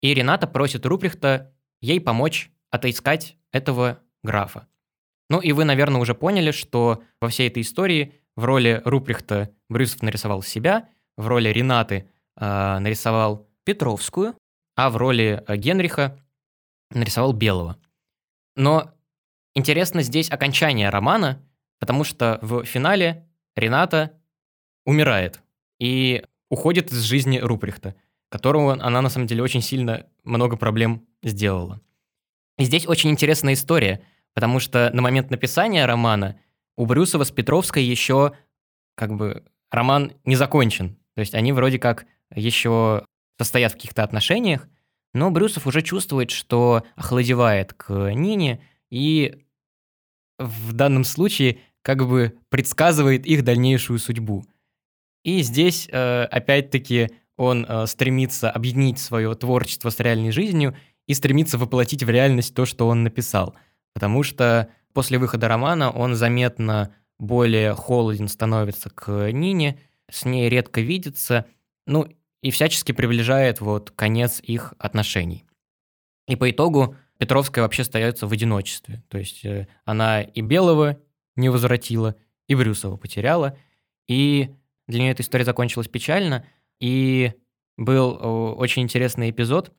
И 0.02 0.14
Рената 0.14 0.48
просит 0.48 0.86
Руприхта 0.86 1.54
ей 1.82 2.00
помочь 2.00 2.52
отыскать 2.72 3.38
этого 3.52 4.00
графа. 4.24 4.68
Ну 5.30 5.40
и 5.40 5.52
вы, 5.52 5.64
наверное, 5.64 6.02
уже 6.02 6.14
поняли, 6.14 6.52
что 6.52 7.04
во 7.20 7.30
всей 7.30 7.48
этой 7.48 7.62
истории 7.62 8.14
в 8.36 8.44
роли 8.44 8.82
Руприхта 8.86 9.52
Брюсов 9.70 10.02
нарисовал 10.04 10.44
себя, 10.44 10.90
в 11.18 11.28
роли 11.28 11.50
Ренаты 11.50 12.10
э, 12.36 12.80
нарисовал 12.80 13.50
Петровскую, 13.64 14.36
а 14.76 14.90
в 14.90 14.98
роли 14.98 15.44
э, 15.48 15.56
Генриха 15.56 16.20
нарисовал 16.92 17.34
Белого. 17.34 17.78
Но 18.56 18.92
интересно 19.54 20.02
здесь 20.02 20.30
окончание 20.32 20.90
романа, 20.90 21.42
потому 21.80 22.04
что 22.04 22.40
в 22.42 22.64
финале 22.64 23.28
Рената 23.56 24.14
умирает 24.86 25.42
и 25.80 26.24
уходит 26.50 26.92
из 26.92 27.02
жизни 27.02 27.40
Руприхта, 27.40 27.96
которому 28.30 28.70
она 28.70 29.02
на 29.02 29.10
самом 29.10 29.28
деле 29.28 29.44
очень 29.44 29.62
сильно 29.62 30.06
много 30.24 30.58
проблем 30.58 31.06
сделала. 31.24 31.82
И 32.58 32.64
здесь 32.64 32.88
очень 32.88 33.10
интересная 33.10 33.54
история, 33.54 34.02
потому 34.34 34.60
что 34.60 34.90
на 34.94 35.02
момент 35.02 35.30
написания 35.30 35.86
романа 35.86 36.40
у 36.78 36.86
Брюсова 36.86 37.24
с 37.24 37.32
Петровской 37.32 37.84
еще 37.84 38.34
как 38.96 39.14
бы 39.16 39.46
роман 39.72 40.14
не 40.24 40.36
закончен. 40.36 40.98
То 41.16 41.22
есть 41.22 41.34
они 41.34 41.52
вроде 41.52 41.80
как 41.80 42.06
еще 42.34 43.06
состоят 43.38 43.74
в 43.74 43.76
каких-то 43.76 44.04
отношениях, 44.04 44.68
но 45.16 45.32
Брюсов 45.32 45.66
уже 45.66 45.82
чувствует, 45.82 46.30
что 46.30 46.84
охладевает 46.96 47.74
к 47.74 48.12
Нине 48.14 48.60
и 48.90 49.44
в 50.38 50.74
данном 50.74 51.06
случае 51.06 51.60
как 51.82 52.06
бы 52.06 52.38
предсказывает 52.50 53.26
их 53.26 53.46
дальнейшую 53.46 54.00
судьбу. 54.00 54.46
И 55.24 55.42
здесь, 55.42 55.88
э, 55.90 56.24
опять-таки, 56.24 57.12
он 57.38 57.66
э, 57.66 57.88
стремится 57.88 58.52
объединить 58.52 59.00
свое 59.00 59.34
творчество 59.36 59.90
с 59.90 60.02
реальной 60.02 60.32
жизнью 60.32 60.76
и 61.08 61.14
стремится 61.14 61.58
воплотить 61.58 62.04
в 62.04 62.10
реальность 62.10 62.54
то, 62.54 62.66
что 62.66 62.90
он 62.90 63.04
написал. 63.04 63.56
Потому 63.94 64.22
что 64.22 64.68
после 64.94 65.18
выхода 65.18 65.48
романа 65.48 65.92
он 65.92 66.16
заметно 66.16 66.94
более 67.20 67.74
холоден 67.74 68.28
становится 68.28 68.90
к 68.90 69.32
Нине, 69.32 69.80
с 70.12 70.26
ней 70.26 70.50
редко 70.50 70.82
видится, 70.82 71.46
ну 71.88 72.06
и 72.46 72.52
всячески 72.52 72.92
приближает 72.92 73.60
вот 73.60 73.90
конец 73.90 74.40
их 74.40 74.76
отношений. 74.78 75.46
И 76.28 76.36
по 76.36 76.52
итогу 76.52 76.96
Петровская 77.18 77.64
вообще 77.64 77.82
остается 77.82 78.28
в 78.28 78.32
одиночестве. 78.32 79.04
То 79.08 79.18
есть 79.18 79.44
э, 79.44 79.68
она 79.84 80.22
и 80.22 80.42
Белого 80.42 81.02
не 81.36 81.50
возвратила, 81.50 82.16
и 82.48 82.54
Брюсова 82.54 82.98
потеряла. 82.98 83.58
И 84.08 84.52
для 84.88 85.00
нее 85.00 85.12
эта 85.14 85.24
история 85.24 85.44
закончилась 85.44 85.88
печально. 85.88 86.46
И 86.80 87.34
был 87.78 88.20
очень 88.60 88.84
интересный 88.84 89.32
эпизод, 89.32 89.74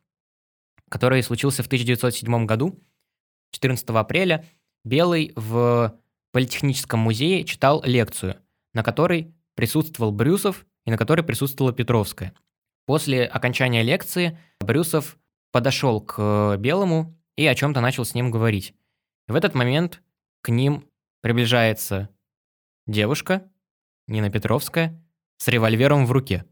который 0.91 1.23
случился 1.23 1.63
в 1.63 1.67
1907 1.67 2.47
году, 2.47 2.83
14 3.53 3.89
апреля. 3.91 4.45
Белый 4.83 5.33
в 5.37 5.97
Политехническом 6.33 6.99
музее 6.99 7.45
читал 7.45 7.81
лекцию, 7.85 8.39
на 8.75 8.83
которой 8.83 9.33
присутствовал 9.55 10.11
Брюсов 10.11 10.67
и 10.85 10.91
на 10.91 10.99
которой 10.99 11.23
присутствовала 11.23 11.73
Петровская. 11.73 12.35
После 12.87 13.25
окончания 13.25 13.83
лекции 13.83 14.39
Брюсов 14.61 15.19
подошел 15.53 16.01
к 16.01 16.57
Белому 16.59 17.17
и 17.37 17.45
о 17.47 17.55
чем-то 17.55 17.81
начал 17.81 18.05
с 18.05 18.15
ним 18.15 18.31
говорить. 18.31 18.75
В 19.27 19.35
этот 19.35 19.55
момент 19.55 20.03
к 20.41 20.51
ним 20.51 20.89
приближается 21.21 22.09
девушка, 22.87 23.51
Нина 24.07 24.31
Петровская, 24.31 25.03
с 25.39 25.49
револьвером 25.49 26.07
в 26.07 26.13
руке. 26.13 26.45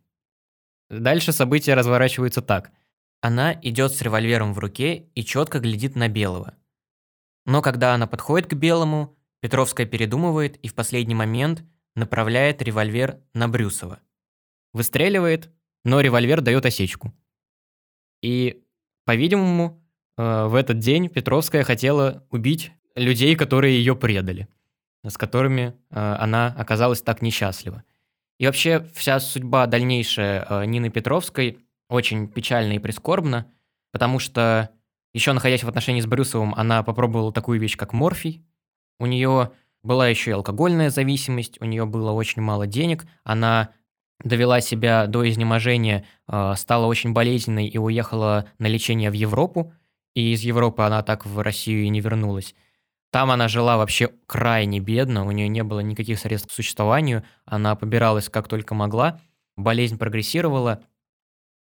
Дальше 0.91 1.33
события 1.33 1.75
разворачиваются 1.75 2.43
так. 2.43 2.73
Она 3.21 3.55
идет 3.63 3.93
с 3.93 4.03
револьвером 4.03 4.53
в 4.53 4.59
руке 4.59 5.09
и 5.15 5.25
четко 5.25 5.61
глядит 5.61 5.95
на 5.95 6.09
Белого. 6.09 6.57
Но 7.47 7.63
когда 7.63 7.95
она 7.95 8.07
подходит 8.07 8.49
к 8.49 8.55
Белому, 8.55 9.17
Петровская 9.41 9.87
передумывает 9.87 10.57
и 10.57 10.69
в 10.69 10.75
последний 10.75 11.15
момент 11.15 11.65
направляет 11.95 12.61
револьвер 12.61 13.21
на 13.35 13.49
Брюсова. 13.49 14.01
Выстреливает, 14.73 15.54
но 15.85 16.01
револьвер 16.01 16.41
дает 16.41 16.67
осечку. 16.67 17.13
И, 18.23 18.63
по-видимому, 19.05 19.83
э, 20.17 20.47
в 20.47 20.55
этот 20.55 20.79
день 20.79 21.09
Петровская 21.09 21.63
хотела 21.63 22.27
убить 22.31 22.73
людей, 22.95 23.37
которые 23.37 23.77
ее 23.77 23.95
предали, 23.95 24.49
с 25.07 25.19
которыми 25.19 25.75
э, 25.91 26.17
она 26.19 26.55
оказалась 26.57 27.03
так 27.03 27.23
несчастлива. 27.23 27.85
И 28.39 28.47
вообще 28.47 28.89
вся 28.95 29.21
судьба 29.21 29.67
дальнейшая 29.67 30.47
э, 30.49 30.65
Нины 30.65 30.91
Петровской 30.91 31.59
очень 31.89 32.29
печальна 32.29 32.73
и 32.73 32.79
прискорбна, 32.79 33.51
потому 33.93 34.19
что 34.19 34.71
еще 35.13 35.33
находясь 35.33 35.63
в 35.63 35.69
отношении 35.69 36.01
с 36.01 36.07
Брюсовым, 36.07 36.55
она 36.55 36.83
попробовала 36.83 37.33
такую 37.33 37.61
вещь, 37.61 37.77
как 37.77 37.93
морфий. 37.93 38.45
У 38.99 39.07
нее 39.07 39.53
была 39.83 40.09
еще 40.09 40.31
и 40.31 40.35
алкогольная 40.35 40.91
зависимость, 40.91 41.61
у 41.61 41.67
нее 41.67 41.87
было 41.87 42.11
очень 42.11 42.43
мало 42.43 42.67
денег, 42.67 43.07
она 43.23 43.71
довела 44.25 44.61
себя 44.61 45.07
до 45.07 45.29
изнеможения, 45.29 46.05
э, 46.27 46.55
стала 46.57 46.87
очень 46.87 47.13
болезненной 47.13 47.67
и 47.69 47.79
уехала 47.79 48.47
на 48.59 48.67
лечение 48.67 49.11
в 49.11 49.15
Европу, 49.15 49.73
и 50.15 50.33
из 50.33 50.41
Европы 50.41 50.83
она 50.83 51.03
так 51.03 51.27
в 51.27 51.39
Россию 51.41 51.85
и 51.85 51.89
не 51.89 52.01
вернулась. 52.01 52.55
Там 53.11 53.31
она 53.31 53.47
жила 53.47 53.77
вообще 53.77 54.11
крайне 54.27 54.81
бедно, 54.81 55.25
у 55.25 55.31
нее 55.31 55.47
не 55.47 55.63
было 55.63 55.81
никаких 55.81 56.19
средств 56.19 56.49
к 56.49 56.53
существованию, 56.53 57.23
она 57.45 57.77
побиралась 57.77 58.29
как 58.29 58.49
только 58.49 58.75
могла, 58.75 59.21
болезнь 59.57 59.99
прогрессировала, 59.99 60.83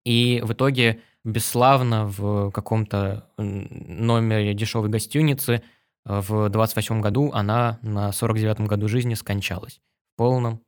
и 0.05 0.41
в 0.43 0.53
итоге 0.53 1.03
бесславно 1.25 2.07
в 2.07 2.51
каком-то 2.53 3.29
номере 3.37 4.55
дешевой 4.55 4.89
гостиницы 4.89 5.63
э, 6.05 6.21
в 6.21 6.49
28 6.49 7.01
году 7.01 7.31
она 7.33 7.79
на 7.83 8.13
49 8.13 8.61
году 8.63 8.89
жизни 8.89 9.15
скончалась 9.15 9.81
в 10.15 10.17
полном 10.17 10.63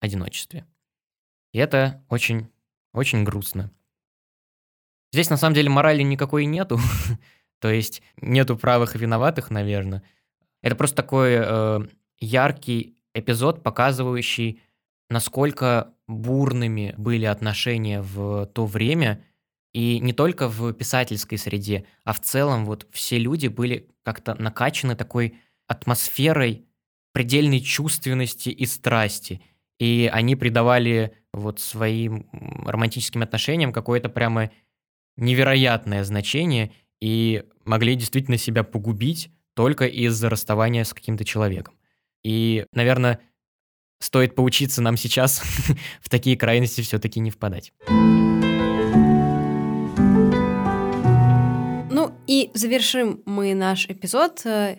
одиночестве. 0.00 0.66
И 1.56 1.58
это 1.58 2.04
очень, 2.10 2.50
очень 2.92 3.24
грустно. 3.24 3.70
Здесь 5.10 5.30
на 5.30 5.38
самом 5.38 5.54
деле 5.54 5.70
морали 5.70 6.02
никакой 6.02 6.44
нету, 6.44 6.78
то 7.60 7.70
есть 7.70 8.02
нету 8.20 8.58
правых 8.58 8.94
и 8.94 8.98
виноватых, 8.98 9.48
наверное. 9.48 10.02
Это 10.60 10.76
просто 10.76 10.96
такой 10.96 11.30
э, 11.38 11.80
яркий 12.18 12.98
эпизод, 13.14 13.62
показывающий, 13.62 14.60
насколько 15.08 15.94
бурными 16.06 16.94
были 16.98 17.24
отношения 17.24 18.02
в 18.02 18.44
то 18.48 18.66
время, 18.66 19.24
и 19.72 19.98
не 19.98 20.12
только 20.12 20.50
в 20.50 20.74
писательской 20.74 21.38
среде, 21.38 21.86
а 22.04 22.12
в 22.12 22.20
целом 22.20 22.66
вот 22.66 22.86
все 22.90 23.16
люди 23.16 23.46
были 23.46 23.88
как-то 24.02 24.34
накачаны 24.34 24.94
такой 24.94 25.38
атмосферой 25.68 26.66
предельной 27.12 27.60
чувственности 27.60 28.50
и 28.50 28.66
страсти. 28.66 29.40
И 29.78 30.10
они 30.12 30.36
придавали 30.36 31.16
вот 31.36 31.60
своим 31.60 32.28
романтическим 32.32 33.22
отношениям 33.22 33.72
какое-то 33.72 34.08
прямо 34.08 34.50
невероятное 35.16 36.04
значение 36.04 36.72
и 37.00 37.44
могли 37.64 37.94
действительно 37.94 38.38
себя 38.38 38.64
погубить 38.64 39.30
только 39.54 39.86
из-за 39.86 40.28
расставания 40.28 40.84
с 40.84 40.92
каким-то 40.92 41.24
человеком. 41.24 41.74
И, 42.22 42.66
наверное, 42.72 43.20
стоит 44.00 44.34
поучиться 44.34 44.82
нам 44.82 44.96
сейчас 44.96 45.42
в 46.00 46.08
такие 46.08 46.36
крайности 46.36 46.80
все-таки 46.80 47.20
не 47.20 47.30
впадать. 47.30 47.72
Ну 51.90 52.12
и 52.26 52.50
завершим 52.54 53.22
мы 53.24 53.54
наш 53.54 53.88
эпизод 53.88 54.44
э, 54.44 54.78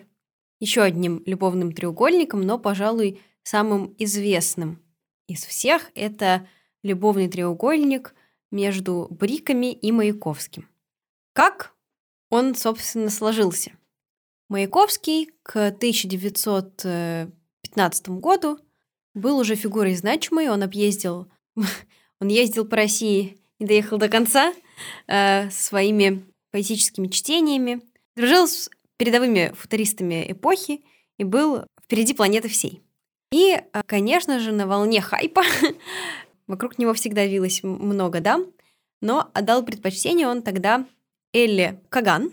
еще 0.60 0.82
одним 0.82 1.22
любовным 1.26 1.72
треугольником, 1.72 2.42
но, 2.42 2.58
пожалуй, 2.58 3.20
самым 3.42 3.94
известным 3.98 4.80
из 5.28 5.44
всех 5.44 5.92
это 5.94 6.48
любовный 6.82 7.28
треугольник 7.28 8.16
между 8.50 9.06
Бриками 9.10 9.72
и 9.72 9.92
Маяковским. 9.92 10.68
Как 11.34 11.74
он, 12.30 12.56
собственно, 12.56 13.10
сложился? 13.10 13.72
Маяковский 14.48 15.30
к 15.42 15.68
1915 15.68 18.08
году 18.08 18.58
был 19.14 19.38
уже 19.38 19.54
фигурой 19.54 19.94
значимой, 19.94 20.48
он 20.48 20.62
объездил, 20.62 21.30
он 22.20 22.28
ездил 22.28 22.64
по 22.64 22.76
России 22.76 23.36
и 23.58 23.66
доехал 23.66 23.98
до 23.98 24.08
конца 24.08 24.54
э, 25.06 25.50
своими 25.50 26.24
поэтическими 26.50 27.08
чтениями, 27.08 27.82
дружил 28.16 28.48
с 28.48 28.70
передовыми 28.96 29.52
футуристами 29.54 30.32
эпохи 30.32 30.82
и 31.18 31.24
был 31.24 31.66
впереди 31.84 32.14
планеты 32.14 32.48
всей. 32.48 32.82
И, 33.30 33.52
э, 33.52 33.82
конечно 33.86 34.40
же, 34.40 34.52
на 34.52 34.66
волне 34.66 35.00
хайпа 35.00 35.42
вокруг 36.46 36.78
него 36.78 36.94
всегда 36.94 37.26
вилось 37.26 37.62
много 37.62 38.20
дам, 38.20 38.46
но 39.00 39.30
отдал 39.34 39.64
предпочтение 39.64 40.26
он 40.26 40.42
тогда 40.42 40.86
Элле 41.32 41.80
Каган, 41.88 42.32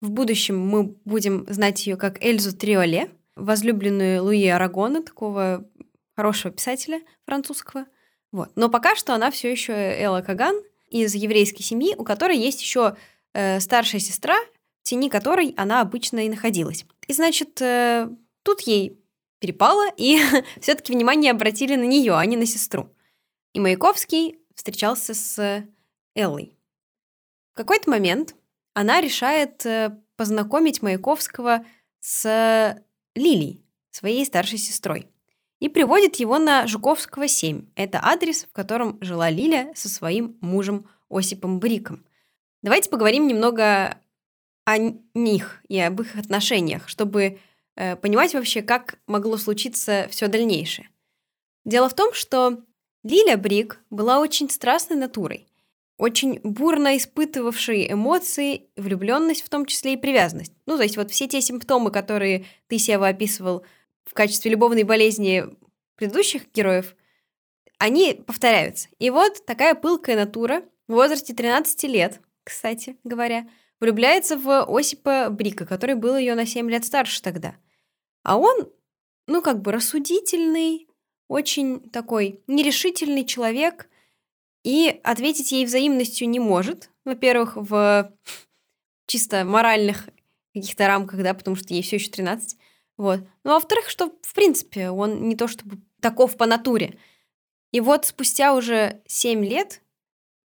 в 0.00 0.10
будущем 0.10 0.58
мы 0.58 0.84
будем 1.04 1.46
знать 1.48 1.86
ее 1.86 1.96
как 1.96 2.22
Эльзу 2.24 2.56
Триоле, 2.56 3.10
возлюбленную 3.36 4.22
Луи 4.22 4.46
Арагона, 4.46 5.02
такого 5.02 5.68
хорошего 6.16 6.52
писателя 6.52 7.00
французского. 7.26 7.86
Вот. 8.32 8.50
Но 8.56 8.70
пока 8.70 8.96
что 8.96 9.14
она 9.14 9.30
все 9.30 9.50
еще 9.50 9.72
Элла 9.72 10.22
Каган 10.22 10.56
из 10.88 11.14
еврейской 11.14 11.62
семьи, 11.62 11.94
у 11.96 12.04
которой 12.04 12.38
есть 12.38 12.62
еще 12.62 12.96
э, 13.34 13.60
старшая 13.60 14.00
сестра, 14.00 14.36
в 14.82 14.84
тени 14.84 15.08
которой 15.08 15.54
она 15.56 15.80
обычно 15.80 16.24
и 16.24 16.28
находилась. 16.28 16.86
И 17.06 17.12
значит, 17.12 17.60
э, 17.60 18.08
тут 18.42 18.62
ей 18.62 18.99
перепало, 19.40 19.90
и 19.96 20.20
все-таки 20.60 20.92
внимание 20.92 21.32
обратили 21.32 21.74
на 21.74 21.84
нее, 21.84 22.14
а 22.14 22.24
не 22.24 22.36
на 22.36 22.46
сестру. 22.46 22.88
И 23.52 23.60
Маяковский 23.60 24.38
встречался 24.54 25.14
с 25.14 25.64
Эллой. 26.14 26.56
В 27.52 27.56
какой-то 27.56 27.90
момент 27.90 28.36
она 28.74 29.00
решает 29.00 29.66
э, 29.66 29.98
познакомить 30.16 30.82
Маяковского 30.82 31.64
с 32.00 32.82
Лилией, 33.14 33.64
своей 33.90 34.24
старшей 34.24 34.58
сестрой, 34.58 35.08
и 35.58 35.68
приводит 35.68 36.16
его 36.16 36.38
на 36.38 36.66
Жуковского 36.66 37.28
7. 37.28 37.66
Это 37.74 38.00
адрес, 38.02 38.44
в 38.44 38.52
котором 38.52 38.98
жила 39.00 39.28
Лиля 39.30 39.72
со 39.74 39.88
своим 39.88 40.38
мужем 40.40 40.88
Осипом 41.10 41.58
Бриком. 41.58 42.04
Давайте 42.62 42.88
поговорим 42.88 43.26
немного 43.26 43.98
о 44.64 44.78
них 45.14 45.62
и 45.68 45.78
об 45.80 46.00
их 46.00 46.16
отношениях, 46.16 46.88
чтобы 46.88 47.40
понимать 47.74 48.34
вообще, 48.34 48.62
как 48.62 48.98
могло 49.06 49.36
случиться 49.36 50.08
все 50.10 50.28
дальнейшее. 50.28 50.90
Дело 51.64 51.88
в 51.88 51.94
том, 51.94 52.12
что 52.14 52.58
Лиля 53.02 53.36
Брик 53.36 53.80
была 53.90 54.20
очень 54.20 54.50
страстной 54.50 54.96
натурой. 54.98 55.46
очень 56.00 56.40
бурно 56.42 56.96
испытывавший 56.96 57.92
эмоции, 57.92 58.70
влюбленность 58.76 59.42
в 59.42 59.50
том 59.50 59.66
числе 59.66 59.92
и 59.92 59.96
привязанность. 59.98 60.54
Ну, 60.64 60.78
то 60.78 60.82
есть 60.82 60.96
вот 60.96 61.10
все 61.10 61.28
те 61.28 61.42
симптомы, 61.42 61.90
которые 61.90 62.46
ты, 62.68 62.78
Сева, 62.78 63.08
описывал 63.08 63.66
в 64.06 64.14
качестве 64.14 64.50
любовной 64.50 64.84
болезни 64.84 65.44
предыдущих 65.96 66.50
героев, 66.54 66.96
они 67.76 68.14
повторяются. 68.14 68.88
И 68.98 69.10
вот 69.10 69.44
такая 69.44 69.74
пылкая 69.74 70.16
натура 70.16 70.62
в 70.88 70.94
возрасте 70.94 71.34
13 71.34 71.84
лет, 71.84 72.22
кстати 72.44 72.96
говоря, 73.04 73.46
влюбляется 73.80 74.36
в 74.36 74.64
Осипа 74.68 75.28
Брика, 75.30 75.66
который 75.66 75.94
был 75.94 76.16
ее 76.16 76.34
на 76.34 76.46
7 76.46 76.70
лет 76.70 76.84
старше 76.84 77.22
тогда. 77.22 77.56
А 78.22 78.36
он, 78.36 78.70
ну, 79.26 79.42
как 79.42 79.62
бы 79.62 79.72
рассудительный, 79.72 80.88
очень 81.28 81.80
такой 81.90 82.40
нерешительный 82.46 83.24
человек, 83.24 83.88
и 84.62 85.00
ответить 85.04 85.52
ей 85.52 85.64
взаимностью 85.64 86.28
не 86.28 86.38
может. 86.38 86.90
Во-первых, 87.04 87.56
в 87.56 88.12
чисто 89.06 89.44
моральных 89.44 90.08
каких-то 90.54 90.86
рамках, 90.86 91.22
да, 91.22 91.32
потому 91.34 91.56
что 91.56 91.72
ей 91.72 91.82
все 91.82 91.96
еще 91.96 92.10
13. 92.10 92.58
Вот. 92.96 93.20
Ну, 93.44 93.52
а 93.52 93.54
во-вторых, 93.54 93.88
что, 93.88 94.12
в 94.22 94.34
принципе, 94.34 94.90
он 94.90 95.28
не 95.28 95.36
то 95.36 95.48
чтобы 95.48 95.78
таков 96.00 96.36
по 96.36 96.46
натуре. 96.46 96.98
И 97.72 97.80
вот 97.80 98.04
спустя 98.04 98.54
уже 98.54 99.00
7 99.06 99.44
лет 99.44 99.80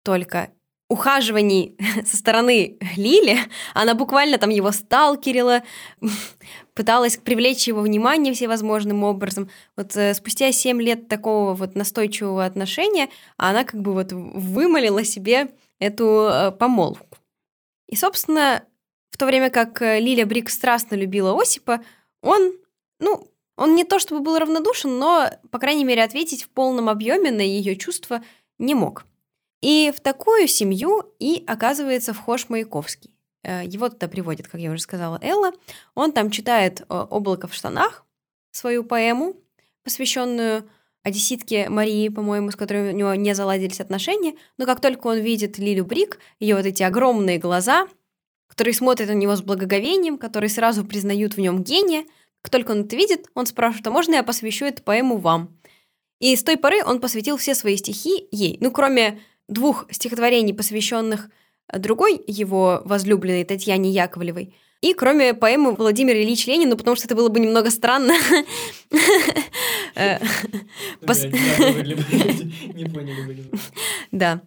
только 0.02 0.52
ухаживаний 0.92 1.74
со 2.04 2.16
стороны 2.16 2.76
Лили, 2.96 3.38
она 3.72 3.94
буквально 3.94 4.36
там 4.36 4.50
его 4.50 4.72
сталкерила, 4.72 5.62
пыталась 6.74 7.16
привлечь 7.16 7.66
его 7.66 7.80
внимание 7.80 8.34
всевозможным 8.34 9.02
образом. 9.02 9.48
Вот 9.74 9.96
э, 9.96 10.12
спустя 10.12 10.52
7 10.52 10.82
лет 10.82 11.08
такого 11.08 11.54
вот 11.54 11.74
настойчивого 11.74 12.44
отношения 12.44 13.08
она 13.38 13.64
как 13.64 13.80
бы 13.80 13.94
вот 13.94 14.12
вымолила 14.12 15.02
себе 15.02 15.48
эту 15.78 16.28
э, 16.30 16.52
помолвку. 16.52 17.16
И, 17.88 17.96
собственно, 17.96 18.62
в 19.10 19.16
то 19.16 19.24
время 19.24 19.48
как 19.48 19.80
э, 19.80 19.98
Лиля 19.98 20.26
Брик 20.26 20.50
страстно 20.50 20.94
любила 20.94 21.40
Осипа, 21.40 21.80
он, 22.20 22.52
ну, 23.00 23.28
он 23.56 23.74
не 23.74 23.84
то 23.84 23.98
чтобы 23.98 24.20
был 24.20 24.38
равнодушен, 24.38 24.98
но, 24.98 25.30
по 25.50 25.58
крайней 25.58 25.84
мере, 25.84 26.04
ответить 26.04 26.44
в 26.44 26.50
полном 26.50 26.90
объеме 26.90 27.30
на 27.30 27.40
ее 27.40 27.76
чувства 27.76 28.22
не 28.58 28.74
мог. 28.74 29.06
И 29.62 29.92
в 29.96 30.00
такую 30.00 30.48
семью 30.48 31.14
и 31.18 31.42
оказывается 31.46 32.12
вхож 32.12 32.48
Маяковский. 32.48 33.14
Э, 33.44 33.62
его 33.64 33.88
туда 33.88 34.08
приводит, 34.08 34.48
как 34.48 34.60
я 34.60 34.70
уже 34.70 34.82
сказала, 34.82 35.18
Элла. 35.22 35.52
Он 35.94 36.12
там 36.12 36.30
читает 36.30 36.80
э, 36.82 36.84
«Облако 36.88 37.48
в 37.48 37.54
штанах», 37.54 38.04
свою 38.50 38.84
поэму, 38.84 39.36
посвященную 39.84 40.68
одесситке 41.02 41.68
Марии, 41.68 42.08
по-моему, 42.08 42.50
с 42.50 42.56
которой 42.56 42.92
у 42.92 42.96
него 42.96 43.14
не 43.14 43.34
заладились 43.34 43.80
отношения. 43.80 44.34
Но 44.58 44.66
как 44.66 44.80
только 44.80 45.06
он 45.06 45.18
видит 45.18 45.58
Лилю 45.58 45.84
Брик, 45.84 46.18
ее 46.38 46.56
вот 46.56 46.66
эти 46.66 46.82
огромные 46.82 47.38
глаза, 47.38 47.88
которые 48.46 48.74
смотрят 48.74 49.08
на 49.08 49.14
него 49.14 49.34
с 49.34 49.42
благоговением, 49.42 50.18
которые 50.18 50.50
сразу 50.50 50.84
признают 50.84 51.34
в 51.34 51.40
нем 51.40 51.62
гения, 51.62 52.04
как 52.42 52.50
только 52.50 52.72
он 52.72 52.82
это 52.82 52.96
видит, 52.96 53.28
он 53.34 53.46
спрашивает, 53.46 53.86
а 53.86 53.90
можно 53.90 54.14
я 54.14 54.22
посвящу 54.22 54.66
эту 54.66 54.82
поэму 54.82 55.16
вам? 55.16 55.56
И 56.20 56.36
с 56.36 56.44
той 56.44 56.56
поры 56.56 56.84
он 56.84 57.00
посвятил 57.00 57.36
все 57.36 57.54
свои 57.54 57.76
стихи 57.76 58.28
ей. 58.30 58.58
Ну, 58.60 58.70
кроме 58.70 59.20
двух 59.52 59.86
стихотворений, 59.90 60.54
посвященных 60.54 61.28
другой 61.72 62.22
его 62.26 62.82
возлюбленной 62.84 63.44
Татьяне 63.44 63.90
Яковлевой. 63.90 64.54
И 64.80 64.94
кроме 64.94 65.32
поэмы 65.32 65.74
Владимир 65.74 66.16
Ильич 66.16 66.46
Ленин, 66.46 66.70
ну 66.70 66.76
потому 66.76 66.96
что 66.96 67.06
это 67.06 67.14
было 67.14 67.28
бы 67.28 67.40
немного 67.40 67.70
странно. 67.70 68.14
Да. 74.10 74.42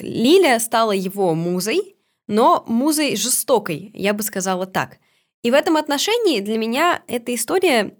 Лиля 0.00 0.58
стала 0.58 0.92
его 0.92 1.34
музой, 1.34 1.96
но 2.26 2.64
музой 2.66 3.16
жестокой, 3.16 3.90
я 3.94 4.14
бы 4.14 4.22
сказала 4.22 4.66
так. 4.66 4.98
И 5.42 5.50
в 5.50 5.54
этом 5.54 5.76
отношении 5.76 6.40
для 6.40 6.56
меня 6.58 7.02
эта 7.06 7.34
история 7.34 7.96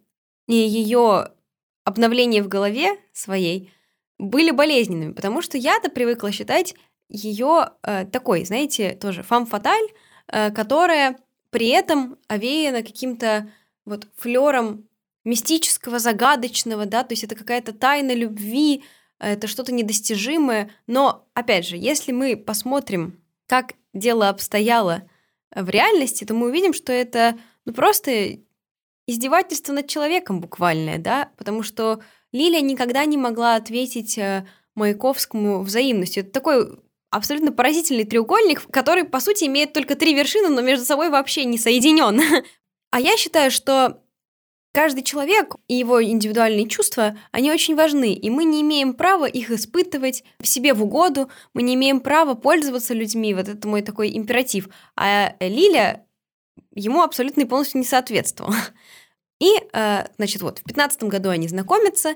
и 0.49 0.55
ее 0.55 1.29
обновление 1.85 2.43
в 2.43 2.49
голове 2.49 2.97
своей– 3.13 3.71
были 4.23 4.51
болезненными, 4.51 5.13
потому 5.13 5.43
что 5.43 5.59
я-то 5.59 5.91
привыкла 5.91 6.31
считать 6.31 6.75
ее 7.09 7.73
э, 7.83 8.07
такой, 8.07 8.45
знаете, 8.45 8.95
тоже 8.95 9.23
фам-фаталь, 9.23 9.89
э, 10.29 10.51
которая 10.51 11.19
при 11.51 11.69
этом 11.69 12.19
овеяна 12.29 12.83
каким-то 12.83 13.51
вот 13.85 14.07
флером 14.17 14.89
мистического, 15.25 15.99
загадочного, 15.99 16.87
да, 16.87 17.03
то 17.03 17.13
есть 17.13 17.25
это 17.25 17.35
какая-то 17.35 17.73
тайна 17.73 18.13
любви, 18.15 18.85
это 19.19 19.47
что-то 19.47 19.73
недостижимое. 19.73 20.71
Но, 20.87 21.29
опять 21.35 21.67
же, 21.67 21.77
если 21.77 22.13
мы 22.13 22.37
посмотрим, 22.37 23.21
как 23.47 23.75
дело 23.93 24.29
обстояло 24.29 25.03
в 25.55 25.69
реальности, 25.69 26.25
то 26.25 26.35
мы 26.35 26.49
увидим, 26.49 26.73
что 26.73 26.93
это 26.93 27.39
ну, 27.65 27.73
просто 27.73 28.39
издевательство 29.07 29.73
над 29.73 29.89
человеком 29.89 30.41
буквальное, 30.41 30.99
да, 30.99 31.31
потому 31.37 31.63
что 31.63 32.01
Лилия 32.33 32.61
никогда 32.61 33.05
не 33.05 33.17
могла 33.17 33.57
ответить 33.57 34.17
э, 34.19 34.47
Маяковскому 34.75 35.63
взаимностью. 35.63 36.23
Это 36.23 36.33
такой 36.33 36.79
абсолютно 37.11 37.53
поразительный 37.53 38.05
треугольник, 38.05 38.67
который, 38.71 39.05
по 39.05 39.21
сути, 39.21 39.45
имеет 39.45 39.73
только 39.73 39.95
три 39.95 40.15
вершины, 40.15 40.49
но 40.49 40.63
между 40.63 40.85
собой 40.85 41.11
вообще 41.11 41.45
не 41.45 41.59
соединен. 41.59 42.21
А 42.95 43.01
я 43.01 43.17
считаю, 43.17 43.51
что 43.51 44.03
каждый 44.73 45.03
человек 45.03 45.57
и 45.67 45.75
его 45.75 46.05
индивидуальные 46.05 46.69
чувства, 46.69 47.17
они 47.31 47.51
очень 47.51 47.75
важны, 47.75 48.13
и 48.13 48.29
мы 48.29 48.45
не 48.45 48.61
имеем 48.61 48.93
права 48.93 49.25
их 49.25 49.51
испытывать 49.51 50.25
в 50.39 50.47
себе 50.47 50.75
в 50.75 50.83
угоду, 50.83 51.31
мы 51.55 51.63
не 51.63 51.75
имеем 51.75 52.01
права 52.01 52.35
пользоваться 52.35 52.93
людьми, 52.93 53.33
вот 53.33 53.49
это 53.49 53.67
мой 53.67 53.81
такой 53.81 54.15
императив. 54.15 54.69
А 54.95 55.35
Лиля 55.41 56.05
ему 56.75 57.03
абсолютно 57.03 57.43
и 57.43 57.45
полностью 57.47 57.79
не 57.79 57.87
соответствовала. 57.87 58.57
И, 59.43 59.61
э, 59.73 60.05
значит, 60.19 60.41
вот, 60.43 60.61
в 60.61 60.63
15 60.63 61.03
году 61.05 61.31
они 61.31 61.49
знакомятся, 61.49 62.15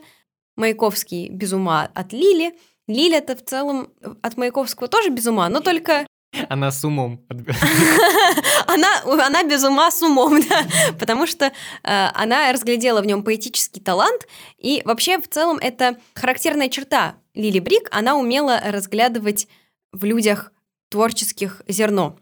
Маяковский 0.55 1.29
без 1.29 1.53
ума 1.53 1.91
от 1.93 2.13
Лили, 2.13 2.55
Лиля-то 2.87 3.35
в 3.35 3.45
целом 3.45 3.89
от 4.23 4.37
Маяковского 4.37 4.87
тоже 4.87 5.11
без 5.11 5.27
ума, 5.27 5.49
но 5.49 5.59
только... 5.59 6.07
Она 6.49 6.71
с 6.71 6.85
умом. 6.85 7.27
она, 8.69 9.03
она 9.05 9.43
без 9.43 9.65
ума 9.65 9.91
с 9.91 10.03
умом, 10.03 10.41
да, 10.49 10.67
потому 11.01 11.27
что 11.27 11.47
э, 11.47 11.51
она 11.83 12.53
разглядела 12.53 13.03
в 13.03 13.07
нем 13.07 13.25
поэтический 13.25 13.81
талант, 13.81 14.29
и 14.59 14.83
вообще 14.85 15.19
в 15.19 15.27
целом 15.27 15.59
это 15.59 15.97
характерная 16.15 16.69
черта 16.69 17.17
Лили 17.35 17.59
Брик, 17.59 17.89
она 17.91 18.17
умела 18.17 18.61
разглядывать 18.65 19.49
в 19.91 20.05
людях 20.05 20.53
творческих 20.91 21.63
зерно 21.67 22.19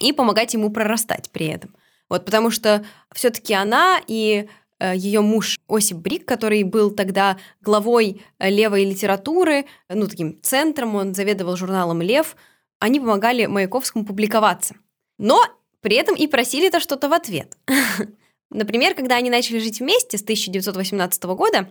и 0.00 0.12
помогать 0.12 0.52
ему 0.52 0.68
прорастать 0.70 1.30
при 1.30 1.46
этом. 1.46 1.74
Вот, 2.08 2.24
потому 2.24 2.50
что 2.50 2.84
все-таки 3.12 3.54
она 3.54 4.00
и 4.06 4.48
э, 4.78 4.96
ее 4.96 5.20
муж 5.20 5.58
Осип 5.68 5.98
Брик, 5.98 6.26
который 6.26 6.62
был 6.62 6.90
тогда 6.90 7.38
главой 7.60 8.22
э, 8.38 8.50
левой 8.50 8.84
литературы, 8.84 9.66
ну, 9.88 10.06
таким 10.06 10.40
центром, 10.42 10.94
он 10.96 11.14
заведовал 11.14 11.56
журналом 11.56 12.02
«Лев», 12.02 12.36
они 12.78 13.00
помогали 13.00 13.46
Маяковскому 13.46 14.04
публиковаться. 14.04 14.74
Но 15.18 15.42
при 15.80 15.96
этом 15.96 16.14
и 16.16 16.26
просили-то 16.26 16.80
что-то 16.80 17.08
в 17.08 17.12
ответ. 17.12 17.56
Например, 18.50 18.94
когда 18.94 19.16
они 19.16 19.30
начали 19.30 19.58
жить 19.58 19.80
вместе 19.80 20.18
с 20.18 20.22
1918 20.22 21.24
года, 21.24 21.70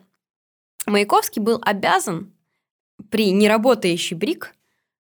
Маяковский 0.86 1.42
был 1.42 1.62
обязан 1.64 2.34
при 3.10 3.32
неработающей 3.32 4.16
Брик 4.16 4.56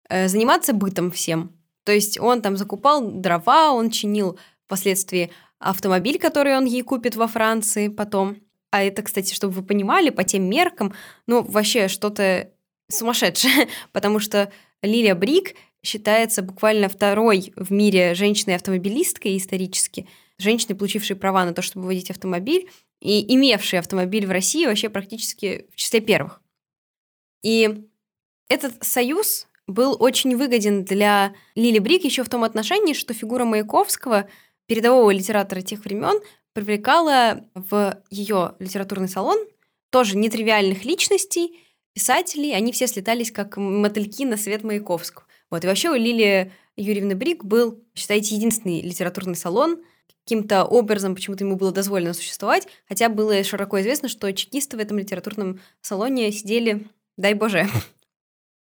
э, 0.08 0.28
заниматься 0.28 0.72
бытом 0.72 1.10
всем. 1.10 1.52
То 1.84 1.92
есть 1.92 2.20
он 2.20 2.42
там 2.42 2.56
закупал 2.56 3.10
дрова, 3.10 3.72
он 3.72 3.90
чинил 3.90 4.38
впоследствии 4.72 5.30
автомобиль, 5.58 6.18
который 6.18 6.56
он 6.56 6.64
ей 6.64 6.80
купит 6.80 7.14
во 7.14 7.26
Франции 7.26 7.88
потом. 7.88 8.38
А 8.70 8.82
это, 8.82 9.02
кстати, 9.02 9.34
чтобы 9.34 9.52
вы 9.52 9.62
понимали, 9.62 10.08
по 10.08 10.24
тем 10.24 10.48
меркам, 10.48 10.94
ну, 11.26 11.42
вообще 11.42 11.88
что-то 11.88 12.50
сумасшедшее, 12.90 13.68
потому 13.92 14.18
что 14.18 14.50
Лилия 14.80 15.14
Брик 15.14 15.56
считается 15.84 16.40
буквально 16.40 16.88
второй 16.88 17.52
в 17.54 17.70
мире 17.70 18.14
женщиной-автомобилисткой 18.14 19.36
исторически, 19.36 20.08
женщиной, 20.38 20.74
получившей 20.74 21.16
права 21.16 21.44
на 21.44 21.52
то, 21.52 21.60
чтобы 21.60 21.84
водить 21.84 22.10
автомобиль, 22.10 22.70
и 23.02 23.34
имевшей 23.34 23.78
автомобиль 23.78 24.26
в 24.26 24.30
России 24.30 24.64
вообще 24.64 24.88
практически 24.88 25.66
в 25.70 25.76
числе 25.76 26.00
первых. 26.00 26.40
И 27.42 27.84
этот 28.48 28.82
союз 28.82 29.48
был 29.66 29.98
очень 30.00 30.34
выгоден 30.34 30.84
для 30.84 31.34
Лили 31.56 31.78
Брик 31.78 32.04
еще 32.04 32.24
в 32.24 32.30
том 32.30 32.42
отношении, 32.42 32.94
что 32.94 33.12
фигура 33.12 33.44
Маяковского– 33.44 34.30
передового 34.66 35.10
литератора 35.10 35.60
тех 35.60 35.84
времен 35.84 36.20
привлекала 36.52 37.44
в 37.54 38.02
ее 38.10 38.54
литературный 38.58 39.08
салон 39.08 39.38
тоже 39.90 40.16
нетривиальных 40.16 40.84
личностей, 40.84 41.58
писателей, 41.92 42.54
они 42.54 42.72
все 42.72 42.86
слетались 42.86 43.30
как 43.30 43.56
мотыльки 43.56 44.24
на 44.24 44.36
свет 44.36 44.64
Маяковского. 44.64 45.26
Вот, 45.50 45.64
и 45.64 45.66
вообще 45.66 45.90
у 45.90 45.94
Лилии 45.94 46.50
Юрьевны 46.76 47.14
Брик 47.14 47.44
был, 47.44 47.78
считайте, 47.94 48.34
единственный 48.34 48.80
литературный 48.80 49.36
салон, 49.36 49.82
каким-то 50.24 50.64
образом 50.64 51.14
почему-то 51.14 51.44
ему 51.44 51.56
было 51.56 51.72
дозволено 51.72 52.14
существовать, 52.14 52.68
хотя 52.88 53.08
было 53.08 53.42
широко 53.44 53.80
известно, 53.80 54.08
что 54.08 54.32
чекисты 54.32 54.76
в 54.76 54.80
этом 54.80 54.98
литературном 54.98 55.60
салоне 55.82 56.32
сидели, 56.32 56.86
дай 57.16 57.34
боже. 57.34 57.68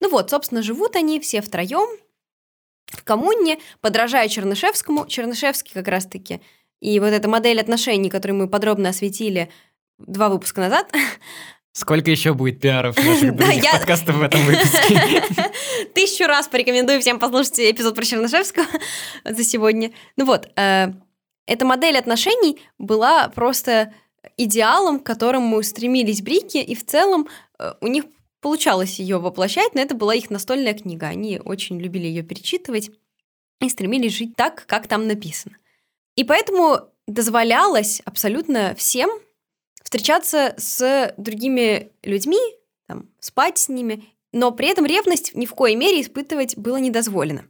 Ну 0.01 0.09
вот, 0.09 0.29
собственно, 0.29 0.61
живут 0.61 0.97
они 0.97 1.21
все 1.21 1.41
втроем 1.41 1.87
в 2.87 3.03
коммуне, 3.03 3.59
подражая 3.81 4.27
Чернышевскому. 4.27 5.07
Чернышевский 5.07 5.73
как 5.73 5.87
раз-таки. 5.87 6.41
И 6.81 6.99
вот 6.99 7.07
эта 7.07 7.27
модель 7.27 7.59
отношений, 7.59 8.09
которую 8.09 8.37
мы 8.37 8.47
подробно 8.47 8.89
осветили 8.89 9.49
два 9.97 10.29
выпуска 10.29 10.61
назад, 10.61 10.91
Сколько 11.77 12.09
еще 12.09 12.33
будет 12.33 12.61
пиаров 12.61 12.95
наших 12.97 13.35
других 13.35 13.61
я... 13.61 13.73
подкастов 13.73 14.15
в 14.15 14.21
этом 14.21 14.39
выпуске? 14.45 15.21
Тысячу 15.93 16.25
раз 16.25 16.47
порекомендую 16.47 17.01
всем 17.01 17.19
послушать 17.19 17.59
эпизод 17.59 17.95
про 17.95 18.05
Чернышевского 18.05 18.65
за 19.25 19.43
сегодня. 19.43 19.91
Ну 20.15 20.23
вот, 20.23 20.47
э, 20.55 20.93
эта 21.45 21.65
модель 21.65 21.97
отношений 21.97 22.61
была 22.77 23.27
просто 23.27 23.93
идеалом, 24.37 25.01
к 25.01 25.05
которому 25.05 25.61
стремились 25.63 26.21
брики, 26.21 26.59
и 26.59 26.75
в 26.75 26.85
целом 26.85 27.27
э, 27.59 27.73
у 27.81 27.87
них 27.87 28.05
получалось 28.45 28.99
ее 28.99 29.17
воплощать, 29.17 29.73
но 29.73 29.81
это 29.81 29.95
была 29.95 30.13
их 30.13 30.29
настольная 30.29 30.75
книга. 30.75 31.07
Они 31.07 31.41
очень 31.43 31.81
любили 31.81 32.05
ее 32.05 32.21
перечитывать 32.21 32.91
и 33.59 33.67
стремились 33.69 34.13
жить 34.13 34.35
так, 34.35 34.67
как 34.67 34.87
там 34.87 35.07
написано. 35.07 35.57
И 36.15 36.23
поэтому 36.23 36.81
дозволялось 37.07 38.03
абсолютно 38.05 38.75
всем 38.75 39.09
встречаться 39.81 40.53
с 40.59 41.11
другими 41.17 41.89
людьми, 42.03 42.37
там, 42.85 43.09
спать 43.19 43.57
с 43.57 43.67
ними, 43.67 44.05
но 44.31 44.51
при 44.51 44.67
этом 44.67 44.85
ревность 44.85 45.33
ни 45.33 45.47
в 45.47 45.55
коей 45.55 45.75
мере 45.75 45.99
испытывать 45.99 46.55
было 46.55 46.77
не 46.77 46.91
дозволено. 46.91 47.45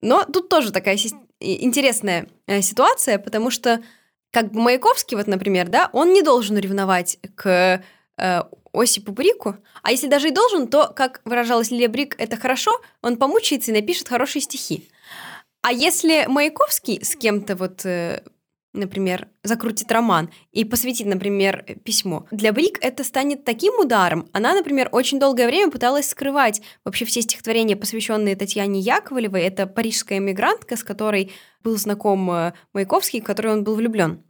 Но 0.00 0.24
тут 0.24 0.48
тоже 0.48 0.72
такая 0.72 0.98
интересная 1.38 2.28
э, 2.46 2.62
ситуация, 2.62 3.18
потому 3.18 3.50
что 3.50 3.82
как 4.30 4.52
бы 4.52 4.60
Маяковский, 4.62 5.18
вот, 5.18 5.26
например, 5.26 5.68
да, 5.68 5.90
он 5.92 6.14
не 6.14 6.22
должен 6.22 6.56
ревновать 6.56 7.18
к 7.34 7.82
э, 8.16 8.42
Осипу 8.74 9.12
Брику, 9.12 9.56
а 9.82 9.90
если 9.90 10.08
даже 10.08 10.28
и 10.28 10.32
должен, 10.32 10.68
то, 10.68 10.92
как 10.94 11.20
выражалась 11.24 11.70
Лилия 11.70 11.88
Брик, 11.88 12.14
это 12.18 12.36
хорошо, 12.36 12.72
он 13.02 13.16
помучается 13.16 13.70
и 13.70 13.74
напишет 13.74 14.08
хорошие 14.08 14.42
стихи. 14.42 14.88
А 15.62 15.72
если 15.72 16.26
Маяковский 16.26 17.02
с 17.02 17.16
кем-то 17.16 17.56
вот 17.56 17.86
э, 17.86 18.22
например, 18.74 19.28
закрутит 19.42 19.90
роман 19.90 20.30
и 20.52 20.64
посвятит, 20.64 21.06
например, 21.06 21.64
письмо. 21.84 22.26
Для 22.30 22.52
Брик 22.52 22.78
это 22.80 23.04
станет 23.04 23.44
таким 23.44 23.78
ударом. 23.78 24.28
Она, 24.32 24.52
например, 24.52 24.88
очень 24.92 25.18
долгое 25.18 25.46
время 25.46 25.70
пыталась 25.70 26.08
скрывать 26.10 26.60
вообще 26.84 27.04
все 27.04 27.22
стихотворения, 27.22 27.76
посвященные 27.76 28.36
Татьяне 28.36 28.80
Яковлевой. 28.80 29.42
Это 29.42 29.66
парижская 29.66 30.18
эмигрантка, 30.18 30.76
с 30.76 30.84
которой 30.84 31.32
был 31.62 31.76
знаком 31.76 32.30
э, 32.30 32.52
Маяковский, 32.72 33.20
в 33.20 33.24
которой 33.24 33.52
он 33.54 33.64
был 33.64 33.76
влюблен. 33.76 34.22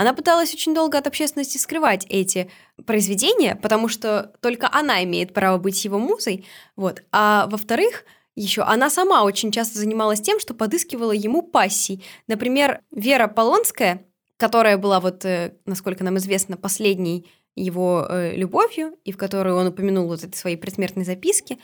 Она 0.00 0.14
пыталась 0.14 0.54
очень 0.54 0.74
долго 0.74 0.96
от 0.96 1.06
общественности 1.06 1.58
скрывать 1.58 2.06
эти 2.08 2.50
произведения, 2.86 3.54
потому 3.54 3.88
что 3.88 4.32
только 4.40 4.66
она 4.72 5.04
имеет 5.04 5.34
право 5.34 5.58
быть 5.58 5.84
его 5.84 5.98
музой. 5.98 6.46
Вот. 6.74 7.02
А 7.12 7.46
во-вторых, 7.50 8.04
еще 8.34 8.62
она 8.62 8.88
сама 8.88 9.24
очень 9.24 9.52
часто 9.52 9.78
занималась 9.78 10.22
тем, 10.22 10.40
что 10.40 10.54
подыскивала 10.54 11.12
ему 11.12 11.42
пассий. 11.42 12.02
Например, 12.28 12.80
Вера 12.90 13.28
Полонская, 13.28 14.06
которая 14.38 14.78
была 14.78 15.00
вот, 15.00 15.26
э, 15.26 15.52
насколько 15.66 16.02
нам 16.02 16.16
известно, 16.16 16.56
последней 16.56 17.26
его 17.54 18.06
э, 18.08 18.34
любовью, 18.36 18.96
и 19.04 19.12
в 19.12 19.18
которую 19.18 19.56
он 19.56 19.66
упомянул 19.66 20.06
вот 20.06 20.24
эти 20.24 20.34
свои 20.34 20.56
предсмертные 20.56 21.04
записки, 21.04 21.58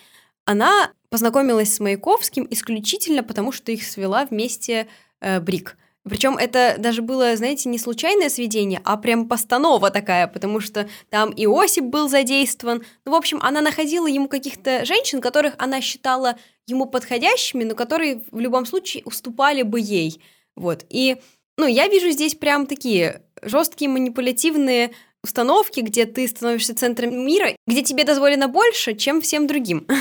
она 0.45 0.93
познакомилась 1.09 1.75
с 1.75 1.81
Маяковским 1.81 2.47
исключительно 2.51 3.23
потому, 3.23 3.51
что 3.51 3.73
их 3.73 3.83
свела 3.83 4.27
вместе 4.27 4.89
э, 5.23 5.41
Брик– 5.41 5.79
причем 6.09 6.37
это 6.37 6.77
даже 6.79 7.03
было, 7.03 7.35
знаете, 7.37 7.69
не 7.69 7.79
случайное 7.79 8.29
сведение, 8.29 8.81
а 8.85 8.97
прям 8.97 9.29
постанова 9.29 9.91
такая, 9.91 10.29
потому 10.29 10.61
что 10.61 10.89
там 11.11 11.31
и 11.31 11.47
Осип 11.47 11.85
был 11.85 12.09
задействован. 12.09 12.85
Ну, 13.05 13.13
в 13.13 13.15
общем, 13.15 13.39
она 13.43 13.61
находила 13.61 14.07
ему 14.07 14.29
каких-то 14.29 14.85
женщин, 14.85 15.21
которых 15.21 15.55
она 15.59 15.81
считала 15.81 16.37
ему 16.67 16.87
подходящими, 16.87 17.65
но 17.65 17.75
которые 17.75 18.23
в 18.31 18.39
любом 18.39 18.67
случае 18.67 19.03
уступали 19.05 19.63
бы 19.63 19.81
ей. 19.81 20.21
Вот. 20.55 20.85
И, 20.91 21.17
ну, 21.57 21.67
я 21.67 21.89
вижу 21.89 22.11
здесь 22.11 22.35
прям 22.35 22.67
такие 22.67 23.23
жесткие 23.43 23.89
манипулятивные 23.89 24.93
установки, 25.25 25.81
где 25.81 26.07
ты 26.07 26.29
становишься 26.29 26.77
центром 26.77 27.27
мира, 27.27 27.51
где 27.67 27.83
тебе 27.83 28.05
дозволено 28.05 28.47
больше, 28.49 28.95
чем 28.95 29.21
всем 29.21 29.47
другим. 29.47 29.87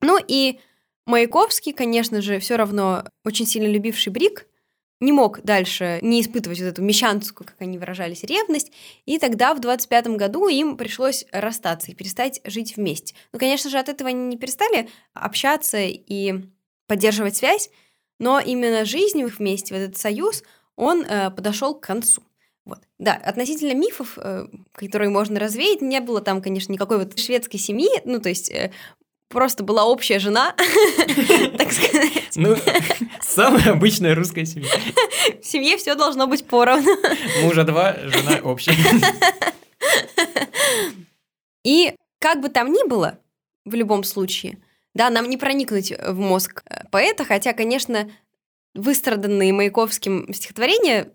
Ну 0.00 0.16
и 0.28 0.60
Маяковский, 1.06 1.72
конечно 1.72 2.22
же, 2.22 2.38
все 2.38 2.54
равно 2.54 3.02
очень 3.24 3.46
сильно 3.46 3.66
любивший 3.66 4.12
Брик, 4.12 4.46
не 5.00 5.12
мог 5.12 5.42
дальше 5.42 5.98
не 6.02 6.20
испытывать 6.20 6.58
вот 6.60 6.66
эту 6.66 6.82
мещанскую, 6.82 7.46
как 7.46 7.56
они 7.60 7.78
выражались, 7.78 8.24
ревность, 8.24 8.72
и 9.06 9.18
тогда 9.18 9.54
в 9.54 9.60
25 9.60 10.08
году 10.08 10.48
им 10.48 10.76
пришлось 10.76 11.24
расстаться 11.32 11.90
и 11.90 11.94
перестать 11.94 12.40
жить 12.44 12.76
вместе. 12.76 13.14
Ну, 13.32 13.38
конечно 13.38 13.70
же, 13.70 13.78
от 13.78 13.88
этого 13.88 14.10
они 14.10 14.26
не 14.26 14.36
перестали 14.36 14.88
общаться 15.14 15.78
и 15.80 16.34
поддерживать 16.86 17.36
связь, 17.36 17.70
но 18.18 18.40
именно 18.40 18.84
жизнь 18.84 19.20
их 19.20 19.38
вместе, 19.38 19.74
вот 19.74 19.80
этот 19.80 19.96
союз, 19.96 20.42
он 20.74 21.04
э, 21.04 21.30
подошел 21.30 21.74
к 21.74 21.86
концу. 21.86 22.22
Вот. 22.64 22.80
Да, 22.98 23.14
относительно 23.14 23.74
мифов, 23.74 24.18
э, 24.18 24.46
которые 24.72 25.10
можно 25.10 25.38
развеять, 25.40 25.80
не 25.80 26.00
было 26.00 26.20
там, 26.20 26.42
конечно, 26.42 26.72
никакой 26.72 26.98
вот 26.98 27.18
шведской 27.18 27.58
семьи, 27.58 27.88
ну, 28.04 28.20
то 28.20 28.28
есть 28.28 28.50
э, 28.50 28.72
просто 29.28 29.62
была 29.62 29.84
общая 29.84 30.18
жена, 30.18 30.54
так 31.58 31.72
сказать. 31.72 32.36
Ну, 32.36 32.56
самая 33.20 33.72
обычная 33.72 34.14
русская 34.14 34.44
семья. 34.44 34.70
В 35.42 35.46
семье 35.46 35.76
все 35.76 35.94
должно 35.94 36.26
быть 36.26 36.46
поровну. 36.46 36.90
Мужа 37.42 37.64
два, 37.64 37.96
жена 38.04 38.40
общая. 38.42 38.74
И 41.64 41.94
как 42.20 42.40
бы 42.40 42.48
там 42.48 42.72
ни 42.72 42.88
было, 42.88 43.18
в 43.64 43.74
любом 43.74 44.04
случае, 44.04 44.58
да, 44.94 45.10
нам 45.10 45.28
не 45.28 45.36
проникнуть 45.36 45.92
в 45.92 46.18
мозг 46.18 46.64
поэта, 46.90 47.24
хотя, 47.24 47.52
конечно, 47.52 48.10
выстраданные 48.74 49.52
Маяковским 49.52 50.32
стихотворения, 50.32 51.12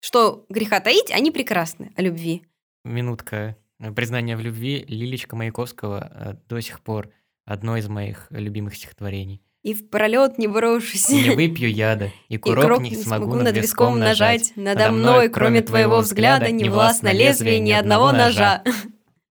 что 0.00 0.44
греха 0.48 0.80
таить, 0.80 1.10
они 1.10 1.30
прекрасны 1.30 1.92
о 1.96 2.02
любви. 2.02 2.42
Минутка 2.84 3.56
признания 3.94 4.36
в 4.36 4.40
любви 4.40 4.84
Лилечка 4.88 5.36
Маяковского 5.36 6.10
э, 6.14 6.34
до 6.48 6.60
сих 6.60 6.80
пор 6.80 7.10
одно 7.44 7.76
из 7.76 7.88
моих 7.88 8.26
любимых 8.30 8.76
стихотворений. 8.76 9.42
И 9.62 9.74
в 9.74 9.88
пролет 9.90 10.38
не 10.38 10.48
брошусь. 10.48 11.08
Не 11.08 11.30
выпью 11.36 11.72
яда, 11.72 12.10
и 12.28 12.36
курок, 12.36 12.58
и 12.58 12.62
курок 12.62 12.82
не, 12.82 12.96
смогу, 12.96 13.34
над 13.36 13.56
виском 13.56 13.98
нажать. 13.98 14.52
Надо 14.56 14.90
мной, 14.90 15.28
кроме 15.28 15.62
твоего 15.62 15.98
взгляда, 15.98 16.50
не 16.50 16.68
властно 16.68 17.12
лезвие 17.12 17.60
ни 17.60 17.72
одного 17.72 18.12
ножа. 18.12 18.62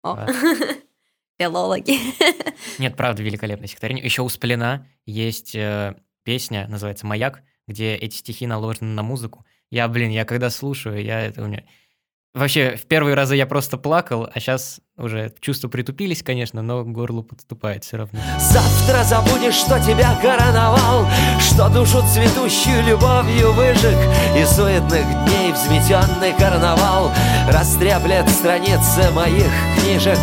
Филологи. 1.38 1.98
Нет, 2.78 2.96
правда, 2.96 3.22
великолепное 3.22 3.66
стихотворение. 3.66 4.04
Еще 4.04 4.22
у 4.22 4.28
Сплина 4.28 4.86
есть 5.04 5.54
э, 5.54 5.94
песня, 6.24 6.66
называется 6.68 7.06
«Маяк», 7.06 7.42
где 7.66 7.94
эти 7.94 8.16
стихи 8.16 8.46
наложены 8.46 8.94
на 8.94 9.02
музыку. 9.02 9.44
Я, 9.70 9.86
блин, 9.88 10.10
я 10.10 10.24
когда 10.24 10.48
слушаю, 10.48 11.04
я 11.04 11.20
это 11.20 11.42
у 11.42 11.46
меня 11.46 11.64
Вообще, 12.36 12.76
в 12.76 12.84
первые 12.84 13.14
разы 13.14 13.34
я 13.34 13.46
просто 13.46 13.78
плакал, 13.78 14.28
а 14.30 14.40
сейчас 14.40 14.80
уже 14.98 15.32
чувства 15.40 15.68
притупились, 15.68 16.22
конечно, 16.22 16.60
но 16.60 16.84
к 16.84 16.92
горлу 16.92 17.22
подступает 17.22 17.84
все 17.84 17.96
равно. 17.96 18.20
Завтра 18.38 19.04
забудешь, 19.04 19.54
что 19.54 19.80
тебя 19.80 20.14
короновал, 20.20 21.06
Что 21.40 21.70
душу 21.70 22.02
цветущую 22.12 22.84
любовью 22.84 23.52
выжег, 23.52 23.96
И 24.36 24.44
суетных 24.44 25.06
дней 25.24 25.52
взметенный 25.52 26.34
карнавал 26.38 27.10
Растреплет 27.48 28.28
страницы 28.28 29.10
моих 29.12 29.50
книжек, 29.78 30.18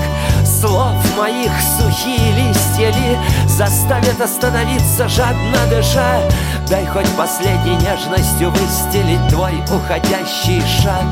Слов 0.45 1.18
моих 1.18 1.51
сухие 1.80 2.32
листья 2.36 2.91
ли 2.91 3.18
Заставят 3.47 4.22
остановиться, 4.22 5.07
жадно 5.07 5.66
дыша 5.68 6.22
Дай 6.70 6.86
хоть 6.86 7.09
последней 7.18 7.76
нежностью 7.78 8.51
выстелить 8.51 9.28
твой 9.30 9.53
уходящий 9.76 10.61
шаг. 10.61 11.05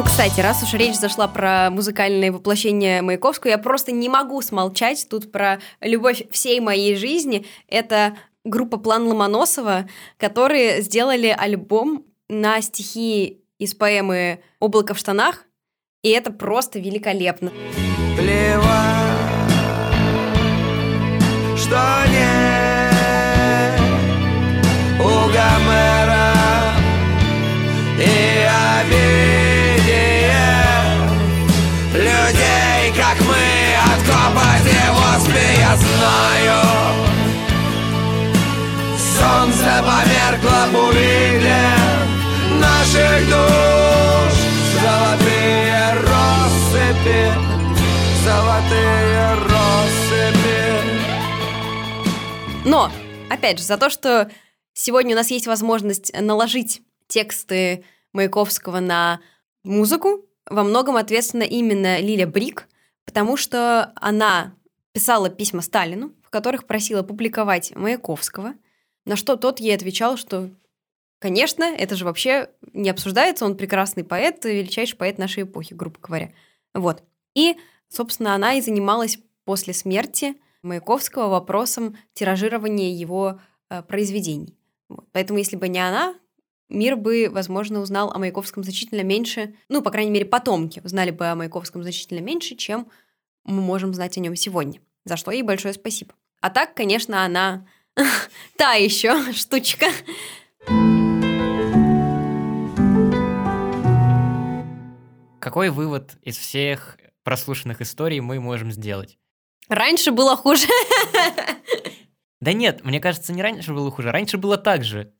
Ну, 0.00 0.06
кстати, 0.06 0.40
раз 0.40 0.62
уж 0.62 0.72
речь 0.72 0.94
зашла 0.96 1.28
про 1.28 1.68
музыкальное 1.68 2.32
воплощение 2.32 3.02
Маяковского, 3.02 3.50
я 3.50 3.58
просто 3.58 3.92
не 3.92 4.08
могу 4.08 4.40
смолчать 4.40 5.06
тут 5.10 5.30
про 5.30 5.60
любовь 5.82 6.22
всей 6.30 6.58
моей 6.60 6.96
жизни. 6.96 7.44
Это 7.68 8.16
группа 8.42 8.78
«План 8.78 9.06
Ломоносова», 9.06 9.86
которые 10.16 10.80
сделали 10.80 11.26
альбом 11.26 12.06
на 12.30 12.62
стихи 12.62 13.42
из 13.58 13.74
поэмы 13.74 14.40
«Облако 14.58 14.94
в 14.94 14.98
штанах», 14.98 15.44
и 16.02 16.08
это 16.08 16.32
просто 16.32 16.78
великолепно. 16.78 17.52
Плевать, 18.16 18.64
что 21.58 21.78
нет 22.10 23.78
у 24.98 25.26
Гомера 25.30 26.32
и 27.98 28.48
обид. 28.80 29.39
Солнце 39.20 39.84
померкло 39.84 40.60
бурине 40.72 41.64
наших 42.60 43.28
душ 43.28 44.34
Золотые 44.82 45.94
россыпи, 45.94 47.22
золотые 48.24 49.34
россыпи. 49.34 49.60
Опять 53.30 53.58
же, 53.58 53.64
за 53.64 53.78
то, 53.78 53.88
что 53.90 54.30
сегодня 54.74 55.14
у 55.14 55.16
нас 55.16 55.30
есть 55.30 55.46
возможность 55.46 56.12
наложить 56.20 56.82
тексты 57.06 57.84
Маяковского 58.12 58.80
на 58.80 59.20
музыку, 59.62 60.26
во 60.46 60.64
многом 60.64 60.96
ответственна 60.96 61.44
именно 61.44 62.00
Лиля 62.00 62.26
Брик, 62.26 62.68
потому 63.04 63.36
что 63.36 63.92
она 63.94 64.54
писала 64.92 65.30
письма 65.30 65.62
Сталину, 65.62 66.12
в 66.22 66.30
которых 66.30 66.66
просила 66.66 67.02
публиковать 67.02 67.74
Маяковского, 67.76 68.54
на 69.04 69.16
что 69.16 69.36
тот 69.36 69.60
ей 69.60 69.74
отвечал, 69.74 70.16
что, 70.16 70.50
конечно, 71.18 71.64
это 71.64 71.96
же 71.96 72.04
вообще 72.04 72.50
не 72.72 72.90
обсуждается, 72.90 73.44
он 73.44 73.56
прекрасный 73.56 74.04
поэт, 74.04 74.44
величайший 74.44 74.96
поэт 74.96 75.18
нашей 75.18 75.44
эпохи, 75.44 75.74
грубо 75.74 75.98
говоря. 76.00 76.32
Вот. 76.74 77.02
И, 77.34 77.56
собственно, 77.88 78.34
она 78.34 78.54
и 78.54 78.60
занималась 78.60 79.18
после 79.44 79.74
смерти 79.74 80.36
Маяковского 80.62 81.28
вопросом 81.28 81.96
тиражирования 82.12 82.94
его 82.94 83.40
э, 83.70 83.82
произведений. 83.82 84.56
Вот. 84.88 85.06
Поэтому, 85.12 85.38
если 85.38 85.56
бы 85.56 85.68
не 85.68 85.78
она, 85.78 86.14
мир 86.68 86.96
бы, 86.96 87.28
возможно, 87.30 87.80
узнал 87.80 88.10
о 88.10 88.18
Маяковском 88.18 88.62
значительно 88.62 89.02
меньше, 89.02 89.54
ну, 89.68 89.82
по 89.82 89.90
крайней 89.90 90.10
мере, 90.10 90.26
потомки 90.26 90.80
узнали 90.84 91.10
бы 91.10 91.26
о 91.26 91.34
Маяковском 91.34 91.82
значительно 91.82 92.20
меньше, 92.20 92.54
чем 92.56 92.88
мы 93.44 93.60
можем 93.62 93.94
знать 93.94 94.16
о 94.16 94.20
нем 94.20 94.36
сегодня. 94.36 94.80
За 95.04 95.16
что 95.16 95.30
ей 95.30 95.42
большое 95.42 95.74
спасибо. 95.74 96.14
А 96.40 96.50
так, 96.50 96.74
конечно, 96.74 97.24
она 97.24 97.66
та 98.56 98.74
еще 98.74 99.32
штучка. 99.32 99.86
Какой 105.40 105.70
вывод 105.70 106.16
из 106.22 106.36
всех 106.36 106.98
прослушанных 107.22 107.80
историй 107.80 108.20
мы 108.20 108.40
можем 108.40 108.70
сделать? 108.70 109.18
Раньше 109.68 110.10
было 110.12 110.36
хуже. 110.36 110.66
Да 112.40 112.54
нет, 112.54 112.82
мне 112.84 113.00
кажется, 113.00 113.34
не 113.34 113.42
раньше 113.42 113.74
было 113.74 113.90
хуже, 113.90 114.10
раньше 114.10 114.38
было 114.38 114.56
так 114.56 114.82
же. 114.82 115.12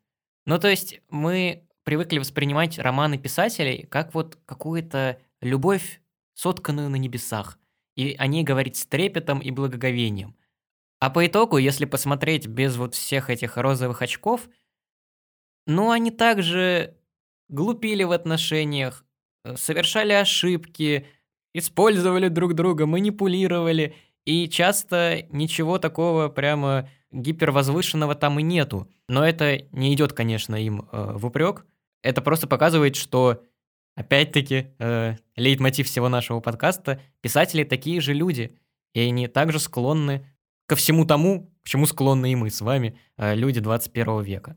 Ну, 0.47 0.59
то 0.59 0.69
есть 0.69 1.03
мы 1.11 1.69
привыкли 1.85 2.19
воспринимать 2.19 2.79
романы 2.79 3.19
писателей 3.19 3.87
как 3.91 4.15
вот 4.15 4.39
какую-то 4.47 5.21
любовь, 5.43 6.01
сотканную 6.33 6.89
на 6.89 6.97
небесах, 6.97 7.59
и 7.95 8.15
о 8.19 8.27
ней 8.27 8.43
говорить 8.43 8.79
с 8.79 8.87
трепетом 8.87 9.41
и 9.41 9.51
благоговением. 9.51 10.35
А 11.01 11.09
по 11.09 11.27
итогу, 11.27 11.57
если 11.57 11.87
посмотреть 11.87 12.47
без 12.47 12.77
вот 12.77 12.95
всех 12.95 13.31
этих 13.31 13.57
розовых 13.57 14.03
очков, 14.03 14.49
ну, 15.67 15.91
они 15.91 16.11
также 16.11 16.95
глупили 17.49 18.05
в 18.05 18.13
отношениях, 18.13 19.05
э, 19.45 19.57
совершали 19.57 20.13
ошибки, 20.13 21.07
использовали 21.55 22.29
друг 22.29 22.55
друга, 22.55 22.87
манипулировали, 22.87 23.97
и 24.27 24.47
часто 24.49 25.27
ничего 25.31 25.79
такого 25.79 26.29
прямо 26.29 26.89
гипервозвышенного 27.11 28.15
там 28.15 28.39
и 28.39 28.43
нету. 28.43 28.89
Но 29.09 29.27
это 29.27 29.67
не 29.73 29.95
идет, 29.95 30.13
конечно, 30.13 30.55
им 30.55 30.89
э, 30.93 31.13
в 31.17 31.27
упрек. 31.27 31.67
Это 32.03 32.21
просто 32.21 32.47
показывает, 32.47 32.97
что, 32.97 33.43
опять-таки, 33.97 34.75
э, 34.79 35.17
лейтмотив 35.37 35.87
всего 35.87 36.11
нашего 36.11 36.41
подкаста, 36.41 37.01
писатели 37.23 37.65
такие 37.65 38.03
же 38.03 38.13
люди, 38.13 38.59
и 38.93 39.01
они 39.01 39.29
также 39.29 39.59
склонны 39.59 40.27
ко 40.71 40.77
всему 40.77 41.05
тому, 41.05 41.53
к 41.65 41.69
чему 41.69 41.85
склонны 41.85 42.31
и 42.31 42.37
мы 42.37 42.49
с 42.49 42.61
вами, 42.61 42.97
э, 43.17 43.35
люди 43.35 43.59
21 43.59 44.23
века. 44.23 44.57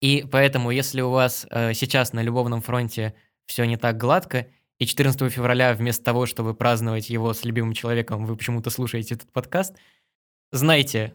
И 0.00 0.24
поэтому, 0.32 0.70
если 0.70 1.02
у 1.02 1.10
вас 1.10 1.46
э, 1.50 1.74
сейчас 1.74 2.14
на 2.14 2.22
любовном 2.22 2.62
фронте 2.62 3.12
все 3.44 3.64
не 3.66 3.76
так 3.76 3.98
гладко, 3.98 4.46
и 4.78 4.86
14 4.86 5.30
февраля 5.30 5.74
вместо 5.74 6.02
того, 6.02 6.24
чтобы 6.24 6.54
праздновать 6.54 7.10
его 7.10 7.34
с 7.34 7.44
любимым 7.44 7.74
человеком, 7.74 8.24
вы 8.24 8.34
почему-то 8.34 8.70
слушаете 8.70 9.16
этот 9.16 9.30
подкаст, 9.30 9.76
знайте, 10.52 11.12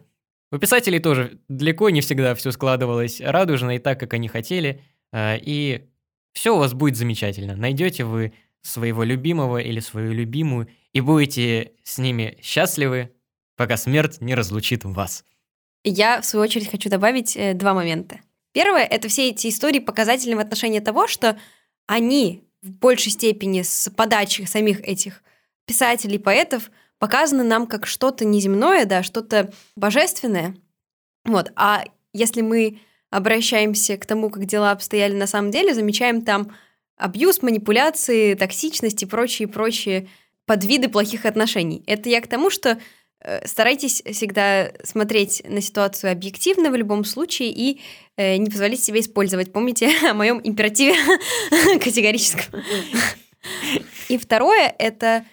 у 0.52 0.58
писателей 0.58 1.00
тоже 1.00 1.40
далеко 1.48 1.90
не 1.90 2.00
всегда 2.00 2.36
все 2.36 2.52
складывалось 2.52 3.20
радужно 3.20 3.74
и 3.74 3.80
так, 3.80 3.98
как 3.98 4.14
они 4.14 4.28
хотели, 4.28 4.80
а, 5.10 5.34
и 5.34 5.88
все 6.32 6.54
у 6.54 6.60
вас 6.60 6.74
будет 6.74 6.96
замечательно. 6.96 7.56
Найдете 7.56 8.04
вы 8.04 8.34
своего 8.62 9.02
любимого 9.02 9.58
или 9.58 9.80
свою 9.80 10.12
любимую 10.12 10.68
и 10.92 11.00
будете 11.00 11.72
с 11.82 11.98
ними 11.98 12.38
счастливы, 12.40 13.10
пока 13.58 13.76
смерть 13.76 14.22
не 14.22 14.34
разлучит 14.34 14.84
вас. 14.84 15.24
Я, 15.84 16.22
в 16.22 16.24
свою 16.24 16.44
очередь, 16.44 16.70
хочу 16.70 16.88
добавить 16.88 17.36
э, 17.36 17.52
два 17.52 17.74
момента. 17.74 18.20
Первое— 18.52 18.84
это 18.90 19.08
все 19.08 19.28
эти 19.28 19.48
истории 19.48 19.80
показательны 19.80 20.36
в 20.36 20.40
отношении 20.40 20.80
того, 20.80 21.06
что 21.06 21.38
они 21.86 22.44
в 22.62 22.70
большей 22.70 23.12
степени 23.12 23.60
с 23.60 23.90
подачи 23.90 24.42
самих 24.42 24.80
этих 24.80 25.22
писателей, 25.66 26.18
поэтов— 26.18 26.70
показано 26.98 27.44
нам 27.44 27.66
как 27.66 27.86
что-то 27.86 28.24
неземное, 28.24 28.84
да, 28.84 29.02
что-то 29.02 29.52
божественное. 29.76 30.56
Вот. 31.24 31.52
А 31.56 31.84
если 32.12 32.42
мы 32.42 32.80
обращаемся 33.10 33.96
к 33.96 34.06
тому, 34.06 34.30
как 34.30 34.44
дела 34.44 34.72
обстояли 34.72 35.14
на 35.14 35.26
самом 35.26 35.50
деле, 35.50 35.74
замечаем 35.74 36.22
там 36.22 36.52
абьюз, 36.96 37.42
манипуляции, 37.42 38.34
токсичность 38.34 39.02
и 39.02 39.06
прочие-прочие 39.06 40.08
подвиды 40.46 40.88
плохих 40.88 41.24
отношений. 41.24 41.82
Это 41.86 42.08
я 42.08 42.20
к 42.20 42.26
тому, 42.26 42.50
что 42.50 42.78
старайтесь 43.44 44.02
всегда 44.12 44.70
смотреть 44.84 45.42
на 45.48 45.60
ситуацию 45.60 46.12
объективно 46.12 46.70
в 46.70 46.76
любом 46.76 47.04
случае 47.04 47.50
и 47.50 47.80
э, 48.16 48.36
не 48.36 48.48
позволить 48.48 48.82
себе 48.82 49.00
использовать. 49.00 49.52
Помните 49.52 49.90
о 50.08 50.14
моем 50.14 50.40
императиве 50.42 50.94
категорическом. 51.80 52.62
И 54.08 54.18
второе— 54.18 54.74
это 54.78 55.24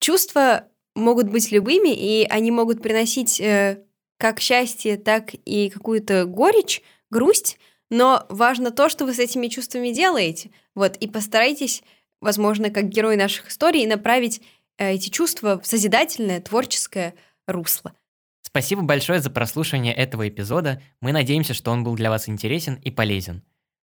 чувство 0.00 0.68
могут 0.94 1.28
быть 1.28 1.50
любыми, 1.52 1.94
и 1.94 2.26
они 2.28 2.50
могут 2.50 2.82
приносить 2.82 3.40
э, 3.40 3.82
как 4.18 4.40
счастье, 4.40 4.96
так 4.96 5.30
и 5.44 5.70
какую-то 5.70 6.24
горечь, 6.24 6.82
грусть, 7.10 7.58
но 7.90 8.26
важно 8.28 8.70
то, 8.70 8.88
что 8.88 9.04
вы 9.04 9.14
с 9.14 9.18
этими 9.18 9.48
чувствами 9.48 9.92
делаете. 9.92 10.50
Вот, 10.74 10.96
и 10.96 11.08
постарайтесь, 11.08 11.82
возможно, 12.20 12.70
как 12.70 12.88
герой 12.88 13.16
наших 13.16 13.48
историй, 13.48 13.86
направить 13.86 14.42
э, 14.76 14.92
эти 14.94 15.08
чувства 15.08 15.60
в 15.60 15.66
созидательное, 15.66 16.40
творческое 16.40 17.14
русло. 17.48 17.92
Спасибо 18.42 18.82
большое 18.82 19.20
за 19.20 19.30
прослушивание 19.30 19.92
этого 19.92 20.28
эпизода. 20.28 20.80
Мы 21.00 21.12
надеемся, 21.12 21.54
что 21.54 21.70
он 21.70 21.84
был 21.84 21.96
для 21.96 22.10
вас 22.10 22.28
интересен 22.28 22.74
и 22.76 22.90
полезен. 22.90 23.42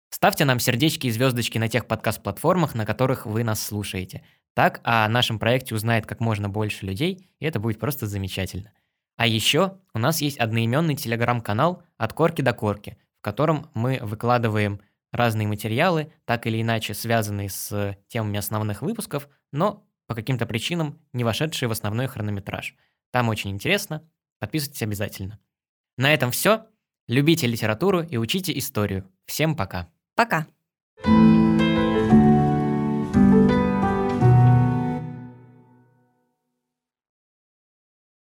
Ставьте 0.09 0.45
нам 0.45 0.59
сердечки 0.59 1.07
и 1.07 1.12
звездочки 1.12 1.57
на 1.57 1.70
тех 1.70 1.88
подкаст-платформах, 1.88 2.76
на 2.76 2.86
которых 2.86 3.26
вы 3.26 3.43
нас 3.43 3.64
слушаете. 3.64 4.24
Так 4.53 4.82
о 4.84 5.07
нашем 5.07 5.39
проекте 5.39 5.74
узнает 5.74 6.05
как 6.05 6.20
можно 6.20 6.49
больше 6.49 6.86
людей, 6.86 7.30
и 7.39 7.45
это 7.45 7.59
будет 7.59 7.80
просто 7.80 8.07
замечательно. 8.07 8.72
А 9.16 9.26
еще 9.26 9.78
у 9.93 9.99
нас 9.99 10.22
есть 10.22 10.38
одноименный 10.38 10.95
телеграм-канал 10.95 11.84
«От 11.97 12.14
корки 12.14 12.41
до 12.41 12.53
корки», 12.53 12.97
в 13.20 13.22
котором 13.22 13.70
мы 13.74 13.99
выкладываем 14.01 14.82
разные 15.12 15.47
материалы, 15.47 16.12
так 16.26 16.47
или 16.47 16.62
иначе 16.62 16.93
связанные 16.93 17.49
с 17.49 17.97
темами 18.07 18.39
основных 18.39 18.82
выпусков, 18.82 19.30
но 19.51 19.86
по 20.07 20.16
каким-то 20.16 20.45
причинам 20.45 20.99
не 21.14 21.24
вошедшие 21.24 21.70
в 21.70 21.72
основной 21.72 22.07
хронометраж. 22.07 22.76
Там 23.12 23.30
очень 23.30 23.51
интересно, 23.51 24.07
подписывайтесь 24.39 24.82
обязательно. 24.82 25.39
На 25.97 26.14
этом 26.14 26.32
все. 26.32 26.66
Любите 27.07 27.45
литературу 27.47 28.01
и 28.01 28.18
учите 28.18 28.57
историю. 28.57 29.09
Всем 29.26 29.55
пока. 29.55 29.89
Пока. 30.16 30.47